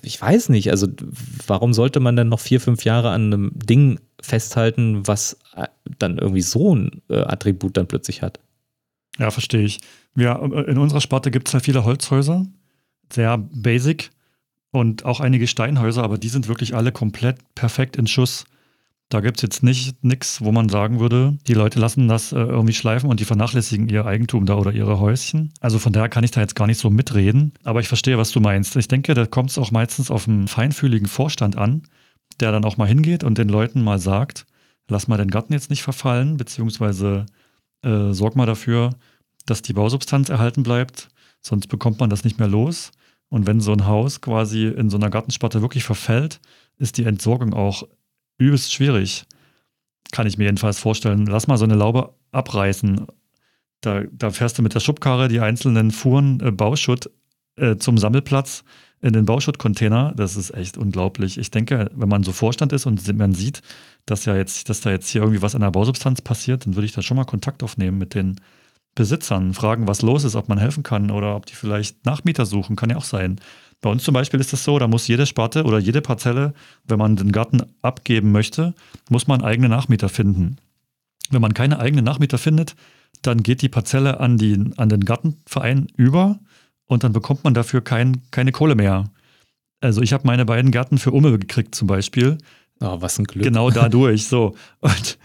ich 0.03 0.21
weiß 0.21 0.51
nicht, 0.51 0.71
also 0.71 0.87
warum 1.47 1.73
sollte 1.73 2.01
man 2.01 2.17
denn 2.17 2.29
noch 2.29 2.41
vier, 2.41 2.61
fünf 2.61 2.85
Jahre 2.85 3.11
an 3.11 3.33
einem 3.33 3.53
Ding 3.55 3.99
festhalten, 4.21 5.07
was 5.07 5.39
äh, 5.55 5.67
dann 5.99 6.19
irgendwie 6.19 6.43
so 6.43 6.75
ein 6.75 7.03
äh, 7.09 7.21
Attribut 7.21 7.77
dann 7.77 7.87
plötzlich 7.87 8.23
hat. 8.23 8.41
Ja, 9.19 9.31
verstehe 9.31 9.63
ich. 9.63 9.81
Ja, 10.17 10.37
äh, 10.39 10.71
in 10.71 10.79
unserer 10.79 11.01
Sparte 11.01 11.31
gibt 11.31 11.49
es 11.49 11.55
halt 11.55 11.65
viele 11.65 11.85
Holzhäuser, 11.85 12.47
sehr 13.13 13.39
basic 13.39 14.11
und 14.71 15.05
auch 15.05 15.21
einige 15.21 15.47
Steinhäuser, 15.47 16.03
aber 16.03 16.19
die 16.19 16.29
sind 16.29 16.49
wirklich 16.49 16.75
alle 16.75 16.93
komplett 16.93 17.39
perfekt 17.55 17.97
in 17.97 18.07
Schuss. 18.07 18.45
Da 19.09 19.21
gibt 19.21 19.39
es 19.39 19.43
jetzt 19.43 19.63
nicht 19.63 20.03
nichts, 20.03 20.41
wo 20.43 20.51
man 20.51 20.69
sagen 20.69 20.99
würde, 20.99 21.39
die 21.47 21.55
Leute 21.55 21.79
lassen 21.79 22.09
das 22.09 22.33
äh, 22.33 22.39
irgendwie 22.39 22.75
schleifen 22.75 23.09
und 23.09 23.21
die 23.21 23.25
vernachlässigen 23.25 23.89
ihr 23.89 24.05
Eigentum 24.05 24.47
da 24.47 24.57
oder 24.57 24.73
ihre 24.73 24.99
Häuschen. 24.99 25.53
Also 25.61 25.79
von 25.79 25.93
daher 25.93 26.09
kann 26.09 26.25
ich 26.25 26.33
da 26.33 26.41
jetzt 26.41 26.57
gar 26.57 26.67
nicht 26.67 26.81
so 26.81 26.91
mitreden, 26.91 27.53
aber 27.63 27.79
ich 27.79 27.87
verstehe, 27.87 28.19
was 28.19 28.33
du 28.33 28.41
meinst. 28.41 28.75
Ich 28.75 28.89
denke, 28.89 29.15
da 29.15 29.25
kommt 29.25 29.51
es 29.51 29.59
auch 29.59 29.71
meistens 29.71 30.11
auf 30.11 30.27
einen 30.27 30.49
feinfühligen 30.49 31.07
Vorstand 31.07 31.57
an, 31.57 31.83
der 32.41 32.53
dann 32.53 32.65
auch 32.65 32.77
mal 32.77 32.89
hingeht 32.89 33.25
und 33.25 33.39
den 33.39 33.49
Leuten 33.49 33.83
mal 33.83 33.99
sagt, 33.99 34.47
lass 34.89 35.09
mal 35.09 35.17
den 35.17 35.31
Garten 35.31 35.53
jetzt 35.53 35.71
nicht 35.71 35.83
verfallen, 35.83 36.37
beziehungsweise 36.37 37.27
äh, 37.83 38.13
sorg 38.13 38.37
mal 38.37 38.47
dafür, 38.47 38.91
dass 39.47 39.63
die 39.63 39.73
Bausubstanz 39.73 40.29
erhalten 40.29 40.63
bleibt, 40.63 41.09
sonst 41.41 41.69
bekommt 41.69 42.01
man 42.01 42.11
das 42.11 42.25
nicht 42.25 42.39
mehr 42.39 42.49
los. 42.49 42.93
Und 43.29 43.47
wenn 43.47 43.61
so 43.61 43.73
ein 43.73 43.87
Haus 43.87 44.21
quasi 44.21 44.67
in 44.67 44.89
so 44.89 44.97
einer 44.97 45.11
Gartensparte 45.11 45.61
wirklich 45.61 45.85
verfällt, 45.85 46.41
ist 46.79 46.97
die 46.97 47.05
Entsorgung 47.05 47.55
auch 47.55 47.83
übelst 48.39 48.73
schwierig. 48.73 49.25
Kann 50.13 50.27
ich 50.27 50.39
mir 50.39 50.45
jedenfalls 50.45 50.79
vorstellen. 50.79 51.27
Lass 51.27 51.49
mal 51.49 51.57
so 51.57 51.65
eine 51.65 51.75
Laube 51.75 52.15
abreißen. 52.31 53.07
Da, 53.81 54.05
da 54.13 54.31
fährst 54.31 54.59
du 54.59 54.63
mit 54.63 54.75
der 54.75 54.81
Schubkarre 54.81 55.29
die 55.29 55.41
einzelnen 55.41 55.91
Fuhren 55.91 56.41
äh, 56.41 56.53
Bauschutt 56.53 57.11
äh, 57.57 57.77
zum 57.77 57.99
Sammelplatz 57.99 58.65
in 59.01 59.13
den 59.13 59.27
Bauschuttcontainer. 59.27 60.13
Das 60.17 60.37
ist 60.37 60.55
echt 60.55 60.79
unglaublich. 60.79 61.39
Ich 61.39 61.51
denke, 61.51 61.91
wenn 61.95 62.09
man 62.09 62.23
so 62.23 62.33
Vorstand 62.33 62.73
ist 62.73 62.87
und 62.87 63.07
man 63.17 63.35
sieht, 63.35 63.63
dass 64.07 64.25
ja 64.25 64.37
jetzt, 64.37 64.69
dass 64.69 64.81
da 64.81 64.91
jetzt 64.91 65.09
hier 65.09 65.23
irgendwie 65.23 65.43
was 65.43 65.55
an 65.55 65.61
der 65.61 65.71
Bausubstanz 65.71 66.23
passiert, 66.23 66.67
dann 66.67 66.77
würde 66.77 66.87
ich 66.87 66.93
da 66.93 67.03
schon 67.03 67.17
mal 67.17 67.25
Kontakt 67.25 67.63
aufnehmen 67.63 67.99
mit 67.99 68.15
den 68.15 68.41
Besitzern, 68.95 69.53
fragen, 69.53 69.87
was 69.87 70.01
los 70.01 70.25
ist, 70.25 70.37
ob 70.37 70.49
man 70.49 70.59
helfen 70.59 70.83
kann 70.83 71.11
oder 71.11 71.37
ob 71.37 71.45
die 71.45 71.55
vielleicht 71.55 72.07
Nachmieter 72.07 72.47
suchen, 72.47 72.77
kann 72.77 72.89
ja 72.89 72.97
auch 72.97 73.05
sein. 73.05 73.39
Bei 73.83 73.91
uns 73.91 74.03
zum 74.03 74.15
Beispiel 74.15 74.41
ist 74.41 74.55
das 74.55 74.65
so, 74.65 74.79
da 74.79 74.89
muss 74.89 75.07
jede 75.07 75.27
Sparte 75.27 75.65
oder 75.65 75.79
jede 75.79 76.01
Parzelle, 76.01 76.55
wenn 76.85 76.99
man 76.99 77.17
den 77.17 77.31
Garten 77.31 77.63
abgeben 77.83 78.33
möchte, 78.33 78.75
muss 79.11 79.27
man 79.27 79.43
eigene 79.43 79.69
Nachmieter 79.69 80.09
finden. 80.09 80.57
Wenn 81.31 81.43
man 81.43 81.53
keine 81.53 81.79
eigenen 81.79 82.07
Nachmieter 82.07 82.39
findet, 82.39 82.75
dann 83.21 83.43
geht 83.43 83.61
die 83.61 83.69
Parzelle 83.69 84.19
an, 84.19 84.39
die, 84.39 84.73
an 84.79 84.89
den 84.89 85.05
Gartenverein 85.05 85.89
über 85.97 86.39
und 86.87 87.05
dann 87.05 87.13
bekommt 87.13 87.45
man 87.45 87.55
dafür 87.55 87.81
kein, 87.81 88.23
keine 88.31 88.53
Kohle 88.53 88.75
mehr. 88.75 89.05
Also 89.81 90.03
ich 90.03 90.13
habe 90.13 90.27
meine 90.27 90.45
beiden 90.45 90.71
Gärten 90.71 90.99
für 90.99 91.11
Umme 91.11 91.39
gekriegt 91.39 91.75
zum 91.75 91.87
Beispiel. 91.87 92.39
Oh, 92.81 93.01
was 93.01 93.19
ein 93.19 93.25
Glück. 93.25 93.45
Genau 93.45 93.71
dadurch. 93.71 94.27
so. 94.27 94.55
Und 94.81 95.19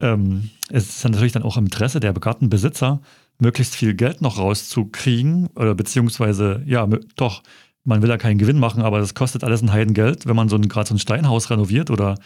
ähm, 0.00 0.50
es 0.70 0.88
ist 0.88 1.04
dann 1.04 1.12
natürlich 1.12 1.32
dann 1.32 1.42
auch 1.42 1.56
im 1.56 1.64
Interesse 1.64 2.00
der 2.00 2.12
Gartenbesitzer, 2.12 3.00
möglichst 3.38 3.74
viel 3.74 3.94
Geld 3.94 4.22
noch 4.22 4.38
rauszukriegen. 4.38 5.48
Oder 5.54 5.74
beziehungsweise, 5.74 6.62
ja, 6.66 6.86
doch, 7.16 7.42
man 7.84 8.02
will 8.02 8.10
ja 8.10 8.18
keinen 8.18 8.38
Gewinn 8.38 8.58
machen, 8.58 8.82
aber 8.82 8.98
das 8.98 9.14
kostet 9.14 9.44
alles 9.44 9.62
ein 9.62 9.72
Heidengeld, 9.72 10.26
wenn 10.26 10.36
man 10.36 10.48
so 10.48 10.56
ein, 10.56 10.68
gerade 10.68 10.88
so 10.88 10.94
ein 10.94 10.98
Steinhaus 10.98 11.50
renoviert 11.50 11.90
oder 11.90 12.16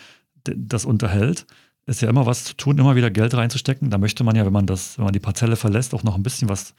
das 0.45 0.85
unterhält. 0.85 1.47
Ist 1.87 2.01
ja 2.01 2.09
immer 2.09 2.27
was 2.27 2.45
zu 2.45 2.55
tun, 2.55 2.79
immer 2.79 2.97
wieder 2.97 3.11
Geld 3.11 3.35
reinzustecken. 3.35 3.91
Da 3.91 3.99
möchte 3.99 4.23
man 4.25 4.37
ja, 4.37 4.45
wenn 4.45 4.53
man 4.53 4.67
das, 4.67 4.99
wenn 4.99 5.05
man 5.05 5.13
die 5.13 5.21
Parzelle 5.21 5.57
verlässt, 5.57 5.95
auch 5.95 6.05
noch 6.05 6.15
ein 6.15 6.23
bisschen 6.23 6.49
was 6.49 6.75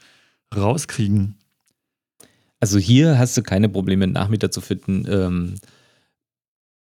rauskriegen. 0.54 1.36
Also 2.64 2.78
hier 2.78 3.18
hast 3.18 3.36
du 3.36 3.42
keine 3.42 3.68
Probleme, 3.68 4.04
einen 4.04 4.14
Nachmieter 4.14 4.50
zu 4.50 4.62
finden. 4.62 5.04
Ähm, 5.06 5.56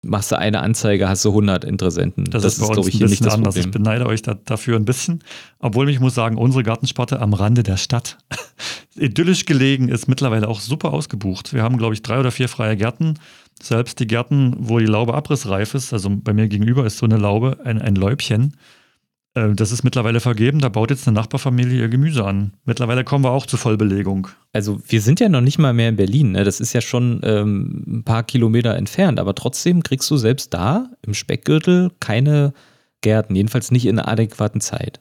machst 0.01 0.31
du 0.31 0.37
eine 0.37 0.61
Anzeige, 0.61 1.09
hast 1.09 1.25
du 1.25 1.29
100 1.31 1.65
Interessenten. 1.65 2.23
Das, 2.23 2.43
das 2.43 2.53
ist, 2.53 2.61
ist 2.61 2.71
glaube 2.71 2.87
ich, 2.87 2.95
hier 2.95 3.09
nicht 3.09 3.25
das 3.25 3.33
anders. 3.33 3.55
Problem. 3.55 3.69
Ich 3.69 3.71
beneide 3.73 4.05
euch 4.05 4.21
da, 4.21 4.35
dafür 4.35 4.77
ein 4.77 4.85
bisschen. 4.85 5.25
Obwohl 5.59 5.89
ich 5.89 5.99
muss 5.99 6.15
sagen, 6.15 6.37
unsere 6.37 6.63
Gartensparte 6.63 7.19
am 7.19 7.33
Rande 7.33 7.63
der 7.63 7.75
Stadt, 7.75 8.17
idyllisch 8.95 9.43
gelegen, 9.43 9.89
ist 9.89 10.07
mittlerweile 10.07 10.47
auch 10.47 10.61
super 10.61 10.93
ausgebucht. 10.93 11.51
Wir 11.51 11.63
haben, 11.63 11.77
glaube 11.77 11.93
ich, 11.93 12.01
drei 12.01 12.17
oder 12.17 12.31
vier 12.31 12.47
freie 12.47 12.77
Gärten. 12.77 13.15
Selbst 13.61 13.99
die 13.99 14.07
Gärten, 14.07 14.55
wo 14.57 14.79
die 14.79 14.85
Laube 14.85 15.15
abrissreif 15.15 15.73
ist, 15.73 15.91
also 15.91 16.09
bei 16.09 16.31
mir 16.31 16.47
gegenüber 16.47 16.85
ist 16.85 16.97
so 16.97 17.05
eine 17.05 17.17
Laube, 17.17 17.57
ein, 17.65 17.81
ein 17.81 17.95
Läubchen, 17.95 18.53
das 19.55 19.71
ist 19.71 19.83
mittlerweile 19.83 20.19
vergeben, 20.19 20.59
da 20.59 20.69
baut 20.69 20.89
jetzt 20.89 21.07
eine 21.07 21.15
Nachbarfamilie 21.15 21.81
ihr 21.81 21.89
Gemüse 21.89 22.25
an. 22.25 22.53
Mittlerweile 22.65 23.03
kommen 23.03 23.23
wir 23.23 23.31
auch 23.31 23.45
zur 23.45 23.59
Vollbelegung. 23.59 24.27
Also 24.53 24.79
wir 24.87 25.01
sind 25.01 25.19
ja 25.19 25.29
noch 25.29 25.41
nicht 25.41 25.59
mal 25.59 25.73
mehr 25.73 25.89
in 25.89 25.95
Berlin, 25.95 26.31
ne? 26.31 26.43
das 26.43 26.59
ist 26.59 26.73
ja 26.73 26.81
schon 26.81 27.21
ähm, 27.23 27.83
ein 27.87 28.03
paar 28.03 28.23
Kilometer 28.23 28.75
entfernt, 28.75 29.19
aber 29.19 29.35
trotzdem 29.35 29.83
kriegst 29.83 30.09
du 30.09 30.17
selbst 30.17 30.53
da 30.53 30.89
im 31.01 31.13
Speckgürtel 31.13 31.91
keine 31.99 32.53
Gärten, 33.01 33.35
jedenfalls 33.35 33.71
nicht 33.71 33.85
in 33.85 33.99
einer 33.99 34.07
adäquaten 34.07 34.61
Zeit. 34.61 34.99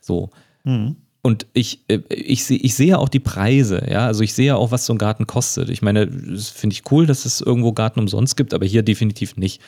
So. 0.00 0.30
Mhm. 0.64 0.96
Und 1.22 1.46
ich, 1.52 1.84
äh, 1.88 2.00
ich, 2.08 2.44
seh, 2.44 2.56
ich 2.56 2.74
sehe 2.74 2.98
auch 2.98 3.08
die 3.08 3.20
Preise, 3.20 3.86
ja. 3.88 4.06
Also 4.06 4.22
ich 4.22 4.34
sehe 4.34 4.56
auch, 4.56 4.70
was 4.70 4.86
so 4.86 4.94
ein 4.94 4.98
Garten 4.98 5.26
kostet. 5.26 5.68
Ich 5.68 5.82
meine, 5.82 6.06
das 6.06 6.48
finde 6.48 6.74
ich 6.74 6.90
cool, 6.90 7.06
dass 7.06 7.24
es 7.26 7.40
irgendwo 7.40 7.72
Garten 7.72 8.00
umsonst 8.00 8.36
gibt, 8.36 8.54
aber 8.54 8.66
hier 8.66 8.82
definitiv 8.82 9.36
nicht. 9.36 9.60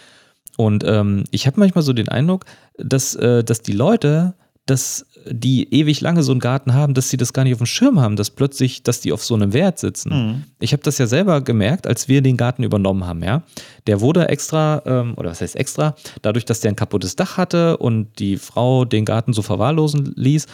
Und 0.60 0.84
ähm, 0.84 1.24
ich 1.30 1.46
habe 1.46 1.58
manchmal 1.58 1.82
so 1.82 1.94
den 1.94 2.10
Eindruck, 2.10 2.44
dass, 2.76 3.14
äh, 3.14 3.42
dass 3.42 3.62
die 3.62 3.72
Leute, 3.72 4.34
dass 4.66 5.06
die 5.26 5.72
ewig 5.72 6.02
lange 6.02 6.22
so 6.22 6.32
einen 6.32 6.40
Garten 6.40 6.74
haben, 6.74 6.92
dass 6.92 7.08
sie 7.08 7.16
das 7.16 7.32
gar 7.32 7.44
nicht 7.44 7.54
auf 7.54 7.60
dem 7.60 7.66
Schirm 7.66 7.98
haben, 7.98 8.14
dass 8.14 8.28
plötzlich, 8.28 8.82
dass 8.82 9.00
die 9.00 9.10
auf 9.12 9.24
so 9.24 9.34
einem 9.34 9.54
Wert 9.54 9.78
sitzen. 9.78 10.10
Mhm. 10.12 10.44
Ich 10.58 10.74
habe 10.74 10.82
das 10.82 10.98
ja 10.98 11.06
selber 11.06 11.40
gemerkt, 11.40 11.86
als 11.86 12.08
wir 12.08 12.20
den 12.20 12.36
Garten 12.36 12.62
übernommen 12.62 13.06
haben, 13.06 13.22
ja. 13.22 13.42
Der 13.86 14.02
wurde 14.02 14.28
extra, 14.28 14.82
ähm, 14.84 15.14
oder 15.16 15.30
was 15.30 15.40
heißt 15.40 15.56
extra, 15.56 15.96
dadurch, 16.20 16.44
dass 16.44 16.60
der 16.60 16.72
ein 16.72 16.76
kaputtes 16.76 17.16
Dach 17.16 17.38
hatte 17.38 17.78
und 17.78 18.18
die 18.18 18.36
Frau 18.36 18.84
den 18.84 19.06
Garten 19.06 19.32
so 19.32 19.40
verwahrlosen 19.40 20.12
ließ, 20.14 20.46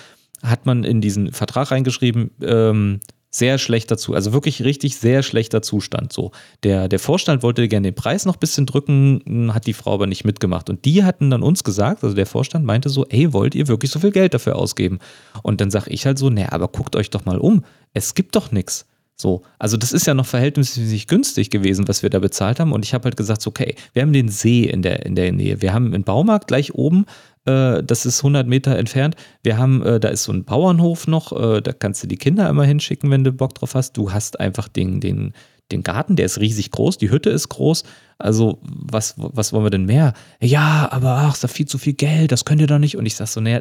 hat 0.44 0.66
man 0.66 0.84
in 0.84 1.00
diesen 1.00 1.32
Vertrag 1.32 1.72
reingeschrieben, 1.72 2.30
ähm, 2.42 3.00
sehr 3.36 3.58
schlechter 3.58 3.96
Zustand, 3.96 4.16
also 4.16 4.32
wirklich 4.32 4.62
richtig 4.64 4.96
sehr 4.96 5.22
schlechter 5.22 5.62
Zustand. 5.62 6.12
So, 6.12 6.32
der, 6.62 6.88
der 6.88 6.98
Vorstand 6.98 7.42
wollte 7.42 7.68
gerne 7.68 7.88
den 7.88 7.94
Preis 7.94 8.24
noch 8.24 8.36
ein 8.36 8.40
bisschen 8.40 8.66
drücken, 8.66 9.52
hat 9.54 9.66
die 9.66 9.72
Frau 9.72 9.94
aber 9.94 10.06
nicht 10.06 10.24
mitgemacht. 10.24 10.70
Und 10.70 10.84
die 10.84 11.04
hatten 11.04 11.30
dann 11.30 11.42
uns 11.42 11.64
gesagt, 11.64 12.02
also 12.02 12.14
der 12.14 12.26
Vorstand 12.26 12.64
meinte 12.64 12.88
so, 12.88 13.06
ey, 13.06 13.32
wollt 13.32 13.54
ihr 13.54 13.68
wirklich 13.68 13.90
so 13.90 14.00
viel 14.00 14.10
Geld 14.12 14.34
dafür 14.34 14.56
ausgeben? 14.56 14.98
Und 15.42 15.60
dann 15.60 15.70
sage 15.70 15.90
ich 15.90 16.06
halt 16.06 16.18
so, 16.18 16.30
naja, 16.30 16.52
aber 16.52 16.68
guckt 16.68 16.96
euch 16.96 17.10
doch 17.10 17.24
mal 17.24 17.38
um. 17.38 17.64
Es 17.92 18.14
gibt 18.14 18.36
doch 18.36 18.52
nichts. 18.52 18.86
So, 19.16 19.42
also 19.58 19.76
das 19.76 19.92
ist 19.92 20.06
ja 20.06 20.14
noch 20.14 20.26
verhältnismäßig 20.26 21.06
günstig 21.06 21.50
gewesen, 21.50 21.88
was 21.88 22.02
wir 22.02 22.10
da 22.10 22.18
bezahlt 22.18 22.60
haben. 22.60 22.72
Und 22.72 22.84
ich 22.84 22.92
habe 22.92 23.04
halt 23.04 23.16
gesagt, 23.16 23.46
okay, 23.46 23.74
wir 23.94 24.02
haben 24.02 24.12
den 24.12 24.28
See 24.28 24.64
in 24.64 24.82
der, 24.82 25.06
in 25.06 25.14
der 25.14 25.32
Nähe. 25.32 25.62
Wir 25.62 25.72
haben 25.72 25.94
einen 25.94 26.04
Baumarkt 26.04 26.48
gleich 26.48 26.74
oben 26.74 27.06
äh, 27.46 27.82
das 27.82 28.04
ist 28.04 28.20
100 28.20 28.46
Meter 28.46 28.76
entfernt. 28.76 29.16
Wir 29.42 29.56
haben, 29.56 29.82
äh, 29.82 29.98
da 29.98 30.08
ist 30.08 30.24
so 30.24 30.32
ein 30.32 30.44
Bauernhof 30.44 31.06
noch, 31.06 31.32
äh, 31.32 31.62
da 31.62 31.72
kannst 31.72 32.02
du 32.02 32.08
die 32.08 32.16
Kinder 32.16 32.48
immer 32.48 32.64
hinschicken, 32.64 33.10
wenn 33.10 33.24
du 33.24 33.32
Bock 33.32 33.54
drauf 33.54 33.74
hast. 33.74 33.96
Du 33.96 34.12
hast 34.12 34.38
einfach 34.40 34.68
den, 34.68 35.00
den, 35.00 35.32
den 35.72 35.82
Garten, 35.82 36.16
der 36.16 36.26
ist 36.26 36.38
riesig 36.38 36.70
groß, 36.70 36.98
die 36.98 37.10
Hütte 37.10 37.30
ist 37.30 37.48
groß. 37.48 37.84
Also, 38.18 38.60
was, 38.62 39.14
was 39.16 39.52
wollen 39.52 39.64
wir 39.64 39.70
denn 39.70 39.84
mehr? 39.84 40.14
Ja, 40.40 40.88
aber 40.90 41.10
ach, 41.10 41.34
ist 41.34 41.44
da 41.44 41.48
viel 41.48 41.66
zu 41.66 41.76
viel 41.76 41.92
Geld, 41.92 42.32
das 42.32 42.44
könnt 42.44 42.60
ihr 42.60 42.66
doch 42.66 42.78
nicht. 42.78 42.96
Und 42.96 43.04
ich 43.04 43.16
sag 43.16 43.26
so, 43.28 43.40
naja, 43.40 43.60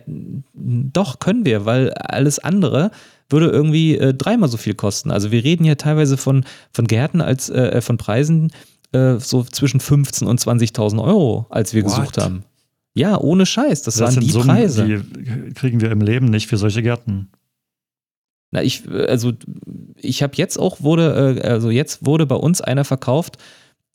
doch 0.53 1.19
können 1.19 1.45
wir, 1.45 1.65
weil 1.65 1.91
alles 1.93 2.39
andere 2.39 2.91
würde 3.29 3.47
irgendwie 3.47 3.97
äh, 3.97 4.13
dreimal 4.13 4.49
so 4.49 4.57
viel 4.57 4.75
kosten. 4.75 5.11
Also 5.11 5.31
wir 5.31 5.43
reden 5.43 5.65
ja 5.65 5.75
teilweise 5.75 6.15
von, 6.15 6.45
von 6.71 6.85
Gärten 6.85 7.21
als 7.21 7.49
äh, 7.49 7.81
von 7.81 7.97
Preisen 7.97 8.51
äh, 8.91 9.19
so 9.19 9.43
zwischen 9.43 9.79
15.000 9.79 10.25
und 10.25 10.39
20.000 10.39 11.03
Euro, 11.03 11.47
als 11.49 11.73
wir 11.73 11.83
What? 11.83 11.95
gesucht 11.95 12.17
haben. 12.17 12.43
Ja, 12.93 13.19
ohne 13.19 13.45
Scheiß. 13.45 13.81
Das, 13.81 13.95
das 13.95 14.15
waren 14.15 14.23
die 14.23 14.29
Summen, 14.29 14.47
Preise. 14.47 14.85
Die 14.85 15.53
kriegen 15.53 15.81
wir 15.81 15.91
im 15.91 16.01
Leben 16.01 16.27
nicht 16.27 16.47
für 16.47 16.57
solche 16.57 16.81
Gärten. 16.81 17.29
Na, 18.55 18.63
ich, 18.63 18.83
also 18.89 19.33
ich 19.97 20.23
habe 20.23 20.31
jetzt 20.37 20.57
auch 20.57 20.79
wurde, 20.79 21.41
äh, 21.43 21.45
also 21.45 21.69
jetzt 21.69 22.05
wurde 22.05 22.25
bei 22.25 22.35
uns 22.35 22.61
einer 22.61 22.85
verkauft 22.85 23.37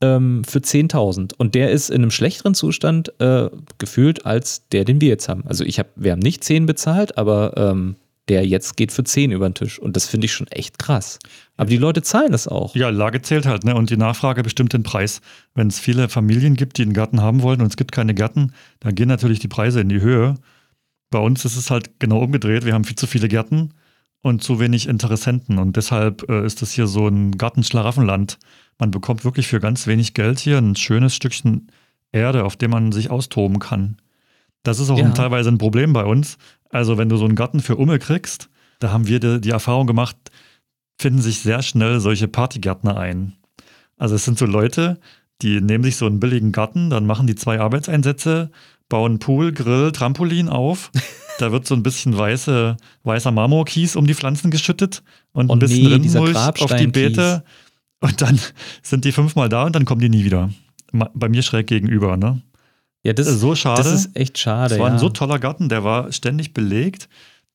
ähm, 0.03 0.43
für 0.45 0.59
10.000 0.59 1.33
und 1.39 1.55
der 1.55 1.71
ist 1.71 1.89
in 1.89 2.03
einem 2.03 2.11
schlechteren 2.11 2.55
Zustand 2.55 3.19
äh, 3.23 3.49
gefühlt 3.79 4.27
als 4.27 4.69
der, 4.69 4.85
den 4.85 5.01
wir 5.01 5.09
jetzt 5.09 5.31
haben. 5.31 5.45
Also 5.47 5.65
ich 5.65 5.79
habe, 5.79 5.89
wir 5.97 6.13
haben 6.13 6.19
nicht 6.19 6.45
10 6.45 6.67
bezahlt, 6.67 7.17
aber 7.17 7.55
ähm, 7.57 7.97
der 8.29 8.47
jetzt 8.47 8.77
geht 8.77 8.93
für 8.93 9.03
10 9.03 9.33
über 9.33 9.49
den 9.49 9.55
Tisch. 9.55 9.79
Und 9.79 9.97
das 9.97 10.07
finde 10.07 10.27
ich 10.27 10.33
schon 10.35 10.47
echt 10.49 10.79
krass. 10.79 11.19
Aber 11.57 11.71
die 11.71 11.79
Leute 11.79 12.03
zahlen 12.03 12.33
das 12.33 12.47
auch. 12.47 12.77
Ja, 12.77 12.91
Lage 12.91 13.23
zählt 13.23 13.47
halt, 13.47 13.65
ne? 13.65 13.75
Und 13.75 13.89
die 13.89 13.97
Nachfrage 13.97 14.43
bestimmt 14.43 14.75
den 14.75 14.83
Preis. 14.83 15.23
Wenn 15.55 15.69
es 15.69 15.79
viele 15.79 16.11
Familien 16.11 16.55
gibt, 16.55 16.77
die 16.77 16.83
einen 16.83 16.93
Garten 16.93 17.23
haben 17.23 17.41
wollen 17.41 17.63
und 17.63 17.69
es 17.69 17.79
gibt 17.79 17.93
keine 17.93 18.13
Gärten, 18.13 18.53
dann 18.81 18.95
gehen 18.95 19.09
natürlich 19.09 19.39
die 19.39 19.49
Preise 19.49 19.81
in 19.81 19.89
die 19.89 20.03
Höhe. 20.03 20.35
Bei 21.11 21.19
uns 21.19 21.47
ist 21.47 21.57
es 21.57 21.71
halt 21.71 21.99
genau 21.99 22.19
umgedreht. 22.19 22.67
Wir 22.67 22.75
haben 22.75 22.85
viel 22.85 22.97
zu 22.97 23.07
viele 23.07 23.27
Gärten 23.27 23.71
und 24.23 24.43
zu 24.43 24.61
wenig 24.61 24.87
Interessenten. 24.87 25.59
Und 25.59 25.77
deshalb 25.77 26.29
äh, 26.29 26.45
ist 26.45 26.63
das 26.63 26.73
hier 26.73 26.87
so 26.87 27.09
ein 27.09 27.39
Gartenschlaraffenland. 27.39 28.39
Man 28.79 28.91
bekommt 28.91 29.25
wirklich 29.25 29.47
für 29.47 29.61
ganz 29.61 29.87
wenig 29.87 30.15
Geld 30.15 30.39
hier 30.39 30.59
ein 30.59 30.77
schönes 30.77 31.15
Stückchen 31.15 31.71
Erde, 32.13 32.45
auf 32.45 32.57
dem 32.57 32.71
man 32.71 32.93
sich 32.93 33.11
austoben 33.11 33.59
kann. 33.59 33.97
Das 34.63 34.79
ist 34.79 34.91
auch 34.91 34.99
ja. 34.99 35.11
teilweise 35.11 35.49
ein 35.49 35.59
Problem 35.59 35.93
bei 35.93 36.05
uns. 36.05 36.39
Also, 36.71 36.99
wenn 36.99 37.09
du 37.09 37.17
so 37.17 37.25
einen 37.25 37.35
Garten 37.35 37.61
für 37.61 37.77
Umme 37.77 37.99
kriegst, 37.99 38.51
da 38.79 38.91
haben 38.91 39.07
wir 39.07 39.21
die, 39.21 39.41
die 39.41 39.51
Erfahrung 39.51 39.87
gemacht, 39.87 40.17
finden 40.99 41.23
sich 41.23 41.41
sehr 41.41 41.63
schnell 41.63 42.01
solche 42.01 42.29
Partygärtner 42.29 42.97
ein. 42.97 43.35
Also, 43.97 44.17
es 44.17 44.25
sind 44.25 44.39
so 44.39 44.47
Leute, 44.47 44.99
die 45.43 45.61
nehmen 45.61 45.85
sich 45.85 45.97
so 45.97 46.07
einen 46.07 46.21
billigen 46.21 46.53
Garten, 46.53 46.91
dann 46.91 47.07
machen 47.07 47.27
die 47.27 47.35
zwei 47.35 47.61
Arbeitseinsätze, 47.61 48.51
bauen 48.89 49.19
Pool, 49.19 49.53
Grill, 49.53 49.93
Trampolin 49.93 50.49
auf. 50.49 50.91
Da 51.41 51.53
wird 51.53 51.67
so 51.67 51.75
ein 51.75 51.83
bisschen 51.83 52.17
weiße, 52.17 52.77
weißer 53.05 53.31
Marmorkies 53.31 53.97
um 53.97 54.07
die 54.07 54.15
Pflanzen 54.15 54.51
geschüttet 54.51 55.03
und 55.33 55.49
oh 55.49 55.55
ein 55.55 55.59
bisschen 55.59 55.85
nee, 55.85 55.95
Rindenmulch 55.95 56.37
auf 56.37 56.75
die 56.77 56.87
Beete. 56.87 57.45
Und 58.01 58.21
dann 58.21 58.39
sind 58.83 59.05
die 59.05 59.13
fünfmal 59.13 59.49
da 59.49 59.65
und 59.65 59.75
dann 59.75 59.85
kommen 59.85 60.01
die 60.01 60.09
nie 60.09 60.25
wieder. 60.25 60.51
Bei 60.93 61.29
mir 61.29 61.43
schräg 61.43 61.67
gegenüber, 61.67 62.17
ne? 62.17 62.43
Ja, 63.03 63.15
das, 63.15 63.27
ist 63.27 63.41
so 63.41 63.55
schade. 63.55 63.83
Das 63.83 63.93
ist 63.93 64.17
echt 64.17 64.39
schade. 64.39 64.75
Es 64.75 64.81
war 64.81 64.89
ja. 64.89 64.95
ein 64.95 64.99
so 64.99 65.09
toller 65.09 65.39
Garten, 65.39 65.69
der 65.69 65.85
war 65.85 66.13
ständig 66.13 66.53
belegt. 66.53 67.09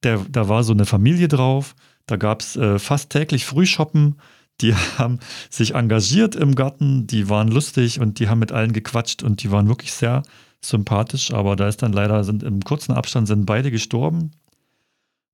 Der, 0.04 0.26
da 0.30 0.50
war 0.50 0.64
so 0.64 0.74
eine 0.74 0.86
Familie 0.86 1.28
drauf. 1.28 1.76
Da 2.08 2.16
gab 2.16 2.42
es 2.42 2.56
äh, 2.56 2.80
fast 2.80 3.12
täglich 3.12 3.46
Frühshoppen. 3.46 4.16
Die 4.62 4.74
haben 4.98 5.20
sich 5.50 5.76
engagiert 5.76 6.36
im 6.36 6.56
Garten, 6.56 7.06
die 7.06 7.30
waren 7.30 7.50
lustig 7.50 8.00
und 8.00 8.20
die 8.20 8.30
haben 8.30 8.40
mit 8.40 8.52
allen 8.52 8.74
gequatscht 8.74 9.22
und 9.22 9.44
die 9.44 9.52
waren 9.52 9.68
wirklich 9.68 9.94
sehr 9.94 10.24
sympathisch. 10.70 11.34
Aber 11.34 11.56
da 11.56 11.68
ist 11.68 11.82
dann 11.82 11.94
leider, 11.94 12.24
sind 12.24 12.44
im 12.44 12.62
kurzen 12.62 12.94
Abstand 12.94 13.28
sind 13.28 13.46
beide 13.46 13.72
gestorben. 13.72 14.32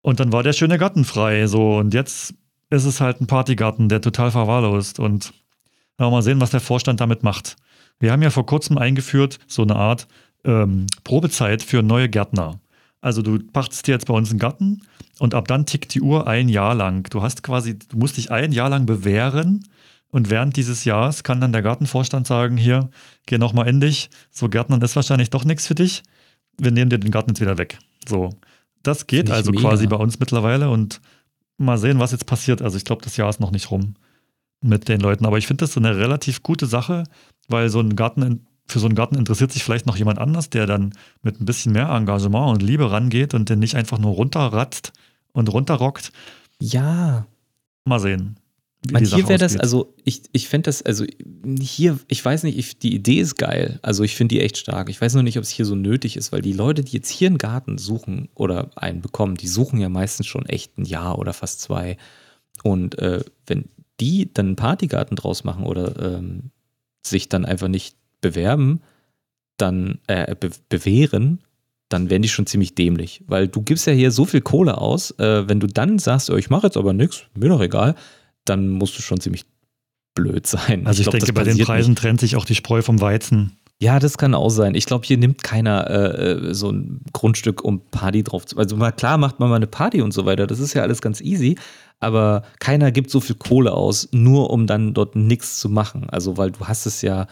Und 0.02 0.20
dann 0.20 0.32
war 0.32 0.44
der 0.44 0.54
schöne 0.54 0.78
Garten 0.78 1.06
frei. 1.06 1.48
So, 1.48 1.78
und 1.78 1.94
jetzt 1.94 2.34
ist 2.70 2.86
es 2.86 3.02
halt 3.02 3.22
ein 3.22 3.28
Partygarten, 3.28 3.90
der 3.90 4.02
total 4.02 4.32
verwahrlost. 4.32 5.00
Und 5.00 5.34
mal 5.98 6.24
sehen, 6.24 6.42
was 6.42 6.50
der 6.50 6.62
Vorstand 6.62 7.00
damit 7.00 7.24
macht. 7.24 7.58
Wir 8.00 8.12
haben 8.12 8.24
ja 8.24 8.32
vor 8.32 8.46
kurzem 8.46 8.78
eingeführt, 8.78 9.38
so 9.48 9.62
eine 9.62 9.76
Art 9.76 10.08
ähm, 10.44 10.88
Probezeit 11.04 11.62
für 11.62 11.84
neue 11.84 12.10
Gärtner. 12.10 12.60
Also 13.02 13.22
du 13.22 13.40
pachtest 13.40 13.88
dir 13.88 13.92
jetzt 13.92 14.08
bei 14.08 14.14
uns 14.14 14.30
einen 14.30 14.40
Garten 14.40 14.82
und 15.20 15.36
ab 15.36 15.48
dann 15.48 15.66
tickt 15.66 15.94
die 15.94 16.02
Uhr 16.02 16.28
ein 16.28 16.50
Jahr 16.50 16.74
lang. 16.74 17.08
Du 17.12 17.22
hast 17.22 17.44
quasi, 17.44 17.78
du 17.78 17.98
musst 17.98 18.18
dich 18.18 18.32
ein 18.32 18.52
Jahr 18.52 18.70
lang 18.70 18.86
bewähren 18.86 19.68
und 20.12 20.30
während 20.30 20.58
dieses 20.58 20.86
Jahres 20.86 21.24
kann 21.24 21.42
dann 21.42 21.54
der 21.54 21.62
Gartenvorstand 21.62 22.28
sagen, 22.28 22.58
hier, 22.58 22.90
geh 23.26 23.38
nochmal 23.38 23.68
in 23.68 23.80
dich, 23.80 24.10
so 24.30 24.50
Gärtnern 24.50 24.82
ist 24.82 24.96
wahrscheinlich 24.96 25.30
doch 25.30 25.46
nichts 25.46 25.68
für 25.68 25.76
dich, 25.76 26.04
wir 26.58 26.72
nehmen 26.72 26.90
dir 26.90 27.00
den 27.00 27.12
Garten 27.12 27.32
jetzt 27.32 27.42
wieder 27.42 27.58
weg. 27.58 27.80
So, 28.08 28.30
das 28.84 29.08
geht 29.08 29.32
also 29.32 29.52
mega. 29.52 29.70
quasi 29.70 29.88
bei 29.88 29.96
uns 29.96 30.20
mittlerweile 30.20 30.70
und 30.70 31.02
mal 31.58 31.78
sehen, 31.78 32.00
was 32.00 32.12
jetzt 32.12 32.26
passiert. 32.26 32.62
Also 32.62 32.78
ich 32.78 32.86
glaube, 32.86 33.04
das 33.04 33.18
Jahr 33.18 33.30
ist 33.30 33.40
noch 33.40 33.52
nicht 33.52 33.72
rum 33.72 33.96
mit 34.62 34.90
den 34.90 35.00
Leuten, 35.00 35.26
aber 35.26 35.38
ich 35.38 35.48
finde 35.48 35.64
das 35.64 35.74
so 35.74 35.80
eine 35.80 35.98
relativ 35.98 36.44
gute 36.44 36.66
Sache, 36.66 37.04
weil 37.48 37.70
so 37.70 37.80
ein 37.80 37.96
Garten, 37.96 38.46
für 38.68 38.80
so 38.80 38.88
einen 38.88 38.96
Garten 38.96 39.16
interessiert 39.16 39.52
sich 39.52 39.64
vielleicht 39.64 39.86
noch 39.86 39.98
jemand 39.98 40.20
anders, 40.20 40.50
der 40.50 40.66
dann 40.68 40.94
mit 41.24 41.40
ein 41.40 41.46
bisschen 41.46 41.72
mehr 41.72 41.90
Engagement 41.90 42.52
und 42.52 42.62
Liebe 42.62 42.92
rangeht 42.92 43.34
und 43.34 43.50
den 43.50 43.60
nicht 43.60 43.76
einfach 43.76 43.98
nur 43.98 44.12
runterratzt 44.12 44.94
und 45.32 45.52
runterrockt. 45.52 46.12
Ja. 46.60 47.26
Mal 47.86 48.00
sehen. 48.00 48.38
Man, 48.90 49.06
hier 49.06 49.28
wäre 49.28 49.38
das, 49.38 49.58
also 49.58 49.94
ich, 50.04 50.24
ich 50.32 50.48
fände 50.48 50.64
das, 50.64 50.82
also 50.82 51.06
hier, 51.60 52.00
ich 52.08 52.26
weiß 52.26 52.42
nicht, 52.44 52.58
ich, 52.58 52.80
die 52.80 52.96
Idee 52.96 53.20
ist 53.20 53.36
geil. 53.36 53.80
Also 53.84 54.04
ich 54.04 54.16
finde 54.16 54.34
die 54.34 54.42
echt 54.42 54.58
stark. 54.58 54.90
Ich 54.90 55.00
weiß 55.00 55.14
nur 55.14 55.22
nicht, 55.22 55.38
ob 55.38 55.44
es 55.44 55.52
hier 55.52 55.66
so 55.66 55.76
nötig 55.76 56.18
ist, 56.18 56.32
weil 56.32 56.42
die 56.42 56.54
Leute, 56.54 56.84
die 56.84 56.94
jetzt 56.94 57.10
hier 57.10 57.28
einen 57.28 57.38
Garten 57.38 57.78
suchen 57.78 58.30
oder 58.34 58.72
einen 58.76 59.02
bekommen, 59.02 59.36
die 59.36 59.48
suchen 59.48 59.80
ja 59.80 59.88
meistens 59.88 60.26
schon 60.26 60.48
echt 60.48 60.80
ein 60.80 60.86
Jahr 60.86 61.20
oder 61.20 61.34
fast 61.34 61.62
zwei. 61.62 61.98
Und 62.64 62.98
äh, 62.98 63.24
wenn 63.46 63.66
die 64.00 64.34
dann 64.34 64.48
einen 64.48 64.56
Partygarten 64.56 65.16
draus 65.16 65.44
machen 65.44 65.64
oder 65.66 66.18
ähm, 66.18 66.50
sich 67.06 67.30
dann 67.30 67.46
einfach 67.46 67.68
nicht 67.68 67.96
bewerben, 68.20 68.82
dann 69.58 70.00
äh, 70.08 70.36
be 70.36 70.50
bewähren, 70.70 71.40
dann 71.90 72.10
werden 72.10 72.24
die 72.24 72.30
schon 72.30 72.48
ziemlich 72.48 72.74
dämlich. 72.74 73.24
Weil 73.28 73.48
du 73.48 73.62
gibst 73.62 73.86
ja 73.86 73.94
hier 73.94 74.12
so 74.12 74.26
viel 74.26 74.42
Kohle 74.42 74.80
aus, 74.80 75.12
äh, 75.20 75.48
wenn 75.48 75.60
du 75.60 75.68
dann 75.68 76.00
sagst, 76.00 76.32
oh, 76.32 76.36
ich 76.36 76.50
mache 76.50 76.68
jetzt 76.68 76.78
aber 76.78 76.94
nichts, 76.94 77.26
mir 77.36 77.50
doch 77.50 77.62
egal, 77.62 77.96
dann 78.46 78.70
musst 78.70 78.98
du 78.98 79.02
schon 79.02 79.20
ziemlich 79.20 79.46
blöd 80.16 80.46
sein. 80.48 80.86
Also 80.88 81.02
ich, 81.02 81.08
ich 81.08 81.12
glaub, 81.12 81.20
denke, 81.20 81.34
bei 81.34 81.44
den 81.44 81.58
Preisen 81.58 81.92
nicht. 81.92 82.02
trennt 82.02 82.20
sich 82.20 82.36
auch 82.36 82.46
die 82.46 82.56
Spreu 82.56 82.82
vom 82.82 83.02
Weizen. 83.02 83.58
Ja, 83.80 83.98
das 84.00 84.18
kann 84.20 84.36
auch 84.36 84.50
sein. 84.50 84.76
Ich 84.76 84.86
glaube, 84.86 85.08
hier 85.08 85.18
nimmt 85.18 85.42
keiner 85.44 85.90
äh, 85.90 86.32
äh, 86.50 86.54
so 86.54 86.70
ein 86.70 87.02
Grundstück, 87.14 87.64
um 87.64 87.82
Party 87.90 88.24
drauf 88.24 88.46
zu. 88.46 88.58
Also 88.58 88.76
mal 88.78 88.92
klar 88.92 89.18
macht 89.18 89.40
man 89.40 89.50
mal 89.50 89.56
eine 89.56 89.68
Party 89.68 90.02
und 90.02 90.14
so 90.14 90.26
weiter. 90.26 90.46
Das 90.46 90.60
ist 90.60 90.76
ja 90.76 90.84
alles 90.84 91.02
ganz 91.02 91.20
easy 91.20 91.58
aber 92.02 92.42
keiner 92.60 92.92
gibt 92.92 93.12
so 93.12 93.22
viel 93.22 93.36
Kohle 93.36 93.74
aus, 93.74 94.10
nur 94.12 94.50
um 94.50 94.68
dann 94.68 94.94
dort 94.94 95.16
nichts 95.16 95.60
zu 95.60 95.70
machen. 95.70 96.10
Also, 96.10 96.36
weil 96.36 96.52
du 96.52 96.68
hast 96.68 96.88
es 96.88 97.04
ja, 97.04 97.28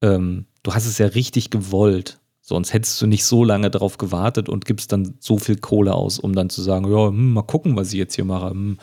ähm, 0.00 0.46
du 0.62 0.72
hast 0.72 0.86
es 0.86 0.98
ja 0.98 1.06
richtig 1.06 1.50
gewollt. 1.50 2.20
Sonst 2.40 2.72
hättest 2.72 3.02
du 3.02 3.06
nicht 3.06 3.24
so 3.24 3.42
lange 3.42 3.70
darauf 3.70 3.98
gewartet 3.98 4.48
und 4.48 4.66
gibst 4.66 4.92
dann 4.92 5.14
so 5.18 5.38
viel 5.38 5.56
Kohle 5.56 5.94
aus, 5.94 6.18
um 6.18 6.32
dann 6.34 6.48
zu 6.48 6.62
sagen, 6.62 6.90
ja, 6.90 7.08
hm, 7.08 7.32
mal 7.32 7.42
gucken, 7.42 7.76
was 7.76 7.88
ich 7.88 7.98
jetzt 7.98 8.14
hier 8.14 8.24
mache. 8.24 8.50
Hm, 8.50 8.78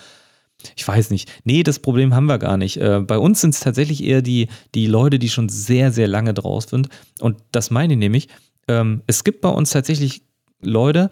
ich 0.75 0.87
weiß 0.87 1.09
nicht. 1.09 1.31
Nee, 1.43 1.63
das 1.63 1.79
Problem 1.79 2.13
haben 2.13 2.25
wir 2.25 2.37
gar 2.37 2.57
nicht. 2.57 2.77
Äh, 2.77 3.01
bei 3.01 3.17
uns 3.17 3.41
sind 3.41 3.53
es 3.53 3.59
tatsächlich 3.59 4.03
eher 4.03 4.21
die, 4.21 4.47
die 4.75 4.87
Leute, 4.87 5.19
die 5.19 5.29
schon 5.29 5.49
sehr, 5.49 5.91
sehr 5.91 6.07
lange 6.07 6.33
draus 6.33 6.65
sind. 6.65 6.89
Und 7.19 7.37
das 7.51 7.71
meine 7.71 7.93
ich 7.93 7.99
nämlich. 7.99 8.27
Ähm, 8.67 9.01
es 9.07 9.23
gibt 9.23 9.41
bei 9.41 9.49
uns 9.49 9.71
tatsächlich 9.71 10.23
Leute 10.61 11.09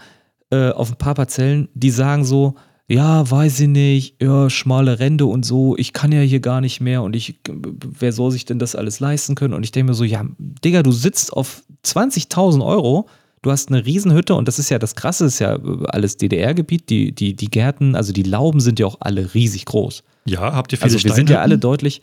äh, 0.51 0.69
auf 0.69 0.91
ein 0.91 0.97
paar 0.97 1.15
Parzellen, 1.15 1.69
die 1.73 1.91
sagen 1.91 2.25
so, 2.25 2.55
ja, 2.87 3.29
weiß 3.29 3.59
ich 3.59 3.67
nicht, 3.67 4.21
ja, 4.21 4.49
schmale 4.49 4.99
Ränder 4.99 5.27
und 5.27 5.45
so, 5.45 5.77
ich 5.77 5.93
kann 5.93 6.11
ja 6.11 6.21
hier 6.21 6.39
gar 6.39 6.59
nicht 6.59 6.81
mehr 6.81 7.03
und 7.03 7.15
ich, 7.15 7.39
wer 7.47 8.11
soll 8.11 8.31
sich 8.31 8.45
denn 8.45 8.57
das 8.57 8.75
alles 8.75 8.99
leisten 8.99 9.35
können? 9.35 9.53
Und 9.53 9.63
ich 9.63 9.71
denke 9.71 9.91
mir 9.91 9.95
so, 9.95 10.03
ja, 10.03 10.25
Digga, 10.39 10.81
du 10.81 10.91
sitzt 10.91 11.31
auf 11.31 11.61
20.000 11.85 12.65
Euro, 12.65 13.07
du 13.41 13.51
hast 13.51 13.69
eine 13.69 13.85
Riesenhütte 13.85 14.35
und 14.35 14.47
das 14.47 14.59
ist 14.59 14.69
ja 14.69 14.79
das 14.79 14.95
Krasse, 14.95 15.25
ist 15.25 15.39
ja 15.39 15.57
alles 15.87 16.17
DDR-Gebiet, 16.17 16.89
die, 16.89 17.13
die, 17.13 17.35
die 17.35 17.49
Gärten, 17.49 17.95
also 17.95 18.13
die 18.13 18.23
Lauben 18.23 18.59
sind 18.59 18.79
ja 18.79 18.85
auch 18.85 18.97
alle 18.99 19.33
riesig 19.33 19.65
groß. 19.65 20.03
Ja, 20.25 20.53
habt 20.53 20.71
ihr 20.71 20.77
viele 20.77 20.93
Also 20.93 21.03
wir 21.03 21.13
sind 21.13 21.29
ja 21.29 21.41
alle 21.41 21.57
deutlich, 21.57 22.01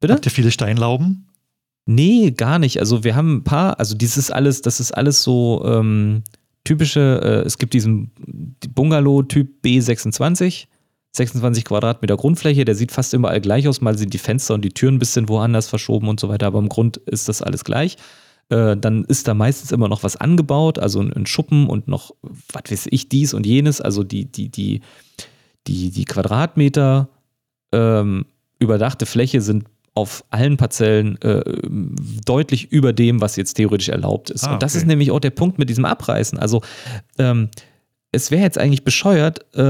bitte? 0.00 0.14
Habt 0.14 0.26
ihr 0.26 0.32
viele 0.32 0.50
Steinlauben? 0.50 1.28
Nee, 1.86 2.30
gar 2.30 2.58
nicht. 2.58 2.78
Also 2.78 3.02
wir 3.04 3.16
haben 3.16 3.36
ein 3.36 3.44
paar, 3.44 3.78
also 3.80 3.96
dieses 3.96 4.30
alles, 4.30 4.62
das 4.62 4.78
ist 4.78 4.92
alles 4.92 5.22
so 5.22 5.64
ähm, 5.66 6.22
typische, 6.64 7.20
äh, 7.22 7.46
es 7.46 7.58
gibt 7.58 7.74
diesen 7.74 8.12
Bungalow-Typ 8.74 9.64
B26, 9.64 10.66
26 11.12 11.64
Quadratmeter 11.64 12.16
Grundfläche, 12.16 12.64
der 12.64 12.74
sieht 12.74 12.92
fast 12.92 13.12
überall 13.12 13.40
gleich 13.40 13.68
aus, 13.68 13.80
mal 13.80 13.98
sind 13.98 14.14
die 14.14 14.18
Fenster 14.18 14.54
und 14.54 14.64
die 14.64 14.70
Türen 14.70 14.94
ein 14.94 14.98
bisschen 14.98 15.28
woanders 15.28 15.68
verschoben 15.68 16.08
und 16.08 16.20
so 16.20 16.28
weiter, 16.28 16.46
aber 16.46 16.58
im 16.58 16.68
Grund 16.68 16.98
ist 16.98 17.28
das 17.28 17.42
alles 17.42 17.64
gleich. 17.64 17.96
Äh, 18.48 18.76
dann 18.76 19.04
ist 19.04 19.28
da 19.28 19.34
meistens 19.34 19.72
immer 19.72 19.88
noch 19.88 20.02
was 20.02 20.16
angebaut, 20.16 20.78
also 20.78 21.00
ein, 21.00 21.12
ein 21.12 21.26
Schuppen 21.26 21.66
und 21.66 21.88
noch, 21.88 22.14
was 22.52 22.70
weiß 22.70 22.88
ich, 22.90 23.08
dies 23.08 23.34
und 23.34 23.46
jenes, 23.46 23.80
also 23.80 24.04
die, 24.04 24.26
die, 24.26 24.48
die, 24.48 24.80
die, 25.66 25.90
die 25.90 26.04
Quadratmeter 26.04 27.08
ähm, 27.72 28.26
überdachte 28.58 29.06
Fläche 29.06 29.40
sind 29.40 29.64
auf 29.94 30.24
allen 30.30 30.56
Parzellen 30.56 31.20
äh, 31.20 31.42
deutlich 32.24 32.72
über 32.72 32.92
dem, 32.92 33.20
was 33.20 33.36
jetzt 33.36 33.54
theoretisch 33.54 33.90
erlaubt 33.90 34.30
ist. 34.30 34.44
Ah, 34.44 34.54
und 34.54 34.62
das 34.62 34.72
okay. 34.72 34.78
ist 34.78 34.86
nämlich 34.86 35.10
auch 35.10 35.20
der 35.20 35.30
Punkt 35.30 35.58
mit 35.58 35.68
diesem 35.68 35.84
Abreißen. 35.84 36.38
Also 36.38 36.62
ähm, 37.18 37.50
es 38.14 38.30
wäre 38.30 38.42
jetzt 38.42 38.58
eigentlich 38.58 38.84
bescheuert, 38.84 39.40
äh, 39.54 39.60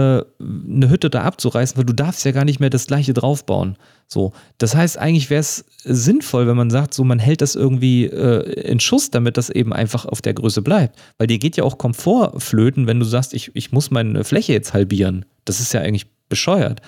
eine 0.40 0.90
Hütte 0.90 1.10
da 1.10 1.22
abzureißen, 1.22 1.76
weil 1.76 1.84
du 1.84 1.92
darfst 1.92 2.24
ja 2.24 2.32
gar 2.32 2.44
nicht 2.44 2.58
mehr 2.58 2.70
das 2.70 2.88
gleiche 2.88 3.14
draufbauen. 3.14 3.76
So, 4.08 4.32
das 4.58 4.74
heißt, 4.74 4.98
eigentlich 4.98 5.30
wäre 5.30 5.40
es 5.40 5.64
sinnvoll, 5.84 6.48
wenn 6.48 6.56
man 6.56 6.68
sagt, 6.68 6.92
so 6.92 7.04
man 7.04 7.20
hält 7.20 7.40
das 7.40 7.54
irgendwie 7.54 8.06
äh, 8.06 8.42
in 8.62 8.80
Schuss, 8.80 9.10
damit 9.10 9.36
das 9.36 9.48
eben 9.48 9.72
einfach 9.72 10.06
auf 10.06 10.20
der 10.20 10.34
Größe 10.34 10.60
bleibt. 10.60 10.98
Weil 11.18 11.28
dir 11.28 11.38
geht 11.38 11.56
ja 11.56 11.62
auch 11.62 11.78
Komfort 11.78 12.42
flöten, 12.42 12.88
wenn 12.88 12.98
du 12.98 13.06
sagst, 13.06 13.32
ich, 13.32 13.52
ich 13.54 13.70
muss 13.70 13.92
meine 13.92 14.24
Fläche 14.24 14.52
jetzt 14.52 14.74
halbieren. 14.74 15.24
Das 15.44 15.60
ist 15.60 15.72
ja 15.72 15.80
eigentlich 15.80 16.08
bescheuert. 16.28 16.82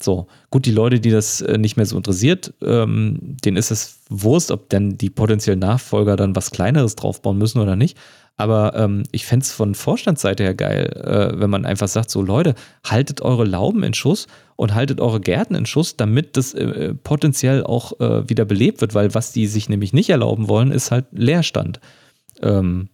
So, 0.00 0.28
gut, 0.50 0.66
die 0.66 0.70
Leute, 0.70 1.00
die 1.00 1.10
das 1.10 1.40
äh, 1.40 1.56
nicht 1.58 1.76
mehr 1.76 1.86
so 1.86 1.96
interessiert, 1.96 2.52
ähm, 2.62 3.36
denen 3.44 3.56
ist 3.56 3.70
es 3.70 4.00
Wurst, 4.10 4.50
ob 4.50 4.68
dann 4.68 4.96
die 4.96 5.10
potenziellen 5.10 5.58
Nachfolger 5.58 6.16
dann 6.16 6.36
was 6.36 6.50
Kleineres 6.50 6.94
draufbauen 6.94 7.38
müssen 7.38 7.60
oder 7.60 7.74
nicht. 7.76 7.96
Aber 8.38 8.72
ähm, 8.76 9.02
ich 9.10 9.26
fände 9.26 9.42
es 9.42 9.52
von 9.52 9.74
Vorstandsseite 9.74 10.44
her 10.44 10.54
geil, 10.54 10.86
äh, 10.94 11.40
wenn 11.40 11.50
man 11.50 11.66
einfach 11.66 11.88
sagt, 11.88 12.08
so 12.08 12.22
Leute, 12.22 12.54
haltet 12.84 13.20
eure 13.20 13.44
Lauben 13.44 13.82
in 13.82 13.94
Schuss 13.94 14.28
und 14.54 14.74
haltet 14.74 15.00
eure 15.00 15.20
Gärten 15.20 15.56
in 15.56 15.66
Schuss, 15.66 15.96
damit 15.96 16.36
das 16.36 16.54
äh, 16.54 16.94
potenziell 16.94 17.64
auch 17.64 17.98
äh, 18.00 18.28
wieder 18.30 18.44
belebt 18.44 18.80
wird, 18.80 18.94
weil 18.94 19.12
was 19.12 19.32
die 19.32 19.48
sich 19.48 19.68
nämlich 19.68 19.92
nicht 19.92 20.08
erlauben 20.08 20.48
wollen, 20.48 20.70
ist 20.70 20.92
halt 20.92 21.06
Leerstand. 21.10 21.80
Ähm, 22.40 22.88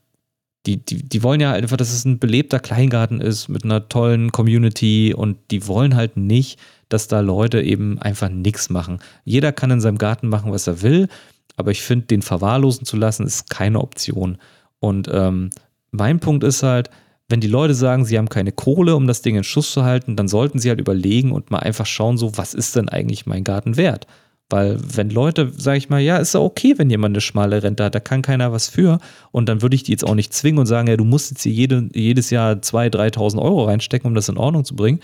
die, 0.64 0.82
die, 0.82 1.06
die 1.06 1.22
wollen 1.22 1.42
ja 1.42 1.52
einfach, 1.52 1.76
dass 1.76 1.92
es 1.92 2.06
ein 2.06 2.18
belebter 2.18 2.58
Kleingarten 2.58 3.20
ist 3.20 3.48
mit 3.48 3.64
einer 3.64 3.86
tollen 3.90 4.32
Community 4.32 5.12
und 5.14 5.36
die 5.50 5.68
wollen 5.68 5.94
halt 5.94 6.16
nicht, 6.16 6.58
dass 6.88 7.06
da 7.06 7.20
Leute 7.20 7.60
eben 7.60 8.00
einfach 8.00 8.30
nichts 8.30 8.70
machen. 8.70 9.00
Jeder 9.24 9.52
kann 9.52 9.70
in 9.70 9.82
seinem 9.82 9.98
Garten 9.98 10.28
machen, 10.28 10.52
was 10.52 10.66
er 10.66 10.80
will, 10.80 11.08
aber 11.56 11.70
ich 11.70 11.82
finde, 11.82 12.06
den 12.06 12.22
verwahrlosen 12.22 12.86
zu 12.86 12.96
lassen, 12.96 13.26
ist 13.26 13.50
keine 13.50 13.80
Option. 13.80 14.38
Und 14.84 15.08
ähm, 15.10 15.48
mein 15.92 16.20
Punkt 16.20 16.44
ist 16.44 16.62
halt, 16.62 16.90
wenn 17.30 17.40
die 17.40 17.48
Leute 17.48 17.72
sagen, 17.72 18.04
sie 18.04 18.18
haben 18.18 18.28
keine 18.28 18.52
Kohle, 18.52 18.94
um 18.94 19.06
das 19.06 19.22
Ding 19.22 19.34
in 19.34 19.42
Schuss 19.42 19.72
zu 19.72 19.82
halten, 19.82 20.14
dann 20.14 20.28
sollten 20.28 20.58
sie 20.58 20.68
halt 20.68 20.78
überlegen 20.78 21.32
und 21.32 21.50
mal 21.50 21.60
einfach 21.60 21.86
schauen, 21.86 22.18
so, 22.18 22.36
was 22.36 22.52
ist 22.52 22.76
denn 22.76 22.90
eigentlich 22.90 23.24
mein 23.24 23.44
Garten 23.44 23.78
wert? 23.78 24.06
Weil 24.50 24.78
wenn 24.94 25.08
Leute, 25.08 25.50
sage 25.56 25.78
ich 25.78 25.88
mal, 25.88 26.02
ja, 26.02 26.18
ist 26.18 26.34
ja 26.34 26.40
okay, 26.40 26.74
wenn 26.76 26.90
jemand 26.90 27.14
eine 27.14 27.22
schmale 27.22 27.62
Rente 27.62 27.82
hat, 27.82 27.94
da 27.94 28.00
kann 28.00 28.20
keiner 28.20 28.52
was 28.52 28.68
für. 28.68 28.98
Und 29.32 29.48
dann 29.48 29.62
würde 29.62 29.74
ich 29.74 29.84
die 29.84 29.92
jetzt 29.92 30.06
auch 30.06 30.14
nicht 30.14 30.34
zwingen 30.34 30.58
und 30.58 30.66
sagen, 30.66 30.86
ja, 30.86 30.98
du 30.98 31.04
musst 31.04 31.30
jetzt 31.30 31.44
hier 31.44 31.52
jede, 31.52 31.88
jedes 31.94 32.28
Jahr 32.28 32.52
2.000, 32.52 33.14
3.000 33.16 33.40
Euro 33.40 33.64
reinstecken, 33.64 34.06
um 34.06 34.14
das 34.14 34.28
in 34.28 34.36
Ordnung 34.36 34.66
zu 34.66 34.76
bringen. 34.76 35.00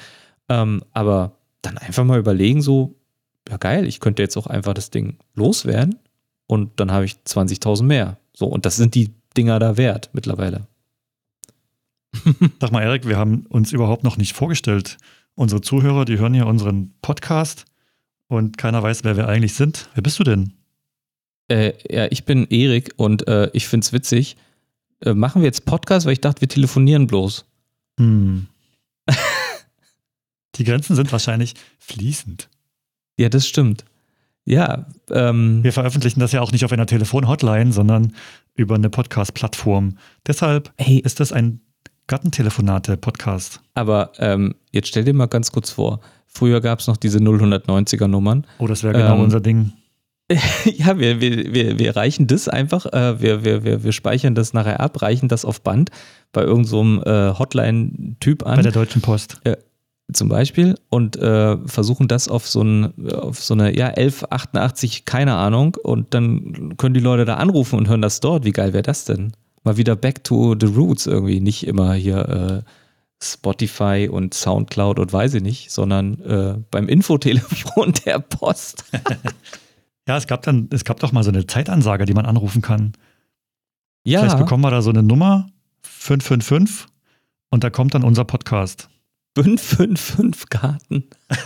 Ähm, 0.50 0.82
aber 0.92 1.38
dann 1.62 1.78
einfach 1.78 2.04
mal 2.04 2.18
überlegen, 2.18 2.60
so, 2.60 2.96
ja 3.48 3.56
geil, 3.56 3.86
ich 3.86 3.98
könnte 3.98 4.22
jetzt 4.22 4.36
auch 4.36 4.46
einfach 4.46 4.74
das 4.74 4.90
Ding 4.90 5.16
loswerden 5.34 5.98
und 6.46 6.78
dann 6.78 6.92
habe 6.92 7.06
ich 7.06 7.14
20.000 7.26 7.84
mehr. 7.84 8.18
So, 8.36 8.44
und 8.44 8.66
das 8.66 8.76
sind 8.76 8.94
die 8.94 9.14
Dinger 9.36 9.58
da 9.58 9.76
wert 9.76 10.10
mittlerweile. 10.12 10.66
Sag 12.60 12.72
mal, 12.72 12.82
Erik, 12.82 13.06
wir 13.06 13.16
haben 13.16 13.46
uns 13.48 13.72
überhaupt 13.72 14.04
noch 14.04 14.16
nicht 14.16 14.34
vorgestellt. 14.34 14.98
Unsere 15.34 15.60
Zuhörer, 15.60 16.04
die 16.04 16.18
hören 16.18 16.34
hier 16.34 16.46
unseren 16.46 16.92
Podcast 17.02 17.64
und 18.28 18.58
keiner 18.58 18.82
weiß, 18.82 19.04
wer 19.04 19.16
wir 19.16 19.28
eigentlich 19.28 19.54
sind. 19.54 19.88
Wer 19.94 20.02
bist 20.02 20.18
du 20.18 20.24
denn? 20.24 20.54
Äh, 21.48 21.72
ja, 21.88 22.06
ich 22.10 22.24
bin 22.24 22.46
Erik 22.48 22.92
und 22.96 23.26
äh, 23.28 23.50
ich 23.52 23.66
finde 23.66 23.84
es 23.84 23.92
witzig. 23.92 24.36
Äh, 25.00 25.14
machen 25.14 25.42
wir 25.42 25.46
jetzt 25.46 25.64
Podcast, 25.64 26.06
weil 26.06 26.12
ich 26.12 26.20
dachte, 26.20 26.40
wir 26.40 26.48
telefonieren 26.48 27.06
bloß. 27.06 27.44
Hm. 27.98 28.46
Die 30.56 30.64
Grenzen 30.64 30.94
sind 30.94 31.10
wahrscheinlich 31.10 31.54
fließend. 31.78 32.48
Ja, 33.16 33.28
das 33.28 33.46
stimmt. 33.46 33.84
Ja, 34.44 34.86
ähm, 35.10 35.62
Wir 35.62 35.72
veröffentlichen 35.72 36.20
das 36.20 36.32
ja 36.32 36.40
auch 36.40 36.52
nicht 36.52 36.64
auf 36.64 36.72
einer 36.72 36.86
Telefonhotline, 36.86 37.72
sondern 37.72 38.14
über 38.54 38.74
eine 38.74 38.90
Podcast-Plattform. 38.90 39.96
Deshalb 40.26 40.72
hey, 40.76 40.98
ist 40.98 41.20
das 41.20 41.32
ein 41.32 41.60
Gartentelefonate-Podcast. 42.06 43.60
aber 43.74 44.12
ähm, 44.18 44.54
jetzt 44.72 44.88
stell 44.88 45.04
dir 45.04 45.14
mal 45.14 45.26
ganz 45.26 45.52
kurz 45.52 45.70
vor, 45.70 46.00
früher 46.26 46.60
gab 46.60 46.80
es 46.80 46.86
noch 46.86 46.96
diese 46.96 47.18
090er 47.18 48.08
Nummern. 48.08 48.46
Oh, 48.58 48.66
das 48.66 48.82
wäre 48.82 48.94
genau 48.94 49.14
Ähm, 49.14 49.20
unser 49.22 49.40
Ding. 49.40 49.72
ja, 50.64 50.98
wir, 50.98 51.20
wir, 51.20 51.52
wir, 51.52 51.78
wir 51.78 51.96
reichen 51.96 52.26
das 52.26 52.48
einfach, 52.48 52.86
äh, 52.86 53.20
wir, 53.20 53.44
wir, 53.44 53.64
wir, 53.64 53.84
wir 53.84 53.92
speichern 53.92 54.34
das 54.34 54.52
nachher 54.52 54.80
ab, 54.80 55.02
reichen 55.02 55.28
das 55.28 55.44
auf 55.44 55.60
Band 55.62 55.90
bei 56.32 56.42
irgendeinem 56.42 57.02
so 57.04 57.10
äh, 57.10 57.34
Hotline-Typ 57.38 58.46
an. 58.46 58.56
Bei 58.56 58.62
der 58.62 58.72
Deutschen 58.72 59.02
Post. 59.02 59.40
Zum 60.12 60.28
Beispiel 60.28 60.76
und 60.88 61.16
äh, 61.16 61.56
versuchen 61.66 62.08
das 62.08 62.28
auf 62.28 62.48
so, 62.48 62.62
ein, 62.62 63.10
auf 63.12 63.42
so 63.42 63.54
eine, 63.54 63.76
ja, 63.76 63.86
1188, 63.86 65.04
keine 65.04 65.34
Ahnung, 65.34 65.76
und 65.82 66.14
dann 66.14 66.76
können 66.76 66.94
die 66.94 67.00
Leute 67.00 67.24
da 67.24 67.36
anrufen 67.36 67.78
und 67.78 67.88
hören 67.88 68.02
das 68.02 68.20
dort. 68.20 68.44
Wie 68.44 68.52
geil 68.52 68.72
wäre 68.72 68.82
das 68.82 69.04
denn? 69.04 69.32
Mal 69.64 69.76
wieder 69.76 69.96
back 69.96 70.24
to 70.24 70.54
the 70.58 70.66
roots 70.66 71.06
irgendwie, 71.06 71.40
nicht 71.40 71.66
immer 71.66 71.94
hier 71.94 72.28
äh, 72.28 72.70
Spotify 73.22 74.08
und 74.10 74.34
Soundcloud 74.34 74.98
und 74.98 75.12
weiß 75.12 75.34
ich 75.34 75.42
nicht, 75.42 75.70
sondern 75.70 76.20
äh, 76.20 76.54
beim 76.70 76.88
Infotelefon 76.88 77.92
der 78.06 78.18
Post. 78.18 78.84
Ja, 80.08 80.16
es 80.16 80.26
gab 80.26 80.42
dann, 80.42 80.68
es 80.72 80.82
gab 80.82 80.98
doch 80.98 81.12
mal 81.12 81.22
so 81.22 81.30
eine 81.30 81.46
Zeitansage, 81.46 82.04
die 82.04 82.14
man 82.14 82.26
anrufen 82.26 82.62
kann. 82.62 82.94
Ja, 84.02 84.18
Vielleicht 84.18 84.38
bekommen 84.38 84.64
wir 84.64 84.72
da 84.72 84.82
so 84.82 84.90
eine 84.90 85.04
Nummer 85.04 85.48
555 85.82 86.88
und 87.50 87.62
da 87.62 87.70
kommt 87.70 87.94
dann 87.94 88.02
unser 88.02 88.24
Podcast. 88.24 88.89
555 89.36 90.48
Garten. 90.48 91.04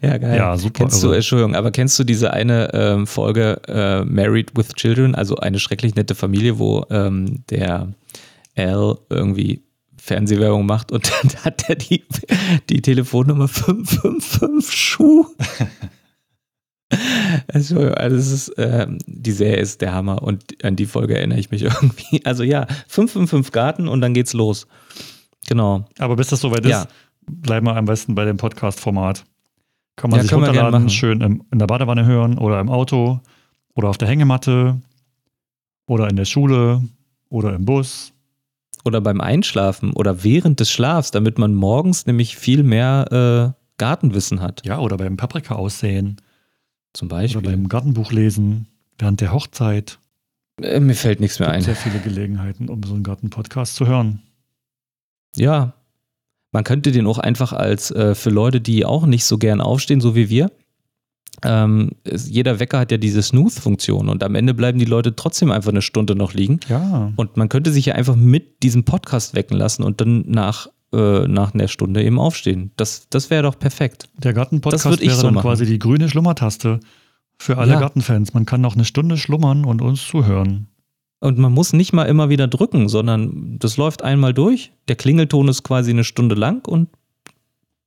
ja, 0.00 0.18
geil. 0.18 0.36
Ja, 0.36 0.56
super. 0.56 0.84
Kennst 0.84 1.02
du, 1.02 1.08
Also- 1.08 1.12
Entschuldigung, 1.14 1.54
aber 1.54 1.70
kennst 1.70 1.98
du 1.98 2.04
diese 2.04 2.32
eine 2.32 2.72
ähm, 2.72 3.06
Folge 3.06 3.60
äh, 3.68 4.04
Married 4.04 4.56
with 4.56 4.68
Children, 4.74 5.14
also 5.14 5.36
eine 5.36 5.58
schrecklich 5.58 5.94
nette 5.94 6.14
Familie, 6.14 6.58
wo 6.58 6.86
ähm, 6.90 7.44
der 7.50 7.92
Al 8.56 8.98
irgendwie 9.10 9.62
Fernsehwerbung 9.98 10.64
macht 10.66 10.92
und 10.92 11.10
dann 11.22 11.44
hat 11.44 11.68
er 11.68 11.76
die, 11.76 12.04
die 12.68 12.80
Telefonnummer 12.80 13.48
555 13.48 14.74
Schuh. 14.74 15.26
Entschuldigung, 17.48 17.94
also 17.98 18.16
es 18.16 18.32
ist, 18.32 18.52
ähm, 18.58 18.98
die 19.06 19.32
Serie 19.32 19.58
ist 19.58 19.80
der 19.82 19.92
Hammer 19.92 20.22
und 20.22 20.64
an 20.64 20.74
die 20.76 20.86
Folge 20.86 21.16
erinnere 21.16 21.38
ich 21.38 21.50
mich 21.50 21.62
irgendwie. 21.62 22.24
Also 22.24 22.42
ja, 22.42 22.66
555 22.88 23.52
Garten 23.52 23.88
und 23.88 24.00
dann 24.00 24.14
geht's 24.14 24.32
los. 24.32 24.66
Genau. 25.50 25.84
Aber 25.98 26.16
bis 26.16 26.28
das 26.28 26.40
soweit 26.40 26.64
Ja. 26.64 26.82
ist, 26.82 26.88
bleiben 27.26 27.66
wir 27.66 27.76
am 27.76 27.84
besten 27.84 28.14
bei 28.14 28.24
dem 28.24 28.36
Podcast-Format. 28.38 29.24
Kann 29.96 30.10
man 30.10 30.18
Ja, 30.18 30.22
sich 30.22 30.32
runterladen, 30.32 30.88
schön 30.88 31.20
im, 31.20 31.42
in 31.52 31.58
der 31.58 31.66
Badewanne 31.66 32.06
hören 32.06 32.38
oder 32.38 32.58
im 32.60 32.70
Auto 32.70 33.20
oder 33.74 33.88
auf 33.90 33.98
der 33.98 34.08
Hängematte 34.08 34.80
oder 35.86 36.08
in 36.08 36.16
der 36.16 36.24
Schule 36.24 36.82
oder 37.28 37.54
im 37.54 37.64
Bus. 37.66 38.12
oder 38.84 39.02
beim 39.02 39.20
Einschlafen 39.20 39.92
oder 39.92 40.24
während 40.24 40.58
des 40.60 40.70
Schlafs, 40.70 41.10
damit 41.10 41.36
man 41.38 41.52
morgens 41.54 42.06
nämlich 42.06 42.36
viel 42.36 42.62
mehr 42.62 43.52
äh, 43.54 43.60
Gartenwissen 43.76 44.40
hat. 44.40 44.64
Ja, 44.64 44.78
oder 44.78 44.96
beim 44.96 45.16
Paprika 45.18 45.54
aussehen 45.56 46.16
Zum 46.94 47.08
oder 47.08 47.16
Beispiel. 47.16 47.42
beim 47.42 47.68
Gartenbuch 47.68 48.10
lesen 48.12 48.68
während 48.98 49.20
der 49.20 49.32
Hochzeit. 49.34 49.98
Äh, 50.62 50.80
mir 50.80 50.94
fällt 50.94 51.20
nichts 51.20 51.40
mehr 51.40 51.48
gibt 51.48 51.56
ein. 51.58 51.62
sehr 51.62 51.76
viele 51.76 51.98
Gelegenheiten, 51.98 52.68
um 52.70 52.82
so 52.82 52.94
einen 52.94 53.02
Garten-Podcast 53.02 53.74
zu 53.74 53.86
hören. 53.86 54.22
Ja. 55.36 55.74
Man 56.52 56.64
könnte 56.64 56.90
den 56.92 57.06
auch 57.06 57.18
einfach 57.18 57.52
als 57.52 57.90
äh, 57.92 58.14
für 58.14 58.30
Leute, 58.30 58.60
die 58.60 58.84
auch 58.84 59.06
nicht 59.06 59.24
so 59.24 59.38
gern 59.38 59.60
aufstehen, 59.60 60.00
so 60.00 60.14
wie 60.16 60.28
wir. 60.28 60.50
Ähm, 61.42 61.92
es, 62.04 62.28
jeder 62.28 62.58
Wecker 62.60 62.80
hat 62.80 62.90
ja 62.90 62.98
diese 62.98 63.22
Snooth-Funktion 63.22 64.08
und 64.08 64.22
am 64.24 64.34
Ende 64.34 64.52
bleiben 64.52 64.78
die 64.78 64.84
Leute 64.84 65.14
trotzdem 65.14 65.50
einfach 65.52 65.70
eine 65.70 65.80
Stunde 65.80 66.14
noch 66.16 66.34
liegen. 66.34 66.58
Ja. 66.68 67.12
Und 67.16 67.36
man 67.36 67.48
könnte 67.48 67.70
sich 67.72 67.86
ja 67.86 67.94
einfach 67.94 68.16
mit 68.16 68.62
diesem 68.62 68.84
Podcast 68.84 69.34
wecken 69.34 69.56
lassen 69.56 69.84
und 69.84 70.00
dann 70.00 70.24
nach, 70.26 70.66
äh, 70.92 71.26
nach 71.28 71.54
einer 71.54 71.68
Stunde 71.68 72.02
eben 72.02 72.18
aufstehen. 72.18 72.72
Das, 72.76 73.08
das 73.10 73.30
wäre 73.30 73.44
doch 73.44 73.58
perfekt. 73.58 74.08
Der 74.18 74.32
Garten-Podcast 74.34 75.00
wäre 75.00 75.14
so 75.14 75.22
dann 75.22 75.34
machen. 75.34 75.42
quasi 75.46 75.64
die 75.66 75.78
grüne 75.78 76.08
Schlummertaste 76.08 76.80
für 77.38 77.56
alle 77.56 77.72
Ja. 77.74 77.80
Gartenfans. 77.80 78.34
Man 78.34 78.44
kann 78.44 78.60
noch 78.60 78.74
eine 78.74 78.84
Stunde 78.84 79.16
schlummern 79.16 79.64
und 79.64 79.80
uns 79.80 80.06
zuhören. 80.06 80.66
Und 81.20 81.38
man 81.38 81.52
muss 81.52 81.74
nicht 81.74 81.92
mal 81.92 82.04
immer 82.04 82.30
wieder 82.30 82.48
drücken, 82.48 82.88
sondern 82.88 83.58
das 83.58 83.76
läuft 83.76 84.02
einmal 84.02 84.32
durch. 84.32 84.72
Der 84.88 84.96
Klingelton 84.96 85.48
ist 85.48 85.62
quasi 85.62 85.90
eine 85.90 86.04
Stunde 86.04 86.34
lang 86.34 86.66
und 86.66 86.88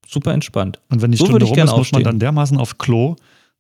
super 0.08 0.34
entspannt. 0.34 0.80
Und 0.90 1.02
wenn 1.02 1.12
die 1.12 1.18
So 1.18 1.26
Stunde 1.26 1.46
rum 1.46 1.58
ist, 1.58 1.76
muss 1.76 1.92
man 1.92 2.04
dann 2.04 2.20
dermaßen 2.20 2.58
auf 2.58 2.78
Klo, 2.78 3.16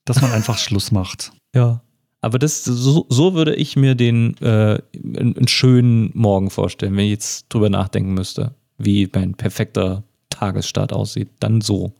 dass 0.05 0.21
man 0.21 0.31
einfach 0.31 0.57
Schluss 0.57 0.91
macht. 0.91 1.31
Ja. 1.55 1.83
Aber 2.19 2.39
das, 2.39 2.63
so, 2.63 3.05
so 3.09 3.35
würde 3.35 3.53
ich 3.53 3.75
mir 3.75 3.93
den 3.93 4.35
äh, 4.37 4.79
einen, 4.95 5.37
einen 5.37 5.47
schönen 5.47 6.09
Morgen 6.15 6.49
vorstellen, 6.49 6.97
wenn 6.97 7.05
ich 7.05 7.11
jetzt 7.11 7.45
drüber 7.49 7.69
nachdenken 7.69 8.15
müsste, 8.15 8.55
wie 8.79 9.07
mein 9.13 9.35
perfekter 9.35 10.03
Tagesstart 10.31 10.93
aussieht. 10.93 11.29
Dann 11.39 11.61
so. 11.61 11.93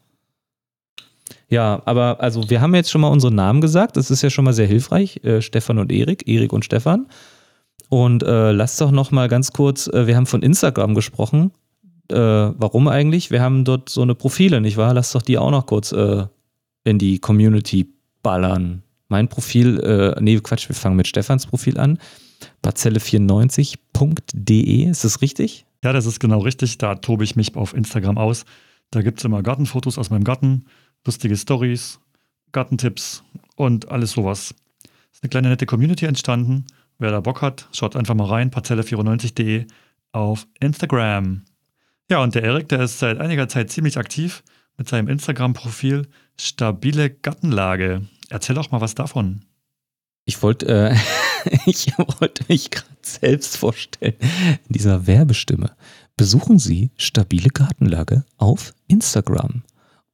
Ja, 1.50 1.84
aber 1.86 2.20
also 2.20 2.50
wir 2.50 2.62
haben 2.62 2.74
jetzt 2.74 2.90
schon 2.90 3.02
mal 3.02 3.10
unsere 3.10 3.32
Namen 3.32 3.62
gesagt. 3.62 3.96
Das 3.96 4.10
ist 4.10 4.24
ja 4.24 4.32
schon 4.32 4.46
mal 4.46 4.54
sehr 4.54 4.66
hilfreich. 4.66 5.24
Äh, 5.24 5.44
Stefan 5.44 5.78
und 5.78 5.92
Erik, 5.92 6.28
Erik 6.28 6.52
und 6.52 6.66
Stefan. 6.66 7.06
Und 7.94 8.24
äh, 8.24 8.52
lasst 8.52 8.82
doch 8.82 8.90
noch 8.90 9.12
mal 9.12 9.28
ganz 9.28 9.54
kurz, 9.54 9.86
äh, 9.86 10.08
wir 10.08 10.16
haben 10.16 10.26
von 10.26 10.42
Instagram 10.42 10.96
gesprochen. 10.96 11.52
Äh, 12.10 12.18
warum 12.18 12.88
eigentlich? 12.88 13.30
Wir 13.30 13.40
haben 13.40 13.66
dort 13.66 13.88
so 13.88 14.02
eine 14.02 14.16
Profile, 14.16 14.62
nicht 14.62 14.78
wahr? 14.78 14.96
Lasst 14.96 15.14
doch 15.14 15.22
die 15.22 15.38
auch 15.38 15.52
noch 15.52 15.68
kurz 15.68 15.92
äh, 15.92 16.26
in 16.86 16.98
die 16.98 17.20
Community 17.20 17.94
ballern. 18.24 18.82
Mein 19.10 19.28
Profil, 19.28 19.80
äh, 19.82 20.16
nee, 20.20 20.40
Quatsch, 20.40 20.70
wir 20.70 20.76
fangen 20.76 20.96
mit 20.96 21.06
Stefans 21.06 21.46
Profil 21.46 21.80
an. 21.80 22.00
Parzelle94.de, 22.64 24.90
ist 24.90 25.04
das 25.04 25.22
richtig? 25.22 25.68
Ja, 25.84 25.94
das 25.94 26.08
ist 26.08 26.20
genau 26.20 26.40
richtig. 26.40 26.80
Da 26.80 26.96
tobe 26.96 27.24
ich 27.24 27.36
mich 27.36 27.56
auf 27.56 27.76
Instagram 27.76 28.18
aus. 28.18 28.46
Da 28.90 29.04
gibt 29.04 29.20
es 29.20 29.26
immer 29.26 29.44
Gartenfotos 29.44 30.00
aus 30.00 30.10
meinem 30.10 30.24
Garten, 30.24 30.66
lustige 31.06 31.38
Stories, 31.38 32.00
Gartentipps 32.54 33.24
und 33.56 33.92
alles 33.92 34.14
sowas. 34.14 34.56
Ist 35.12 35.22
eine 35.22 35.30
kleine 35.30 35.50
nette 35.50 35.68
Community 35.68 36.08
entstanden. 36.08 36.66
Wer 37.04 37.12
da 37.12 37.20
Bock 37.20 37.42
hat, 37.42 37.68
schaut 37.74 37.98
einfach 37.98 38.16
mal 38.16 38.30
rein, 38.30 38.50
parzelle94.de 38.50 39.68
auf 40.14 40.48
Instagram. 40.62 41.44
Ja, 42.10 42.24
und 42.24 42.34
der 42.34 42.44
Erik, 42.44 42.70
der 42.70 42.80
ist 42.80 43.00
seit 43.00 43.20
einiger 43.20 43.50
Zeit 43.50 43.70
ziemlich 43.72 43.98
aktiv 43.98 44.42
mit 44.78 44.88
seinem 44.88 45.10
Instagram-Profil 45.10 46.08
Stabile 46.40 47.10
Gartenlage. 47.10 48.04
Erzähl 48.30 48.56
doch 48.56 48.72
mal 48.72 48.80
was 48.80 48.96
davon. 48.96 49.42
Ich 50.24 50.42
wollte 50.44 50.66
äh, 50.70 50.96
ich 51.66 51.92
wollte 51.98 52.46
mich 52.48 52.72
gerade 52.72 52.88
selbst 53.02 53.58
vorstellen 53.58 54.16
in 54.70 54.74
dieser 54.74 55.06
Werbestimme. 55.06 55.76
Besuchen 56.16 56.58
Sie 56.58 56.92
stabile 56.96 57.50
Gartenlage 57.50 58.24
auf 58.38 58.74
Instagram. 58.88 59.64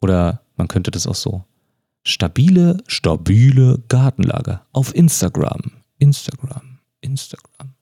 Oder 0.02 0.42
man 0.56 0.68
könnte 0.68 0.90
das 0.90 1.06
auch 1.06 1.14
so. 1.14 1.46
Stabile, 2.04 2.78
stabile 2.88 3.78
Gartenlage 3.90 4.62
auf 4.72 4.96
Instagram. 4.96 5.80
Instagram, 6.00 6.69
Instagram. 7.02 7.74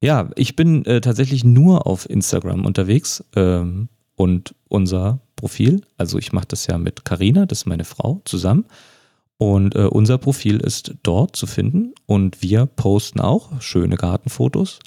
Ja, 0.00 0.30
ich 0.34 0.56
bin 0.56 0.84
äh, 0.84 1.00
tatsächlich 1.00 1.44
nur 1.44 1.86
auf 1.86 2.10
Instagram 2.10 2.66
unterwegs 2.66 3.24
ähm, 3.36 3.88
und 4.16 4.54
unser 4.68 5.20
Profil, 5.36 5.82
also 5.96 6.18
ich 6.18 6.32
mache 6.32 6.46
das 6.48 6.66
ja 6.66 6.78
mit 6.78 7.04
Karina, 7.04 7.46
das 7.46 7.60
ist 7.60 7.66
meine 7.66 7.84
Frau, 7.84 8.20
zusammen. 8.24 8.64
Und 9.38 9.74
äh, 9.74 9.86
unser 9.86 10.18
Profil 10.18 10.58
ist 10.58 10.94
dort 11.02 11.34
zu 11.34 11.46
finden 11.46 11.94
und 12.06 12.42
wir 12.42 12.66
posten 12.66 13.20
auch 13.20 13.60
schöne 13.60 13.96
Gartenfotos 13.96 14.78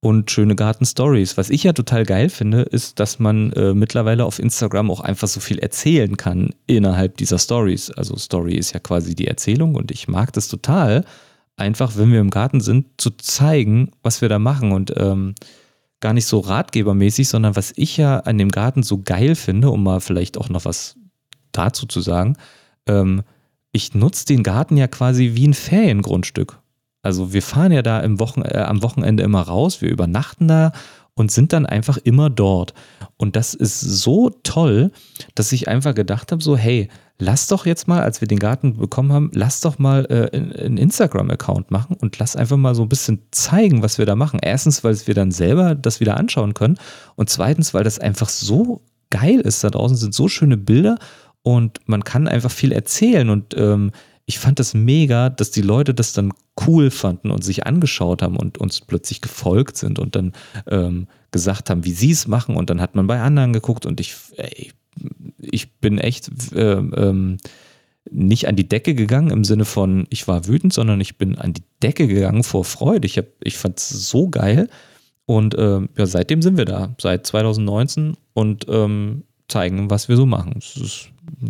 und 0.00 0.30
schöne 0.30 0.56
Gartenstories. 0.56 1.36
Was 1.36 1.50
ich 1.50 1.64
ja 1.64 1.72
total 1.72 2.04
geil 2.04 2.28
finde, 2.28 2.62
ist, 2.62 2.98
dass 2.98 3.18
man 3.18 3.52
äh, 3.52 3.74
mittlerweile 3.74 4.24
auf 4.24 4.38
Instagram 4.38 4.90
auch 4.90 5.00
einfach 5.00 5.28
so 5.28 5.40
viel 5.40 5.58
erzählen 5.58 6.16
kann 6.16 6.50
innerhalb 6.66 7.16
dieser 7.18 7.38
Stories. 7.38 7.90
Also 7.90 8.16
Story 8.16 8.54
ist 8.54 8.72
ja 8.72 8.80
quasi 8.80 9.14
die 9.14 9.28
Erzählung 9.28 9.74
und 9.74 9.90
ich 9.90 10.08
mag 10.08 10.32
das 10.32 10.48
total, 10.48 11.04
einfach, 11.60 11.96
wenn 11.96 12.12
wir 12.12 12.20
im 12.20 12.30
Garten 12.30 12.60
sind, 12.60 12.86
zu 13.00 13.10
zeigen, 13.10 13.92
was 14.02 14.20
wir 14.22 14.28
da 14.28 14.38
machen 14.38 14.72
und 14.72 14.92
ähm, 14.96 15.34
gar 16.00 16.14
nicht 16.14 16.26
so 16.26 16.40
ratgebermäßig, 16.40 17.28
sondern 17.28 17.56
was 17.56 17.72
ich 17.76 17.96
ja 17.96 18.20
an 18.20 18.38
dem 18.38 18.48
Garten 18.48 18.82
so 18.82 19.02
geil 19.02 19.34
finde, 19.34 19.70
um 19.70 19.82
mal 19.82 20.00
vielleicht 20.00 20.38
auch 20.38 20.48
noch 20.48 20.64
was 20.64 20.96
dazu 21.52 21.86
zu 21.86 22.00
sagen, 22.00 22.36
ähm, 22.86 23.22
ich 23.72 23.94
nutze 23.94 24.26
den 24.26 24.42
Garten 24.42 24.76
ja 24.76 24.88
quasi 24.88 25.32
wie 25.34 25.46
ein 25.46 25.54
Feriengrundstück. 25.54 26.58
Also 27.02 27.32
wir 27.32 27.42
fahren 27.42 27.72
ja 27.72 27.82
da 27.82 28.02
Wochen, 28.18 28.42
äh, 28.42 28.58
am 28.58 28.82
Wochenende 28.82 29.22
immer 29.22 29.42
raus, 29.42 29.80
wir 29.80 29.90
übernachten 29.90 30.48
da 30.48 30.72
und 31.14 31.30
sind 31.30 31.52
dann 31.52 31.66
einfach 31.66 31.98
immer 31.98 32.30
dort. 32.30 32.74
Und 33.16 33.36
das 33.36 33.54
ist 33.54 33.80
so 33.80 34.30
toll, 34.42 34.90
dass 35.34 35.52
ich 35.52 35.68
einfach 35.68 35.94
gedacht 35.94 36.32
habe, 36.32 36.42
so 36.42 36.56
hey, 36.56 36.88
lass 37.20 37.46
doch 37.46 37.66
jetzt 37.66 37.86
mal, 37.86 38.02
als 38.02 38.20
wir 38.20 38.28
den 38.28 38.38
Garten 38.38 38.76
bekommen 38.76 39.12
haben, 39.12 39.30
lass 39.34 39.60
doch 39.60 39.78
mal 39.78 40.06
äh, 40.06 40.36
einen 40.36 40.78
Instagram-Account 40.78 41.70
machen 41.70 41.96
und 42.00 42.18
lass 42.18 42.34
einfach 42.34 42.56
mal 42.56 42.74
so 42.74 42.82
ein 42.82 42.88
bisschen 42.88 43.22
zeigen, 43.30 43.82
was 43.82 43.98
wir 43.98 44.06
da 44.06 44.16
machen. 44.16 44.40
Erstens, 44.42 44.82
weil 44.82 44.96
wir 45.06 45.14
dann 45.14 45.30
selber 45.30 45.74
das 45.74 46.00
wieder 46.00 46.16
anschauen 46.16 46.54
können 46.54 46.78
und 47.14 47.30
zweitens, 47.30 47.72
weil 47.74 47.84
das 47.84 47.98
einfach 47.98 48.28
so 48.28 48.82
geil 49.10 49.40
ist. 49.40 49.62
Da 49.62 49.70
draußen 49.70 49.96
sind 49.96 50.14
so 50.14 50.28
schöne 50.28 50.56
Bilder 50.56 50.96
und 51.42 51.78
man 51.86 52.02
kann 52.04 52.26
einfach 52.26 52.50
viel 52.50 52.72
erzählen 52.72 53.28
und 53.30 53.56
ähm, 53.56 53.92
ich 54.26 54.38
fand 54.38 54.58
das 54.58 54.74
mega, 54.74 55.28
dass 55.28 55.50
die 55.50 55.62
Leute 55.62 55.92
das 55.92 56.12
dann 56.12 56.32
cool 56.66 56.90
fanden 56.90 57.30
und 57.30 57.42
sich 57.42 57.66
angeschaut 57.66 58.22
haben 58.22 58.36
und 58.36 58.58
uns 58.58 58.80
plötzlich 58.80 59.20
gefolgt 59.20 59.76
sind 59.76 59.98
und 59.98 60.14
dann 60.14 60.32
ähm, 60.68 61.08
gesagt 61.32 61.68
haben, 61.68 61.84
wie 61.84 61.92
sie 61.92 62.12
es 62.12 62.28
machen 62.28 62.56
und 62.56 62.70
dann 62.70 62.80
hat 62.80 62.94
man 62.94 63.06
bei 63.06 63.20
anderen 63.20 63.52
geguckt 63.52 63.86
und 63.86 63.98
ich, 63.98 64.14
ey, 64.36 64.72
ich 65.50 65.72
bin 65.74 65.98
echt 65.98 66.30
ähm, 66.54 66.94
ähm, 66.96 67.36
nicht 68.10 68.48
an 68.48 68.56
die 68.56 68.68
Decke 68.68 68.94
gegangen 68.94 69.30
im 69.30 69.44
Sinne 69.44 69.64
von, 69.64 70.06
ich 70.10 70.26
war 70.26 70.46
wütend, 70.46 70.72
sondern 70.72 71.00
ich 71.00 71.18
bin 71.18 71.38
an 71.38 71.52
die 71.52 71.62
Decke 71.82 72.06
gegangen 72.06 72.42
vor 72.42 72.64
Freude. 72.64 73.06
Ich, 73.06 73.20
ich 73.42 73.58
fand 73.58 73.78
es 73.78 73.88
so 73.88 74.28
geil 74.28 74.68
und 75.26 75.54
ähm, 75.58 75.90
ja, 75.96 76.06
seitdem 76.06 76.42
sind 76.42 76.56
wir 76.56 76.64
da, 76.64 76.94
seit 76.98 77.26
2019 77.26 78.16
und 78.32 78.66
ähm, 78.68 79.24
zeigen, 79.48 79.90
was 79.90 80.08
wir 80.08 80.16
so 80.16 80.26
machen. 80.26 80.54
Es 80.58 80.76
ist 80.76 81.08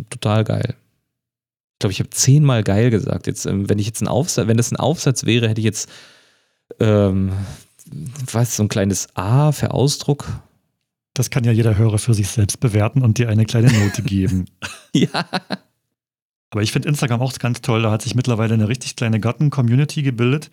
total 0.09 0.43
geil. 0.43 0.75
Ich 1.73 1.79
glaube, 1.79 1.93
ich 1.93 1.99
habe 1.99 2.09
zehnmal 2.11 2.63
geil 2.63 2.91
gesagt. 2.91 3.25
Jetzt, 3.27 3.45
ähm, 3.45 3.69
wenn 3.69 3.79
ich 3.79 3.87
jetzt 3.87 4.01
ein 4.01 4.07
Aufsatz, 4.07 4.47
wenn 4.47 4.57
das 4.57 4.71
ein 4.71 4.77
Aufsatz 4.77 5.25
wäre, 5.25 5.49
hätte 5.49 5.61
ich 5.61 5.65
jetzt 5.65 5.89
ähm, 6.79 7.31
was, 8.31 8.55
so 8.55 8.63
ein 8.63 8.69
kleines 8.69 9.07
A 9.15 9.51
für 9.51 9.71
Ausdruck. 9.71 10.27
Das 11.13 11.29
kann 11.29 11.43
ja 11.43 11.51
jeder 11.51 11.77
Hörer 11.77 11.97
für 11.97 12.13
sich 12.13 12.29
selbst 12.29 12.59
bewerten 12.59 13.01
und 13.01 13.17
dir 13.17 13.29
eine 13.29 13.45
kleine 13.45 13.71
Note 13.71 14.01
geben. 14.01 14.45
ja. 14.93 15.25
Aber 16.51 16.61
ich 16.61 16.71
finde 16.71 16.89
Instagram 16.89 17.21
auch 17.21 17.37
ganz 17.37 17.61
toll. 17.61 17.81
Da 17.81 17.91
hat 17.91 18.01
sich 18.01 18.15
mittlerweile 18.15 18.53
eine 18.53 18.67
richtig 18.67 18.95
kleine 18.95 19.19
Garten-Community 19.19 20.03
gebildet. 20.03 20.51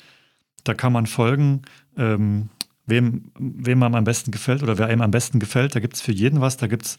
Da 0.65 0.75
kann 0.75 0.93
man 0.93 1.07
folgen, 1.07 1.63
ähm, 1.97 2.49
wem, 2.87 3.31
wem 3.39 3.83
einem 3.83 3.95
am 3.95 4.05
besten 4.05 4.31
gefällt 4.31 4.63
oder 4.63 4.79
wer 4.79 4.87
einem 4.87 5.03
am 5.03 5.11
besten 5.11 5.39
gefällt. 5.39 5.75
Da 5.77 5.81
gibt 5.81 5.95
es 5.95 6.01
für 6.01 6.13
jeden 6.13 6.41
was. 6.41 6.57
Da 6.57 6.67
gibt 6.67 6.87
es 6.87 6.99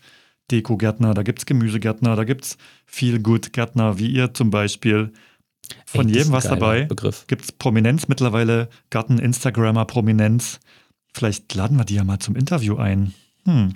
Deko-Gärtner, 0.52 1.14
da 1.14 1.24
gibt 1.24 1.40
es 1.40 1.46
Gemüsegärtner, 1.46 2.16
da 2.16 2.24
gibt 2.24 2.46
es 2.46 2.58
viel 2.86 3.20
gut 3.20 3.54
Gärtner, 3.54 4.00
wie 4.00 4.08
ihr 4.08 4.34
zum 4.34 4.50
Beispiel. 4.50 5.12
Von 5.86 6.08
Ey, 6.08 6.16
jedem 6.16 6.32
was 6.32 6.46
dabei. 6.46 6.88
Gibt 7.28 7.44
es 7.44 7.52
Prominenz 7.52 8.08
mittlerweile, 8.08 8.70
Garten-Instagrammer 8.90 9.86
Prominenz. 9.86 10.60
Vielleicht 11.14 11.54
laden 11.54 11.78
wir 11.78 11.86
die 11.86 11.96
ja 11.96 12.04
mal 12.04 12.20
zum 12.20 12.36
Interview 12.36 12.78
ein. 12.78 13.14
Hm. 13.50 13.74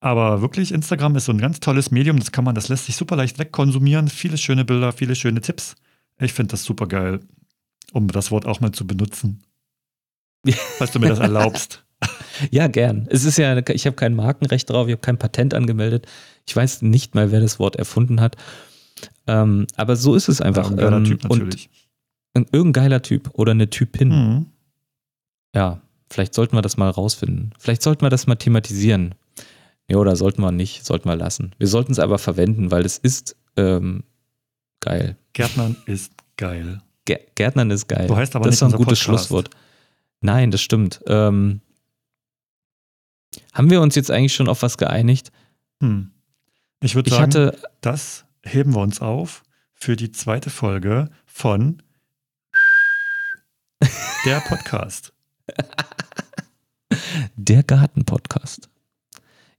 Aber 0.00 0.42
wirklich, 0.42 0.72
Instagram 0.72 1.16
ist 1.16 1.24
so 1.24 1.32
ein 1.32 1.38
ganz 1.38 1.60
tolles 1.60 1.90
Medium, 1.90 2.18
das 2.18 2.30
kann 2.30 2.44
man, 2.44 2.54
das 2.54 2.68
lässt 2.68 2.86
sich 2.86 2.96
super 2.96 3.16
leicht 3.16 3.38
wegkonsumieren. 3.38 4.08
Viele 4.08 4.38
schöne 4.38 4.64
Bilder, 4.64 4.92
viele 4.92 5.16
schöne 5.16 5.40
Tipps. 5.40 5.74
Ich 6.20 6.32
finde 6.32 6.52
das 6.52 6.64
super 6.64 6.86
geil, 6.86 7.20
um 7.92 8.06
das 8.08 8.30
Wort 8.30 8.46
auch 8.46 8.60
mal 8.60 8.72
zu 8.72 8.86
benutzen. 8.86 9.42
Falls 10.78 10.92
du 10.92 11.00
mir 11.00 11.08
das 11.08 11.18
erlaubst. 11.18 11.84
Ja, 12.52 12.68
gern. 12.68 13.06
Es 13.10 13.24
ist 13.24 13.38
ja, 13.38 13.56
ich 13.68 13.86
habe 13.86 13.96
kein 13.96 14.14
Markenrecht 14.14 14.70
drauf, 14.70 14.86
ich 14.86 14.92
habe 14.92 15.00
kein 15.00 15.18
Patent 15.18 15.54
angemeldet. 15.54 16.06
Ich 16.46 16.54
weiß 16.54 16.82
nicht 16.82 17.16
mal, 17.16 17.32
wer 17.32 17.40
das 17.40 17.58
Wort 17.58 17.74
erfunden 17.74 18.20
hat. 18.20 18.36
Ähm, 19.26 19.66
aber 19.76 19.96
so 19.96 20.14
ist 20.14 20.28
es 20.28 20.40
einfach. 20.40 20.70
ein 20.70 20.76
geiler 20.76 20.98
Ähm, 20.98 21.04
Typ 21.04 21.24
natürlich. 21.24 21.68
Und 22.34 22.42
ein, 22.42 22.46
irgendein 22.52 22.84
geiler 22.84 23.02
Typ 23.02 23.30
oder 23.32 23.50
eine 23.52 23.68
Typin. 23.68 24.08
Mhm. 24.08 24.46
Ja, 25.54 25.80
vielleicht 26.10 26.34
sollten 26.34 26.56
wir 26.56 26.62
das 26.62 26.76
mal 26.76 26.90
rausfinden. 26.90 27.52
Vielleicht 27.58 27.82
sollten 27.82 28.02
wir 28.02 28.10
das 28.10 28.26
mal 28.26 28.36
thematisieren. 28.36 29.14
Ja, 29.88 29.96
oder 29.96 30.16
sollten 30.16 30.42
wir 30.42 30.52
nicht, 30.52 30.84
sollten 30.84 31.08
wir 31.08 31.16
lassen. 31.16 31.54
Wir 31.58 31.66
sollten 31.66 31.92
es 31.92 31.98
aber 31.98 32.18
verwenden, 32.18 32.70
weil 32.70 32.84
es 32.84 32.98
ist 32.98 33.36
ähm, 33.56 34.04
geil. 34.80 35.16
Gärtnern 35.32 35.76
ist 35.86 36.12
geil. 36.36 36.82
Gärtnern 37.04 37.70
ist 37.70 37.88
geil. 37.88 38.06
Du 38.06 38.16
heißt 38.16 38.36
aber 38.36 38.44
das 38.44 38.52
nicht 38.52 38.56
ist 38.56 38.62
doch 38.62 38.78
ein 38.78 38.84
gutes 38.84 38.98
Podcast. 38.98 39.26
Schlusswort. 39.26 39.50
Nein, 40.20 40.50
das 40.50 40.60
stimmt. 40.60 41.00
Ähm, 41.06 41.62
haben 43.52 43.70
wir 43.70 43.80
uns 43.80 43.94
jetzt 43.94 44.10
eigentlich 44.10 44.34
schon 44.34 44.48
auf 44.48 44.62
was 44.62 44.76
geeinigt? 44.76 45.32
Hm. 45.80 46.10
Ich 46.82 46.94
würde 46.94 47.10
sagen, 47.10 47.22
hatte, 47.22 47.58
das 47.80 48.24
heben 48.42 48.74
wir 48.74 48.80
uns 48.80 49.00
auf 49.00 49.42
für 49.74 49.96
die 49.96 50.12
zweite 50.12 50.50
Folge 50.50 51.10
von 51.24 51.82
der 54.24 54.40
Podcast. 54.40 55.12
der 57.36 57.62
Garten-Podcast. 57.62 58.68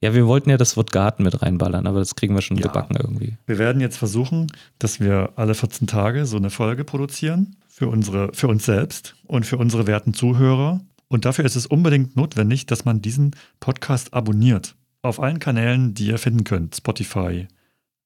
Ja, 0.01 0.13
wir 0.13 0.27
wollten 0.27 0.49
ja 0.49 0.57
das 0.57 0.77
Wort 0.77 0.91
Garten 0.93 1.23
mit 1.23 1.41
reinballern, 1.41 1.85
aber 1.85 1.99
das 1.99 2.15
kriegen 2.15 2.33
wir 2.33 2.41
schon 2.41 2.57
Ja. 2.57 2.67
gebacken 2.67 2.95
irgendwie. 2.95 3.35
Wir 3.47 3.57
werden 3.57 3.81
jetzt 3.81 3.97
versuchen, 3.97 4.47
dass 4.79 4.99
wir 5.01 5.33
alle 5.35 5.53
14 5.55 5.87
Tage 5.87 6.25
so 6.25 6.37
eine 6.37 6.49
Folge 6.49 6.85
produzieren 6.85 7.57
für, 7.67 7.87
unsere, 7.89 8.31
für 8.33 8.47
uns 8.47 8.65
selbst 8.65 9.15
und 9.25 9.45
für 9.45 9.57
unsere 9.57 9.87
werten 9.87 10.13
Zuhörer. 10.13 10.79
Und 11.09 11.25
dafür 11.25 11.43
ist 11.43 11.55
es 11.57 11.65
unbedingt 11.65 12.15
notwendig, 12.15 12.65
dass 12.65 12.85
man 12.85 13.01
diesen 13.01 13.35
Podcast 13.59 14.13
abonniert. 14.13 14.75
Auf 15.01 15.19
allen 15.19 15.39
Kanälen, 15.39 15.93
die 15.93 16.07
ihr 16.07 16.17
finden 16.17 16.43
könnt. 16.45 16.75
Spotify, 16.77 17.47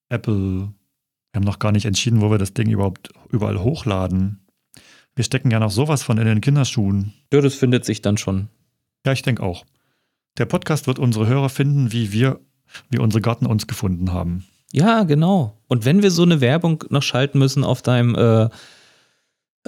Apple. 0.10 0.70
Wir 1.32 1.40
haben 1.40 1.44
noch 1.46 1.60
gar 1.60 1.72
nicht 1.72 1.86
entschieden, 1.86 2.22
wo 2.22 2.32
wir 2.32 2.38
das 2.38 2.54
Ding 2.54 2.70
überhaupt 2.70 3.10
überall 3.30 3.60
hochladen. 3.60 4.40
Wir 5.16 5.24
stecken 5.24 5.52
ja 5.52 5.60
noch 5.60 5.72
sowas 5.72 6.04
von 6.04 6.18
in 6.18 6.26
den 6.26 6.42
Kinderschuhen. 6.42 7.14
Ja, 7.32 7.42
das 7.42 7.56
findet 7.56 7.86
sich 7.86 8.02
dann 8.02 8.18
schon. 8.18 8.50
Ja, 9.06 9.12
ich 9.14 9.22
denke 9.22 9.44
auch. 9.44 9.66
Der 10.38 10.46
Podcast 10.46 10.88
wird 10.88 10.98
unsere 10.98 11.28
Hörer 11.28 11.50
finden, 11.50 11.92
wie 11.92 12.12
wir, 12.12 12.40
wie 12.90 12.98
unsere 12.98 13.22
Garten 13.22 13.46
uns 13.46 13.68
gefunden 13.68 14.12
haben. 14.12 14.46
Ja, 14.72 15.04
genau. 15.04 15.56
Und 15.68 15.86
wenn 15.86 16.02
wir 16.02 16.10
so 16.10 16.24
eine 16.24 16.42
Werbung 16.42 16.84
noch 16.90 17.04
schalten 17.04 17.38
müssen 17.38 17.64
auf 17.64 17.84
deinem 17.84 18.16
äh, 18.16 18.50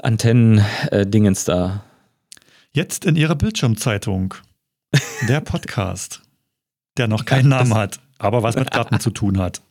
Antennen-Dingens 0.01 1.45
da. 1.45 1.83
Jetzt 2.71 3.05
in 3.05 3.15
Ihrer 3.15 3.35
Bildschirmzeitung. 3.35 4.33
Der 5.27 5.41
Podcast, 5.41 6.21
der 6.97 7.07
noch 7.07 7.25
keinen 7.25 7.51
Ja, 7.51 7.57
Namen 7.59 7.73
hat, 7.73 7.99
aber 8.17 8.43
was 8.43 8.55
mit 8.55 8.71
Garten 8.71 8.99
zu 8.99 9.11
tun 9.11 9.37
hat. 9.37 9.61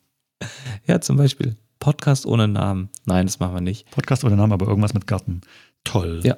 Ja, 0.87 1.01
zum 1.01 1.17
Beispiel. 1.17 1.57
Podcast 1.79 2.27
ohne 2.27 2.49
Namen. 2.49 2.91
Nein, 3.07 3.25
das 3.27 3.41
machen 3.41 3.55
wir 3.55 3.61
nicht. 3.63 3.91
Podcast 3.91 4.25
ohne 4.25 4.37
Namen, 4.37 4.53
aber 4.53 4.67
irgendwas 4.67 4.93
mit 4.93 5.07
Garten. 5.07 5.41
Toll. 5.85 6.21
Ja. 6.25 6.37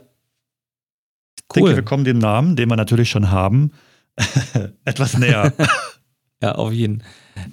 Ich 1.39 1.55
denke, 1.55 1.71
Cool. 1.71 1.77
wir 1.77 1.85
kommen 1.85 2.05
dem 2.05 2.19
Namen, 2.19 2.57
den 2.57 2.69
wir 2.69 2.77
natürlich 2.77 3.09
schon 3.11 3.31
haben, 3.31 3.71
etwas 4.85 5.17
näher. 5.19 5.53
Ja, 6.43 6.53
auf 6.57 6.71
jeden. 6.71 7.03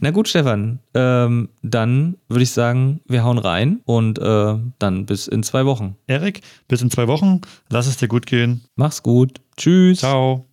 Na 0.02 0.12
gut, 0.12 0.28
Stefan. 0.28 0.80
Ähm, 0.94 1.48
dann 1.62 2.18
würde 2.28 2.44
ich 2.44 2.52
sagen, 2.52 3.00
wir 3.08 3.24
hauen 3.24 3.38
rein 3.38 3.80
und 3.86 4.20
äh, 4.20 4.56
dann 4.78 5.06
bis 5.06 5.30
in 5.30 5.42
zwei 5.42 5.66
Wochen. 5.66 5.96
Erik, 6.06 6.42
bis 6.68 6.82
in 6.82 6.92
zwei 6.92 7.08
Wochen. 7.08 7.40
Lass 7.70 7.88
es 7.88 7.96
dir 7.96 8.10
gut 8.10 8.26
gehen. 8.26 8.66
Mach's 8.76 9.02
gut. 9.02 9.40
Tschüss. 9.56 10.00
Ciao. 10.00 10.46